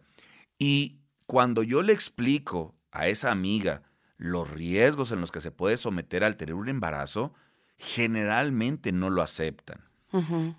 Y 0.60 1.00
cuando 1.26 1.64
yo 1.64 1.82
le 1.82 1.92
explico 1.94 2.76
a 2.92 3.08
esa 3.08 3.32
amiga 3.32 3.82
los 4.18 4.50
riesgos 4.50 5.12
en 5.12 5.20
los 5.20 5.32
que 5.32 5.42
se 5.42 5.52
puede 5.52 5.76
someter 5.78 6.24
al 6.24 6.38
tener 6.38 6.56
un 6.56 6.70
embarazo, 6.70 7.34
generalmente 7.78 8.92
no 8.92 9.10
lo 9.10 9.22
aceptan. 9.22 9.82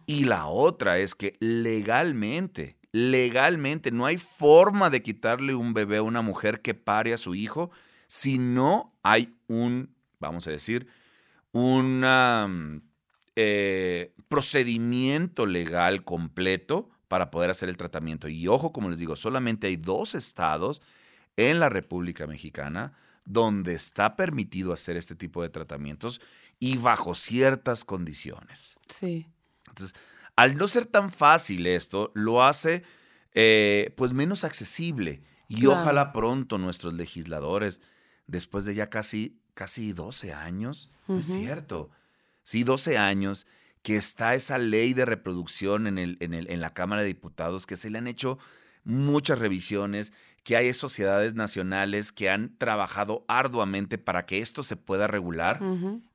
Y 0.05 0.25
la 0.25 0.45
otra 0.47 0.99
es 0.99 1.15
que 1.15 1.39
legalmente, 1.41 2.77
legalmente, 2.93 3.91
no 3.91 4.07
hay 4.07 4.19
forma 4.19 4.91
de 4.91 5.03
quitarle 5.03 5.55
un 5.55 5.75
bebé 5.75 5.99
a 5.99 6.03
una 6.03 6.23
mujer 6.23 6.63
que 6.63 6.75
pare 6.75 7.13
a 7.13 7.19
su 7.19 7.35
hijo 7.35 7.71
si 8.07 8.39
no 8.39 8.95
hay 9.03 9.35
un, 9.49 9.95
vamos 10.19 10.47
a 10.47 10.51
decir, 10.51 10.87
un 11.53 12.83
procedimiento 14.29 15.47
legal 15.47 16.05
completo 16.05 16.89
para 17.09 17.31
poder 17.31 17.51
hacer 17.51 17.69
el 17.69 17.77
tratamiento. 17.77 18.29
Y 18.29 18.49
ojo, 18.49 18.73
como 18.73 18.89
les 18.89 18.99
digo, 18.99 19.17
solamente 19.17 19.67
hay 19.67 19.77
dos 19.77 20.15
estados 20.15 20.83
en 21.37 21.61
la 21.61 21.69
República 21.69 22.27
Mexicana 22.27 22.95
donde 23.25 23.75
está 23.75 24.17
permitido 24.17 24.73
hacer 24.73 24.97
este 24.97 25.15
tipo 25.15 25.43
de 25.43 25.49
tratamientos 25.49 26.21
y 26.59 26.79
bajo 26.79 27.15
ciertas 27.15 27.85
condiciones. 27.85 28.79
Sí. 28.89 29.27
Entonces, 29.69 30.01
al 30.37 30.57
no 30.57 30.69
ser 30.69 30.87
tan 30.87 31.11
fácil 31.11 31.67
esto, 31.67 32.13
lo 32.15 32.43
hace 32.45 32.83
eh, 33.35 33.93
pues 33.97 34.13
menos 34.13 34.45
accesible. 34.45 35.23
Y 35.49 35.61
Claro. 35.61 35.81
ojalá 35.81 36.13
pronto 36.13 36.59
nuestros 36.59 36.95
legisladores, 36.95 37.81
después 38.27 38.65
de 38.65 38.75
ya 38.75 38.89
casi, 38.91 39.39
casi 39.55 39.93
12 39.93 40.33
años, 40.33 40.91
¿no 41.07 41.19
es 41.19 41.27
cierto, 41.27 41.91
sí, 42.43 42.65
12 42.65 42.99
años, 42.99 43.47
que 43.83 43.97
está 43.97 44.35
esa 44.35 44.59
ley 44.59 44.95
de 44.95 45.05
reproducción 45.05 45.87
en, 45.87 45.99
el, 45.99 46.17
en, 46.21 46.35
el- 46.35 46.51
en 46.51 46.61
la 46.61 46.75
Cámara 46.75 47.03
de 47.03 47.09
Diputados, 47.09 47.67
que 47.67 47.77
se 47.77 47.89
le 47.91 47.99
han 47.99 48.07
hecho 48.09 48.39
muchas 48.85 49.39
revisiones, 49.39 50.13
que 50.43 50.57
hay 50.57 50.73
sociedades 50.75 51.35
nacionales 51.35 52.11
que 52.13 52.31
han 52.31 52.57
trabajado 52.59 53.25
arduamente 53.29 53.99
para 53.99 54.27
que 54.27 54.41
esto 54.41 54.63
se 54.63 54.77
pueda 54.77 55.07
regular 55.07 55.61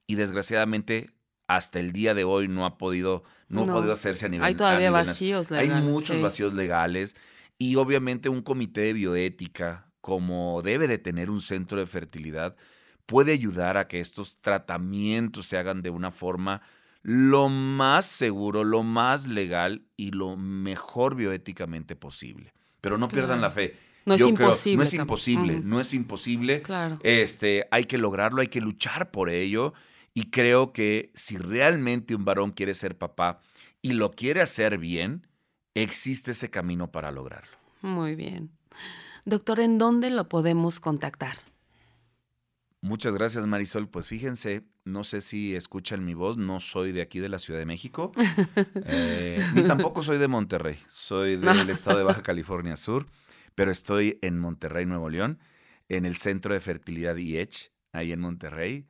y 0.08 0.16
desgraciadamente 0.16 1.12
hasta 1.56 1.80
el 1.80 1.92
día 1.92 2.14
de 2.14 2.24
hoy 2.24 2.48
no 2.48 2.66
ha 2.66 2.78
podido, 2.78 3.24
no, 3.50 3.66
No. 3.66 3.72
ha 3.72 3.76
podido 3.76 3.94
hacerse 3.94 4.26
a 4.26 4.30
nivel 4.30 4.46
Hay 4.46 4.56
todavía 4.56 4.90
nivel 4.90 5.06
vacíos 5.06 5.52
legales. 5.52 5.76
Hay 5.76 5.82
muchos 5.84 6.16
sí. 6.16 6.22
vacíos 6.22 6.54
legales 6.54 7.16
y 7.58 7.76
obviamente 7.76 8.30
un 8.30 8.42
comité 8.42 8.82
de 8.82 8.94
bioética, 8.94 9.88
como 10.02 10.62
debe 10.64 10.88
de 10.88 10.98
tener 10.98 11.30
un 11.30 11.42
centro 11.42 11.78
de 11.78 11.86
fertilidad, 11.86 12.56
puede 13.06 13.34
ayudar 13.34 13.78
a 13.78 13.88
que 13.88 14.00
estos 14.00 14.40
tratamientos 14.42 15.46
se 15.48 15.58
hagan 15.58 15.82
de 15.82 15.90
una 15.90 16.12
forma 16.12 16.62
lo 17.04 17.50
más 17.50 18.06
seguro, 18.06 18.64
lo 18.64 18.84
más 18.84 19.28
legal 19.28 19.84
y 19.98 20.12
lo 20.12 20.38
mejor 20.38 21.16
bioéticamente 21.16 21.96
posible. 21.96 22.54
Pero 22.80 22.98
no 22.98 23.08
pierdan 23.08 23.40
Claro. 23.40 23.42
la 23.42 23.50
fe. 23.50 23.76
No 24.06 24.16
es 24.16 24.20
Yo 24.20 24.34
creo- 24.34 24.48
imposible 24.48 24.78
no 24.78 24.84
es 24.84 24.94
imposible, 24.96 25.60
no 25.64 25.80
es 25.80 25.94
imposible. 25.94 26.62
Claro. 26.64 27.00
Este, 27.04 27.68
hay 27.72 27.84
que 27.86 27.98
lograrlo, 28.00 28.42
hay 28.42 28.48
que 28.48 28.62
luchar 28.62 29.12
por 29.12 29.30
ello. 29.30 29.74
Y 30.14 30.30
creo 30.30 30.74
que 30.74 31.12
si 31.14 31.38
realmente 31.38 32.16
un 32.16 32.26
varón 32.26 32.52
quiere 32.52 32.74
ser 32.74 32.98
papá 32.98 33.40
y 33.82 33.94
lo 33.94 34.12
quiere 34.12 34.42
hacer 34.42 34.78
bien, 34.78 35.28
existe 35.74 36.32
ese 36.32 36.50
camino 36.50 36.92
para 36.92 37.12
lograrlo. 37.12 37.58
Muy 37.82 38.16
bien. 38.16 38.52
Doctor, 39.26 39.60
¿en 39.60 39.78
dónde 39.78 40.10
lo 40.10 40.28
podemos 40.28 40.80
contactar? 40.80 41.38
Muchas 42.82 43.14
gracias, 43.14 43.46
Marisol. 43.46 43.88
Pues 43.88 44.08
fíjense, 44.08 44.64
no 44.86 45.04
sé 45.04 45.22
si 45.22 45.56
escuchan 45.56 46.04
mi 46.04 46.16
voz, 46.16 46.38
no 46.38 46.60
soy 46.60 46.92
de 46.92 47.04
aquí 47.04 47.20
de 47.20 47.30
la 47.30 47.38
Ciudad 47.38 47.60
de 47.60 47.68
México, 47.68 48.12
eh, 48.86 49.46
ni 49.54 49.64
tampoco 49.64 50.02
soy 50.02 50.18
de 50.18 50.28
Monterrey, 50.28 50.78
soy 50.88 51.38
del 51.38 51.70
estado 51.70 52.00
de 52.00 52.04
Baja 52.04 52.24
California 52.24 52.76
Sur, 52.76 53.06
pero 53.54 53.70
estoy 53.70 54.18
en 54.24 54.40
Monterrey, 54.40 54.88
Nuevo 54.88 55.10
León, 55.10 55.40
en 55.90 56.06
el 56.06 56.16
Centro 56.16 56.56
de 56.56 56.60
Fertilidad 56.60 57.18
IECH, 57.18 57.72
ahí 57.92 58.12
en 58.12 58.20
Monterrey. 58.20 58.88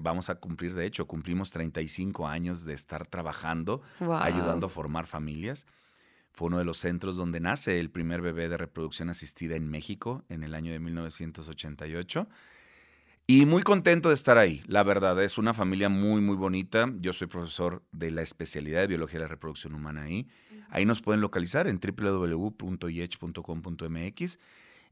Vamos 0.00 0.30
a 0.30 0.36
cumplir, 0.36 0.74
de 0.74 0.86
hecho, 0.86 1.06
cumplimos 1.06 1.50
35 1.50 2.26
años 2.26 2.64
de 2.64 2.74
estar 2.74 3.06
trabajando, 3.06 3.82
ayudando 4.00 4.66
a 4.66 4.68
formar 4.68 5.06
familias. 5.06 5.66
Fue 6.32 6.48
uno 6.48 6.58
de 6.58 6.64
los 6.64 6.78
centros 6.78 7.16
donde 7.16 7.40
nace 7.40 7.80
el 7.80 7.90
primer 7.90 8.20
bebé 8.22 8.48
de 8.48 8.56
reproducción 8.56 9.10
asistida 9.10 9.56
en 9.56 9.68
México 9.68 10.24
en 10.28 10.44
el 10.44 10.54
año 10.54 10.72
de 10.72 10.78
1988. 10.78 12.28
Y 13.26 13.46
muy 13.46 13.62
contento 13.62 14.08
de 14.08 14.14
estar 14.14 14.38
ahí, 14.38 14.62
la 14.66 14.82
verdad, 14.82 15.22
es 15.22 15.38
una 15.38 15.54
familia 15.54 15.88
muy, 15.88 16.20
muy 16.20 16.34
bonita. 16.36 16.92
Yo 16.98 17.12
soy 17.12 17.28
profesor 17.28 17.82
de 17.92 18.10
la 18.10 18.22
especialidad 18.22 18.80
de 18.80 18.88
Biología 18.88 19.20
de 19.20 19.26
la 19.26 19.28
Reproducción 19.28 19.74
Humana 19.74 20.02
ahí. 20.02 20.26
Ahí 20.68 20.84
nos 20.84 21.00
pueden 21.00 21.20
localizar 21.20 21.68
en 21.68 21.78
www.iech.com.mx 21.78 22.78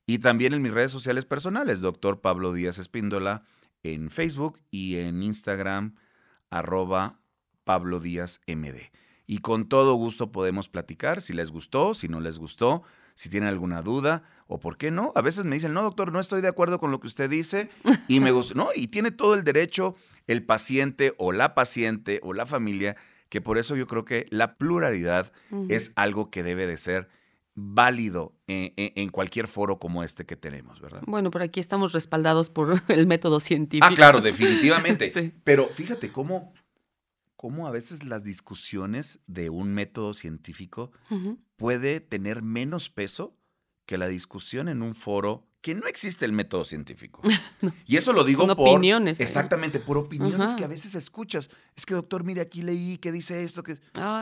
y 0.06 0.18
también 0.18 0.54
en 0.54 0.62
mis 0.62 0.72
redes 0.72 0.90
sociales 0.90 1.24
personales, 1.24 1.80
doctor 1.80 2.20
Pablo 2.20 2.52
Díaz 2.52 2.78
Espíndola, 2.78 3.42
en 3.82 4.10
Facebook 4.10 4.58
y 4.70 4.96
en 4.96 5.22
Instagram, 5.22 5.96
arroba 6.50 7.20
Pablo 7.64 8.00
Díaz 8.00 8.40
MD. 8.46 8.90
Y 9.26 9.38
con 9.38 9.68
todo 9.68 9.94
gusto 9.94 10.32
podemos 10.32 10.68
platicar 10.68 11.20
si 11.20 11.34
les 11.34 11.50
gustó, 11.50 11.92
si 11.92 12.08
no 12.08 12.20
les 12.20 12.38
gustó, 12.38 12.82
si 13.14 13.28
tienen 13.28 13.48
alguna 13.48 13.82
duda 13.82 14.22
o 14.46 14.58
por 14.58 14.78
qué 14.78 14.90
no. 14.90 15.12
A 15.14 15.20
veces 15.20 15.44
me 15.44 15.56
dicen, 15.56 15.74
no, 15.74 15.82
doctor, 15.82 16.12
no 16.12 16.20
estoy 16.20 16.40
de 16.40 16.48
acuerdo 16.48 16.78
con 16.80 16.90
lo 16.90 17.00
que 17.00 17.08
usted 17.08 17.28
dice 17.28 17.68
y 18.08 18.20
me 18.20 18.30
gusta. 18.30 18.54
No, 18.54 18.68
y 18.74 18.86
tiene 18.86 19.10
todo 19.10 19.34
el 19.34 19.44
derecho 19.44 19.96
el 20.26 20.44
paciente 20.44 21.14
o 21.18 21.32
la 21.32 21.54
paciente 21.54 22.20
o 22.22 22.32
la 22.32 22.46
familia, 22.46 22.96
que 23.28 23.40
por 23.40 23.58
eso 23.58 23.76
yo 23.76 23.86
creo 23.86 24.04
que 24.04 24.26
la 24.30 24.56
pluralidad 24.56 25.32
es 25.68 25.92
algo 25.96 26.30
que 26.30 26.42
debe 26.42 26.66
de 26.66 26.76
ser 26.76 27.08
válido 27.58 28.34
en, 28.46 29.08
cualquier 29.10 29.48
foro 29.48 29.78
como 29.78 30.02
este 30.02 30.24
que 30.24 30.36
tenemos, 30.36 30.80
¿verdad? 30.80 31.02
Bueno, 31.06 31.30
por 31.30 31.42
aquí 31.42 31.60
estamos 31.60 31.92
respaldados 31.92 32.48
por 32.50 32.80
el 32.88 33.06
método 33.06 33.40
científico. 33.40 33.86
Ah, 33.90 33.94
claro, 33.94 34.20
definitivamente. 34.20 35.12
Sí. 35.18 35.32
Pero 35.42 35.68
fíjate 35.68 36.12
cómo, 36.12 36.52
cómo 37.36 37.66
a 37.66 37.70
veces 37.70 38.04
las 38.04 38.24
discusiones 38.24 39.20
de 39.26 39.48
un 39.50 39.72
método 39.72 40.12
científico 40.14 40.92
Ujú. 41.10 41.38
puede 41.56 42.00
tener 42.00 42.42
menos 42.42 42.90
peso 42.90 43.34
que 43.86 43.96
la 43.96 44.06
discusión 44.06 44.68
en 44.68 44.82
un 44.82 44.94
foro 44.94 45.46
que 45.60 45.74
no 45.74 45.86
existe 45.86 46.24
el 46.24 46.32
método 46.32 46.64
científico. 46.64 47.22
Y 47.86 47.96
eso 47.96 48.12
lo 48.12 48.22
digo 48.22 48.46
Son 48.46 48.56
por 48.56 48.68
opiniones, 48.68 49.18
¿eh? 49.18 49.22
exactamente 49.22 49.80
por 49.80 49.96
opiniones 49.96 50.48
Ajá. 50.50 50.56
que 50.56 50.64
a 50.64 50.68
veces 50.68 50.94
escuchas. 50.94 51.50
Es 51.74 51.86
que 51.86 51.94
doctor, 51.94 52.22
mire 52.22 52.40
aquí 52.42 52.62
leí 52.62 52.98
que 52.98 53.10
dice 53.10 53.42
esto 53.42 53.62
que 53.62 53.72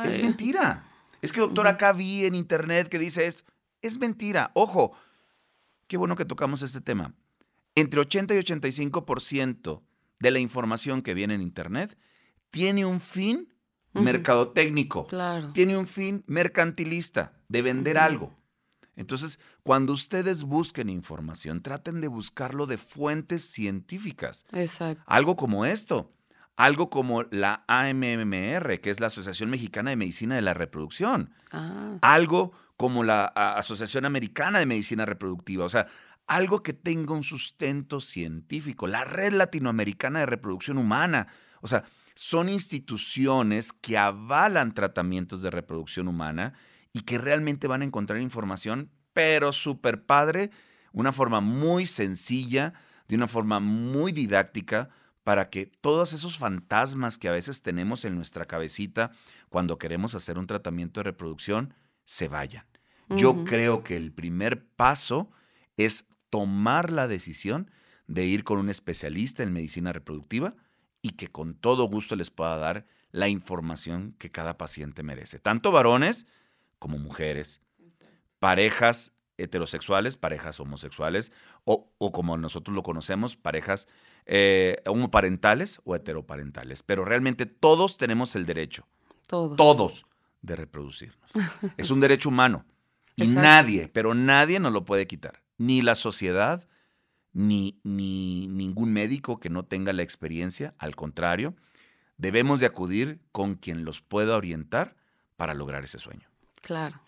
es 0.04 0.18
mentira. 0.22 0.88
Es 1.22 1.32
que 1.32 1.40
doctor 1.40 1.66
acá 1.66 1.92
vi 1.92 2.24
en 2.26 2.34
internet 2.34 2.88
que 2.88 2.98
dice 2.98 3.26
esto. 3.26 3.44
Es 3.82 3.98
mentira. 3.98 4.50
Ojo. 4.54 4.92
Qué 5.86 5.96
bueno 5.96 6.16
que 6.16 6.24
tocamos 6.24 6.62
este 6.62 6.80
tema. 6.80 7.14
Entre 7.74 8.00
80 8.00 8.34
y 8.34 8.38
85% 8.38 9.82
de 10.20 10.30
la 10.30 10.38
información 10.38 11.02
que 11.02 11.14
viene 11.14 11.34
en 11.34 11.42
internet 11.42 11.96
tiene 12.50 12.84
un 12.86 13.00
fin 13.00 13.52
Ujú. 13.94 14.02
mercadotécnico 14.04 15.06
Claro. 15.06 15.52
tiene 15.52 15.76
un 15.76 15.86
fin 15.86 16.24
mercantilista, 16.26 17.32
de 17.48 17.62
vender 17.62 17.98
algo. 17.98 18.34
Entonces, 18.96 19.38
cuando 19.62 19.92
ustedes 19.92 20.42
busquen 20.42 20.88
información, 20.88 21.62
traten 21.62 22.00
de 22.00 22.08
buscarlo 22.08 22.66
de 22.66 22.78
fuentes 22.78 23.42
científicas. 23.42 24.44
Exacto. 24.52 25.02
Algo 25.06 25.36
como 25.36 25.64
esto, 25.66 26.12
algo 26.56 26.90
como 26.90 27.22
la 27.30 27.64
AMMR, 27.68 28.80
que 28.80 28.90
es 28.90 29.00
la 29.00 29.08
Asociación 29.08 29.50
Mexicana 29.50 29.90
de 29.90 29.96
Medicina 29.96 30.34
de 30.34 30.42
la 30.42 30.54
Reproducción. 30.54 31.34
Ah, 31.52 31.98
Algo 32.02 32.52
como 32.76 33.04
la 33.04 33.24
Asociación 33.26 34.04
Americana 34.04 34.58
de 34.58 34.66
Medicina 34.66 35.04
Reproductiva. 35.04 35.64
O 35.64 35.68
sea, 35.68 35.86
algo 36.26 36.62
que 36.62 36.72
tenga 36.72 37.14
un 37.14 37.22
sustento 37.22 38.00
científico. 38.00 38.86
La 38.86 39.04
Red 39.04 39.34
Latinoamericana 39.34 40.20
de 40.20 40.26
Reproducción 40.26 40.78
Humana. 40.78 41.28
O 41.60 41.68
sea, 41.68 41.84
son 42.14 42.48
instituciones 42.48 43.72
que 43.72 43.98
avalan 43.98 44.72
tratamientos 44.72 45.42
de 45.42 45.50
reproducción 45.50 46.08
humana 46.08 46.54
y 46.94 47.02
que 47.02 47.18
realmente 47.18 47.66
van 47.68 47.82
a 47.82 47.84
encontrar 47.84 48.20
información, 48.20 48.90
pero 49.12 49.52
súper 49.52 50.04
padre, 50.06 50.50
una 50.92 51.12
forma 51.12 51.42
muy 51.42 51.84
sencilla, 51.84 52.72
de 53.06 53.16
una 53.16 53.28
forma 53.28 53.60
muy 53.60 54.12
didáctica, 54.12 54.88
para 55.26 55.50
que 55.50 55.66
todos 55.66 56.12
esos 56.12 56.38
fantasmas 56.38 57.18
que 57.18 57.28
a 57.28 57.32
veces 57.32 57.60
tenemos 57.60 58.04
en 58.04 58.14
nuestra 58.14 58.44
cabecita 58.44 59.10
cuando 59.48 59.76
queremos 59.76 60.14
hacer 60.14 60.38
un 60.38 60.46
tratamiento 60.46 61.00
de 61.00 61.04
reproducción 61.10 61.74
se 62.04 62.28
vayan. 62.28 62.64
Yo 63.08 63.44
creo 63.44 63.82
que 63.82 63.96
el 63.96 64.12
primer 64.12 64.64
paso 64.64 65.28
es 65.76 66.06
tomar 66.30 66.92
la 66.92 67.08
decisión 67.08 67.72
de 68.06 68.24
ir 68.24 68.44
con 68.44 68.60
un 68.60 68.68
especialista 68.68 69.42
en 69.42 69.52
medicina 69.52 69.92
reproductiva 69.92 70.54
y 71.02 71.10
que 71.16 71.26
con 71.26 71.54
todo 71.56 71.88
gusto 71.88 72.14
les 72.14 72.30
pueda 72.30 72.56
dar 72.56 72.86
la 73.10 73.26
información 73.26 74.14
que 74.18 74.30
cada 74.30 74.56
paciente 74.56 75.02
merece, 75.02 75.40
tanto 75.40 75.72
varones 75.72 76.28
como 76.78 76.98
mujeres, 76.98 77.60
parejas 78.38 79.12
heterosexuales, 79.38 80.16
parejas 80.16 80.60
homosexuales 80.60 81.32
o, 81.64 81.92
o 81.98 82.12
como 82.12 82.36
nosotros 82.36 82.76
lo 82.76 82.84
conocemos, 82.84 83.34
parejas 83.34 83.88
eh, 84.26 84.82
homoparentales 84.86 85.80
o 85.84 85.94
heteroparentales. 85.94 86.82
Pero 86.82 87.04
realmente 87.04 87.46
todos 87.46 87.96
tenemos 87.96 88.34
el 88.36 88.44
derecho, 88.44 88.86
todos. 89.26 89.56
todos, 89.56 90.06
de 90.42 90.56
reproducirnos. 90.56 91.30
es 91.76 91.90
un 91.90 92.00
derecho 92.00 92.28
humano 92.28 92.64
y 93.14 93.22
Exacto. 93.22 93.40
nadie, 93.40 93.88
pero 93.88 94.14
nadie 94.14 94.60
nos 94.60 94.72
lo 94.72 94.84
puede 94.84 95.06
quitar, 95.06 95.42
ni 95.58 95.80
la 95.80 95.94
sociedad, 95.94 96.68
ni, 97.32 97.80
ni 97.82 98.46
ningún 98.48 98.92
médico 98.92 99.38
que 99.38 99.48
no 99.48 99.64
tenga 99.64 99.92
la 99.92 100.02
experiencia, 100.02 100.74
al 100.78 100.96
contrario, 100.96 101.54
debemos 102.18 102.60
de 102.60 102.66
acudir 102.66 103.20
con 103.32 103.54
quien 103.54 103.84
los 103.84 104.00
pueda 104.00 104.36
orientar 104.36 104.96
para 105.36 105.54
lograr 105.54 105.84
ese 105.84 105.98
sueño. 105.98 106.28
Claro. 106.62 107.00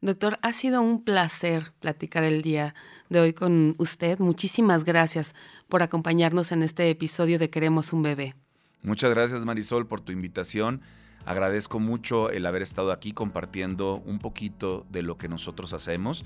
Doctor, 0.00 0.38
ha 0.42 0.52
sido 0.52 0.80
un 0.80 1.04
placer 1.04 1.72
platicar 1.80 2.24
el 2.24 2.42
día 2.42 2.74
de 3.08 3.20
hoy 3.20 3.32
con 3.34 3.74
usted. 3.78 4.18
Muchísimas 4.18 4.84
gracias 4.84 5.34
por 5.68 5.82
acompañarnos 5.82 6.52
en 6.52 6.62
este 6.62 6.88
episodio 6.90 7.38
de 7.38 7.50
Queremos 7.50 7.92
un 7.92 8.02
bebé. 8.02 8.34
Muchas 8.82 9.10
gracias 9.10 9.44
Marisol 9.44 9.86
por 9.86 10.00
tu 10.00 10.12
invitación. 10.12 10.80
Agradezco 11.26 11.80
mucho 11.80 12.30
el 12.30 12.46
haber 12.46 12.62
estado 12.62 12.92
aquí 12.92 13.12
compartiendo 13.12 14.02
un 14.06 14.18
poquito 14.18 14.86
de 14.90 15.02
lo 15.02 15.18
que 15.18 15.28
nosotros 15.28 15.74
hacemos, 15.74 16.24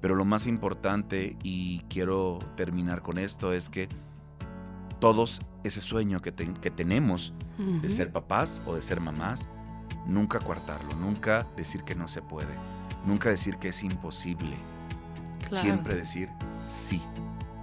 pero 0.00 0.14
lo 0.14 0.24
más 0.24 0.46
importante, 0.46 1.36
y 1.42 1.80
quiero 1.90 2.38
terminar 2.56 3.02
con 3.02 3.18
esto, 3.18 3.52
es 3.52 3.68
que 3.68 3.86
todos 4.98 5.40
ese 5.64 5.80
sueño 5.80 6.20
que, 6.22 6.32
te- 6.32 6.52
que 6.54 6.70
tenemos 6.70 7.32
de 7.82 7.90
ser 7.90 8.10
papás 8.10 8.62
o 8.64 8.74
de 8.74 8.80
ser 8.80 9.00
mamás, 9.00 9.46
nunca 10.06 10.38
coartarlo, 10.38 10.94
nunca 10.96 11.46
decir 11.56 11.82
que 11.84 11.94
no 11.94 12.08
se 12.08 12.22
puede, 12.22 12.54
nunca 13.06 13.28
decir 13.30 13.56
que 13.58 13.68
es 13.68 13.82
imposible, 13.84 14.56
Claro. 15.48 15.56
siempre 15.64 15.94
decir 15.96 16.28
sí, 16.68 17.02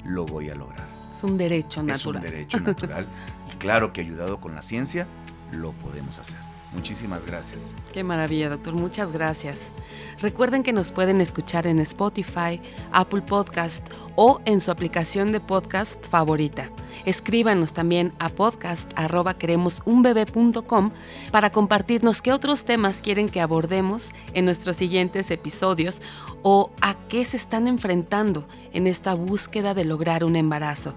lo 0.03 0.25
voy 0.25 0.49
a 0.49 0.55
lograr. 0.55 0.87
Es 1.11 1.23
un 1.23 1.37
derecho 1.37 1.81
Es 1.81 2.05
un 2.05 2.13
natural. 2.15 2.21
derecho 2.21 2.59
natural 2.59 3.07
y 3.53 3.55
claro 3.57 3.93
que 3.93 4.01
ayudado 4.01 4.39
con 4.41 4.53
la 4.55 4.61
ciencia 4.61 5.07
lo 5.51 5.71
podemos 5.73 6.19
hacer. 6.19 6.39
Muchísimas 6.77 7.25
gracias. 7.25 7.75
Qué 7.91 8.03
maravilla, 8.03 8.49
doctor. 8.49 8.75
Muchas 8.75 9.11
gracias. 9.11 9.73
Recuerden 10.19 10.61
que 10.61 10.73
nos 10.73 10.91
pueden 10.91 11.21
escuchar 11.21 11.65
en 11.65 11.79
Spotify, 11.79 12.61
Apple 12.91 13.23
Podcast 13.23 13.83
o 14.15 14.41
en 14.45 14.61
su 14.61 14.69
aplicación 14.69 15.31
de 15.31 15.39
podcast 15.39 16.05
favorita. 16.05 16.69
Escríbanos 17.03 17.73
también 17.73 18.13
a 18.19 18.29
podcast@queremosunbebe.com 18.29 20.91
para 21.31 21.51
compartirnos 21.51 22.21
qué 22.21 22.31
otros 22.31 22.63
temas 22.63 23.01
quieren 23.01 23.27
que 23.27 23.41
abordemos 23.41 24.13
en 24.33 24.45
nuestros 24.45 24.75
siguientes 24.75 25.31
episodios 25.31 26.03
o 26.43 26.69
a 26.79 26.93
qué 27.09 27.25
se 27.25 27.37
están 27.37 27.67
enfrentando 27.67 28.47
en 28.71 28.85
esta 28.85 29.15
búsqueda 29.15 29.73
de 29.73 29.83
lograr 29.83 30.23
un 30.23 30.35
embarazo. 30.35 30.93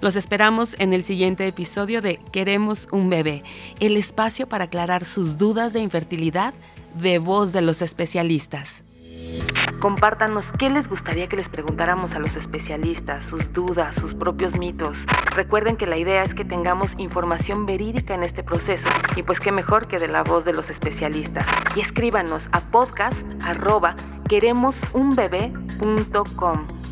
Los 0.00 0.16
esperamos 0.16 0.76
en 0.78 0.92
el 0.92 1.04
siguiente 1.04 1.46
episodio 1.46 2.02
de 2.02 2.18
Queremos 2.32 2.88
un 2.92 3.08
bebé, 3.08 3.42
el 3.80 3.96
espacio 3.96 4.48
para 4.48 4.64
aclarar 4.64 5.04
sus 5.04 5.38
dudas 5.38 5.72
de 5.72 5.80
infertilidad 5.80 6.54
de 6.94 7.18
voz 7.18 7.52
de 7.52 7.62
los 7.62 7.82
especialistas. 7.82 8.84
Compártanos 9.80 10.46
qué 10.58 10.70
les 10.70 10.88
gustaría 10.88 11.28
que 11.28 11.36
les 11.36 11.48
preguntáramos 11.48 12.14
a 12.14 12.18
los 12.18 12.34
especialistas, 12.36 13.26
sus 13.26 13.52
dudas, 13.52 13.94
sus 13.94 14.14
propios 14.14 14.58
mitos. 14.58 14.98
Recuerden 15.34 15.76
que 15.76 15.86
la 15.86 15.98
idea 15.98 16.24
es 16.24 16.34
que 16.34 16.44
tengamos 16.44 16.90
información 16.98 17.66
verídica 17.66 18.14
en 18.14 18.22
este 18.22 18.42
proceso 18.42 18.88
y 19.16 19.22
pues 19.22 19.38
qué 19.38 19.52
mejor 19.52 19.88
que 19.88 19.98
de 19.98 20.08
la 20.08 20.22
voz 20.22 20.46
de 20.46 20.54
los 20.54 20.70
especialistas. 20.70 21.44
Y 21.74 21.80
escríbanos 21.80 22.48
a 22.52 22.60
podcast 22.60 23.18
arroba 23.44 23.94
queremosunbebé.com. 24.28 26.85